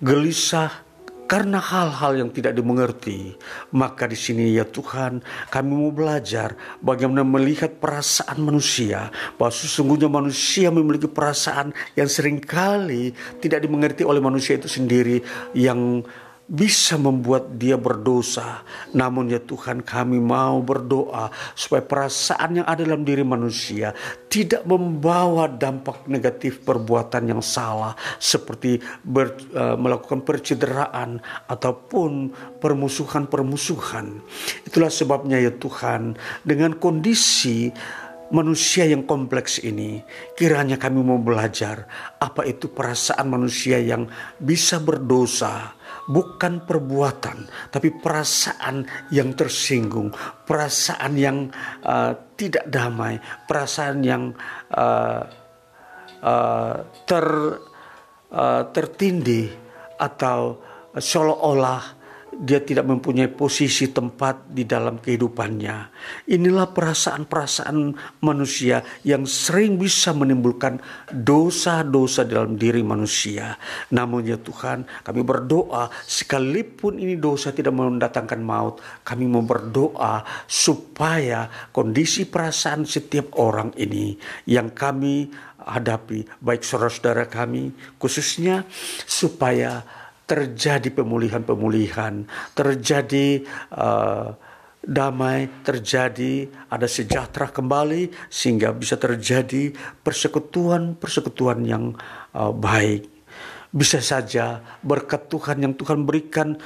gelisah, 0.01 0.86
karena 1.27 1.59
hal-hal 1.59 2.23
yang 2.23 2.31
tidak 2.31 2.55
dimengerti, 2.55 3.35
maka 3.75 4.07
di 4.07 4.15
sini 4.15 4.55
ya 4.55 4.63
Tuhan, 4.63 5.21
kami 5.51 5.71
mau 5.75 5.91
belajar 5.91 6.55
bagaimana 6.79 7.27
melihat 7.27 7.83
perasaan 7.83 8.39
manusia, 8.41 9.11
bahwa 9.35 9.53
sesungguhnya 9.53 10.07
manusia 10.07 10.71
memiliki 10.71 11.11
perasaan 11.11 11.75
yang 11.99 12.07
sering 12.07 12.39
kali 12.39 13.11
tidak 13.43 13.63
dimengerti 13.67 14.07
oleh 14.07 14.23
manusia 14.23 14.57
itu 14.57 14.71
sendiri 14.71 15.21
yang 15.53 16.07
bisa 16.47 16.95
membuat 16.95 17.59
dia 17.59 17.75
berdosa. 17.75 18.63
Namun 18.95 19.35
ya 19.35 19.43
Tuhan 19.43 19.83
kami 19.83 20.23
mau 20.23 20.63
berdoa 20.63 21.31
supaya 21.59 21.83
perasaan 21.83 22.63
yang 22.63 22.67
ada 22.67 22.87
dalam 22.87 23.03
diri 23.03 23.27
manusia 23.27 23.91
tidak 24.31 24.63
membawa 24.63 25.51
dampak 25.51 26.07
negatif 26.07 26.63
perbuatan 26.63 27.35
yang 27.35 27.43
salah 27.43 27.99
seperti 28.23 28.79
ber, 29.03 29.35
uh, 29.59 29.75
melakukan 29.75 30.23
percederaan 30.23 31.19
ataupun 31.51 32.31
permusuhan-permusuhan. 32.63 34.23
Itulah 34.63 34.91
sebabnya 34.91 35.43
ya 35.43 35.51
Tuhan 35.51 36.15
dengan 36.47 36.79
kondisi 36.79 37.75
manusia 38.31 38.87
yang 38.87 39.07
kompleks 39.07 39.63
ini, 39.63 40.03
kiranya 40.35 40.75
kami 40.79 40.99
mau 41.03 41.19
belajar 41.19 41.87
apa 42.19 42.43
itu 42.43 42.71
perasaan 42.71 43.31
manusia 43.31 43.79
yang 43.79 44.11
bisa 44.43 44.83
berdosa, 44.83 45.76
bukan 46.07 46.63
perbuatan, 46.63 47.71
tapi 47.71 47.91
perasaan 47.91 48.87
yang 49.11 49.35
tersinggung, 49.35 50.15
perasaan 50.47 51.13
yang 51.19 51.51
uh, 51.83 52.15
tidak 52.39 52.67
damai, 52.71 53.19
perasaan 53.47 53.99
yang 54.07 54.31
uh, 54.71 55.23
uh, 56.23 56.75
ter 57.05 57.27
uh, 58.31 58.63
tertindih 58.71 59.51
atau 59.99 60.63
seolah-olah 60.97 61.96
dia 62.37 62.61
tidak 62.61 62.85
mempunyai 62.85 63.33
posisi 63.33 63.89
tempat 63.89 64.53
di 64.53 64.69
dalam 64.69 65.01
kehidupannya. 65.01 65.77
Inilah 66.29 66.69
perasaan-perasaan 66.69 67.77
manusia 68.21 68.85
yang 69.03 69.25
sering 69.25 69.81
bisa 69.81 70.13
menimbulkan 70.13 70.77
dosa-dosa 71.09 72.29
dalam 72.29 72.61
diri 72.61 72.85
manusia. 72.85 73.57
Namun 73.93 74.29
ya 74.29 74.37
Tuhan, 74.37 74.85
kami 75.03 75.21
berdoa 75.25 75.89
sekalipun 76.05 77.01
ini 77.01 77.17
dosa 77.17 77.57
tidak 77.57 77.73
mendatangkan 77.73 78.41
maut, 78.45 78.85
kami 79.01 79.25
mau 79.25 79.43
berdoa 79.43 80.21
supaya 80.45 81.49
kondisi 81.73 82.29
perasaan 82.29 82.85
setiap 82.85 83.37
orang 83.41 83.73
ini 83.81 84.17
yang 84.45 84.73
kami 84.77 85.33
hadapi, 85.67 86.23
baik 86.39 86.63
saudara-saudara 86.63 87.27
kami, 87.27 87.75
khususnya 87.99 88.63
supaya 89.03 89.83
terjadi 90.27 90.91
pemulihan-pemulihan, 90.91 92.27
terjadi 92.53 93.47
uh, 93.71 94.35
damai, 94.83 95.51
terjadi 95.63 96.51
ada 96.67 96.91
sejahtera 96.91 97.51
kembali 97.51 98.31
sehingga 98.31 98.75
bisa 98.75 98.99
terjadi 98.99 99.71
persekutuan-persekutuan 100.03 101.63
yang 101.63 101.95
uh, 102.35 102.51
baik. 102.51 103.07
Bisa 103.71 104.03
saja 104.03 104.63
berkat 104.83 105.31
Tuhan 105.31 105.63
yang 105.63 105.75
Tuhan 105.79 106.03
berikan 106.03 106.59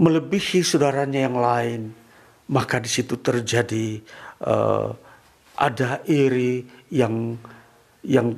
melebihi 0.00 0.64
saudaranya 0.64 1.28
yang 1.28 1.36
lain, 1.36 1.80
maka 2.52 2.80
di 2.80 2.88
situ 2.92 3.20
terjadi 3.20 4.00
uh, 4.44 4.92
ada 5.60 6.00
iri 6.08 6.64
yang 6.88 7.36
yang 8.00 8.32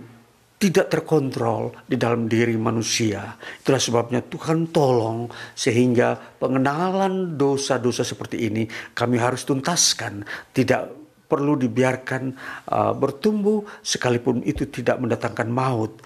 tidak 0.63 0.95
terkontrol 0.95 1.75
di 1.91 1.99
dalam 1.99 2.31
diri 2.31 2.55
manusia. 2.55 3.35
Itulah 3.35 3.83
sebabnya 3.83 4.23
Tuhan 4.23 4.71
tolong 4.71 5.27
sehingga 5.59 6.15
pengenalan 6.39 7.35
dosa-dosa 7.35 8.07
seperti 8.07 8.47
ini 8.47 8.71
kami 8.95 9.19
harus 9.19 9.43
tuntaskan. 9.43 10.23
Tidak 10.55 11.03
perlu 11.27 11.59
dibiarkan 11.59 12.23
uh, 12.71 12.95
bertumbuh 12.95 13.67
sekalipun 13.83 14.47
itu 14.47 14.71
tidak 14.71 15.03
mendatangkan 15.03 15.51
maut. 15.51 15.99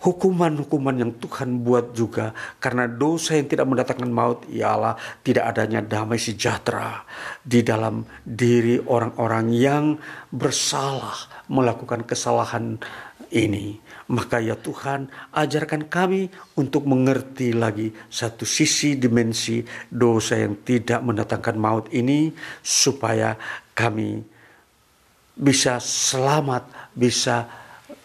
Hukuman-hukuman 0.00 0.96
yang 0.96 1.12
Tuhan 1.20 1.60
buat 1.60 1.92
juga 1.92 2.32
karena 2.56 2.88
dosa 2.88 3.36
yang 3.36 3.52
tidak 3.52 3.68
mendatangkan 3.68 4.08
maut 4.08 4.48
ialah 4.48 4.96
tidak 5.20 5.52
adanya 5.52 5.84
damai 5.84 6.16
sejahtera 6.16 7.04
di 7.44 7.60
dalam 7.60 8.08
diri 8.24 8.80
orang-orang 8.80 9.52
yang 9.52 9.84
bersalah 10.32 11.44
melakukan 11.52 12.08
kesalahan 12.08 12.80
ini. 13.28 13.89
Maka 14.10 14.42
ya 14.42 14.58
Tuhan, 14.58 15.06
ajarkan 15.30 15.86
kami 15.86 16.34
untuk 16.58 16.82
mengerti 16.82 17.54
lagi 17.54 17.94
satu 18.10 18.42
sisi 18.42 18.98
dimensi 18.98 19.62
dosa 19.86 20.34
yang 20.34 20.66
tidak 20.66 20.98
mendatangkan 21.06 21.54
maut 21.54 21.86
ini 21.94 22.34
supaya 22.58 23.38
kami 23.70 24.18
bisa 25.38 25.78
selamat, 25.78 26.90
bisa 26.90 27.46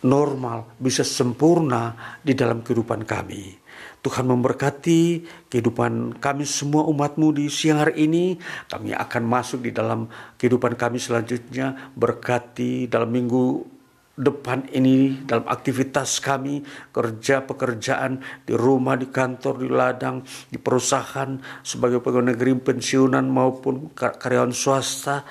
normal, 0.06 0.70
bisa 0.78 1.02
sempurna 1.02 1.98
di 2.22 2.38
dalam 2.38 2.62
kehidupan 2.62 3.02
kami. 3.02 3.66
Tuhan 4.06 4.30
memberkati 4.30 5.26
kehidupan 5.50 6.22
kami 6.22 6.46
semua 6.46 6.86
umatmu 6.86 7.34
di 7.34 7.50
siang 7.50 7.82
hari 7.82 8.06
ini. 8.06 8.38
Kami 8.70 8.94
akan 8.94 9.24
masuk 9.26 9.66
di 9.66 9.74
dalam 9.74 10.06
kehidupan 10.38 10.78
kami 10.78 11.02
selanjutnya. 11.02 11.90
Berkati 11.98 12.86
dalam 12.86 13.10
minggu 13.10 13.75
depan 14.16 14.72
ini 14.72 15.28
dalam 15.28 15.44
aktivitas 15.46 16.24
kami, 16.24 16.64
kerja 16.96 17.44
pekerjaan 17.44 18.24
di 18.48 18.56
rumah, 18.56 18.96
di 18.96 19.12
kantor, 19.12 19.60
di 19.60 19.70
ladang, 19.70 20.24
di 20.48 20.56
perusahaan, 20.56 21.36
sebagai 21.62 22.00
pegawai 22.00 22.32
negeri 22.32 22.56
pensiunan 22.56 23.28
maupun 23.28 23.92
karyawan 23.96 24.56
swasta. 24.56 25.28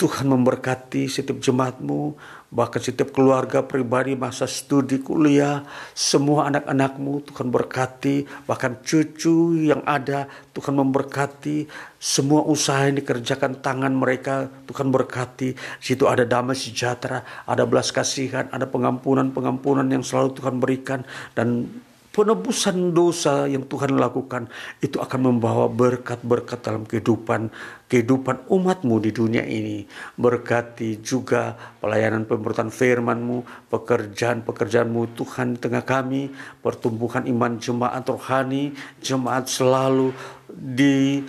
Tuhan 0.00 0.32
memberkati 0.32 1.12
setiap 1.12 1.44
jemaatmu, 1.44 2.16
bahkan 2.50 2.82
setiap 2.82 3.14
keluarga 3.14 3.62
pribadi 3.62 4.18
masa 4.18 4.50
studi 4.50 4.98
kuliah 4.98 5.62
semua 5.94 6.50
anak-anakmu 6.50 7.22
Tuhan 7.30 7.48
berkati. 7.48 8.26
Bahkan 8.44 8.82
cucu 8.82 9.70
yang 9.70 9.86
ada 9.86 10.26
Tuhan 10.50 10.74
memberkati. 10.74 11.70
Semua 12.00 12.42
usaha 12.42 12.90
yang 12.90 12.98
dikerjakan 12.98 13.62
tangan 13.62 13.94
mereka 13.94 14.50
Tuhan 14.66 14.90
berkati. 14.90 15.54
Situ 15.78 16.10
ada 16.10 16.26
damai 16.26 16.58
sejahtera 16.58 17.22
ada 17.46 17.62
belas 17.62 17.94
kasihan 17.94 18.50
ada 18.50 18.66
pengampunan 18.66 19.30
pengampunan 19.30 19.86
yang 19.86 20.02
selalu 20.02 20.34
Tuhan 20.34 20.58
berikan. 20.58 21.06
Dan 21.38 21.70
penebusan 22.10 22.90
dosa 22.90 23.46
yang 23.46 23.66
Tuhan 23.70 23.94
lakukan 23.94 24.50
itu 24.82 24.98
akan 24.98 25.20
membawa 25.30 25.70
berkat-berkat 25.70 26.58
dalam 26.62 26.82
kehidupan 26.82 27.50
kehidupan 27.86 28.50
umatmu 28.50 29.02
di 29.02 29.10
dunia 29.10 29.42
ini. 29.46 29.86
Berkati 30.18 31.02
juga 31.02 31.54
pelayanan 31.82 32.26
pemberitaan 32.26 32.70
firmanmu, 32.70 33.70
pekerjaan-pekerjaanmu 33.70 35.18
Tuhan 35.18 35.54
di 35.54 35.58
tengah 35.58 35.82
kami, 35.86 36.30
pertumbuhan 36.62 37.26
iman 37.26 37.58
jemaat 37.58 38.06
rohani, 38.06 38.74
jemaat 39.02 39.50
selalu 39.50 40.14
di 40.50 41.22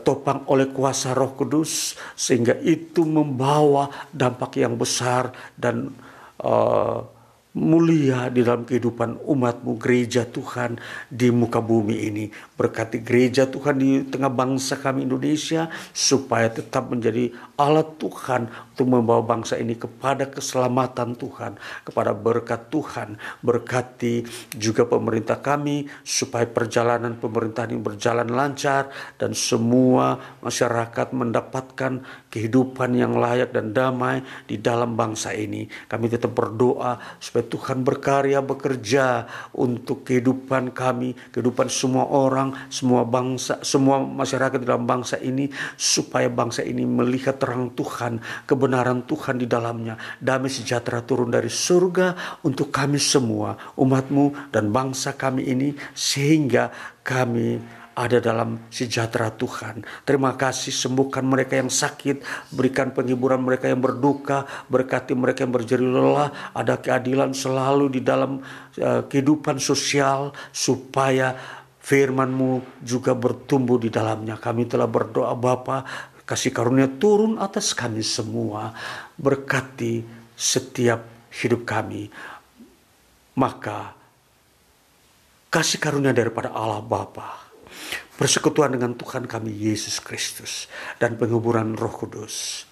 topang 0.00 0.48
oleh 0.48 0.72
kuasa 0.72 1.12
Roh 1.12 1.36
Kudus 1.36 1.92
sehingga 2.16 2.56
itu 2.64 3.04
membawa 3.04 3.92
dampak 4.08 4.56
yang 4.56 4.80
besar 4.80 5.28
dan 5.60 5.92
uh, 6.40 7.04
mulia 7.54 8.26
di 8.34 8.42
dalam 8.42 8.66
kehidupan 8.66 9.22
umatmu 9.22 9.78
gereja 9.78 10.26
Tuhan 10.26 10.76
di 11.06 11.30
muka 11.30 11.62
bumi 11.62 12.10
ini. 12.10 12.24
Berkati 12.58 12.98
gereja 13.00 13.46
Tuhan 13.46 13.78
di 13.78 14.02
tengah 14.10 14.30
bangsa 14.30 14.74
kami 14.74 15.06
Indonesia 15.06 15.70
supaya 15.94 16.50
tetap 16.50 16.90
menjadi 16.90 17.30
alat 17.54 17.98
Tuhan 18.02 18.50
untuk 18.74 18.86
membawa 18.90 19.22
bangsa 19.22 19.54
ini 19.54 19.78
kepada 19.78 20.26
keselamatan 20.26 21.14
Tuhan, 21.14 21.54
kepada 21.86 22.10
berkat 22.10 22.66
Tuhan. 22.70 23.14
Berkati 23.42 24.26
juga 24.58 24.82
pemerintah 24.82 25.38
kami 25.38 25.86
supaya 26.02 26.42
perjalanan 26.50 27.14
pemerintahan 27.14 27.70
ini 27.70 27.82
berjalan 27.82 28.26
lancar 28.26 28.90
dan 29.14 29.30
semua 29.38 30.18
masyarakat 30.42 31.14
mendapatkan 31.14 32.02
kehidupan 32.34 32.98
yang 32.98 33.14
layak 33.14 33.54
dan 33.54 33.70
damai 33.70 34.26
di 34.50 34.58
dalam 34.58 34.98
bangsa 34.98 35.30
ini. 35.30 35.70
Kami 35.86 36.10
tetap 36.10 36.34
berdoa 36.34 36.98
supaya 37.22 37.46
Tuhan 37.46 37.86
berkarya 37.86 38.42
bekerja 38.42 39.30
untuk 39.54 40.02
kehidupan 40.02 40.74
kami, 40.74 41.14
kehidupan 41.30 41.70
semua 41.70 42.10
orang, 42.10 42.50
semua 42.66 43.06
bangsa, 43.06 43.62
semua 43.62 44.02
masyarakat 44.02 44.58
dalam 44.58 44.82
bangsa 44.82 45.22
ini 45.22 45.46
supaya 45.78 46.26
bangsa 46.26 46.66
ini 46.66 46.82
melihat 46.82 47.43
terang 47.44 47.76
Tuhan, 47.76 48.24
kebenaran 48.48 49.04
Tuhan 49.04 49.36
di 49.36 49.44
dalamnya, 49.44 50.00
damai 50.16 50.48
sejahtera 50.48 51.04
turun 51.04 51.28
dari 51.28 51.52
surga 51.52 52.40
untuk 52.40 52.72
kami 52.72 52.96
semua, 52.96 53.76
umatmu 53.76 54.48
dan 54.48 54.72
bangsa 54.72 55.12
kami 55.12 55.44
ini 55.44 55.76
sehingga 55.92 56.72
kami 57.04 57.60
ada 57.94 58.18
dalam 58.18 58.58
sejahtera 58.72 59.30
Tuhan. 59.30 59.86
Terima 60.02 60.34
kasih 60.34 60.74
sembuhkan 60.74 61.22
mereka 61.22 61.60
yang 61.60 61.70
sakit, 61.70 62.48
berikan 62.50 62.90
penghiburan 62.90 63.38
mereka 63.38 63.70
yang 63.70 63.78
berduka, 63.78 64.48
berkati 64.66 65.14
mereka 65.14 65.46
yang 65.46 65.54
berjeri 65.54 65.86
lelah, 65.86 66.50
ada 66.56 66.74
keadilan 66.80 67.30
selalu 67.30 67.94
di 67.94 68.00
dalam 68.02 68.42
uh, 68.82 69.06
kehidupan 69.06 69.62
sosial 69.62 70.34
supaya 70.50 71.38
firman-Mu 71.84 72.82
juga 72.82 73.14
bertumbuh 73.14 73.78
di 73.78 73.92
dalamnya. 73.92 74.40
Kami 74.40 74.64
telah 74.66 74.88
berdoa 74.88 75.36
Bapa, 75.36 75.84
kasih 76.24 76.52
karunia 76.52 76.88
turun 76.88 77.36
atas 77.36 77.76
kami 77.76 78.00
semua, 78.00 78.72
berkati 79.20 80.04
setiap 80.34 81.04
hidup 81.32 81.68
kami. 81.68 82.08
Maka 83.36 83.92
kasih 85.52 85.78
karunia 85.78 86.16
daripada 86.16 86.50
Allah 86.50 86.80
Bapa, 86.80 87.50
persekutuan 88.16 88.72
dengan 88.72 88.96
Tuhan 88.96 89.28
kami 89.28 89.52
Yesus 89.52 90.00
Kristus 90.00 90.66
dan 90.98 91.20
penguburan 91.20 91.76
Roh 91.76 91.92
Kudus 91.92 92.66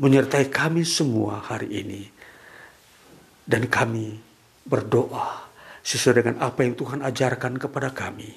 menyertai 0.00 0.48
kami 0.48 0.82
semua 0.82 1.44
hari 1.44 1.68
ini. 1.84 2.02
Dan 3.44 3.66
kami 3.66 4.14
berdoa 4.62 5.50
sesuai 5.82 6.22
dengan 6.22 6.36
apa 6.40 6.62
yang 6.64 6.78
Tuhan 6.78 7.02
ajarkan 7.04 7.58
kepada 7.58 7.90
kami. 7.90 8.30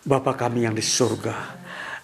Bapa 0.00 0.32
kami 0.32 0.64
yang 0.64 0.72
di 0.72 0.80
surga, 0.80 1.36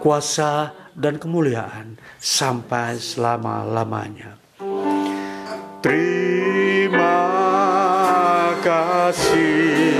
kuasa, 0.00 0.72
dan 0.96 1.20
kemuliaan 1.20 1.96
sampai 2.18 2.98
selama-lamanya. 2.98 4.36
Terima 5.80 7.24
kasih 8.60 9.99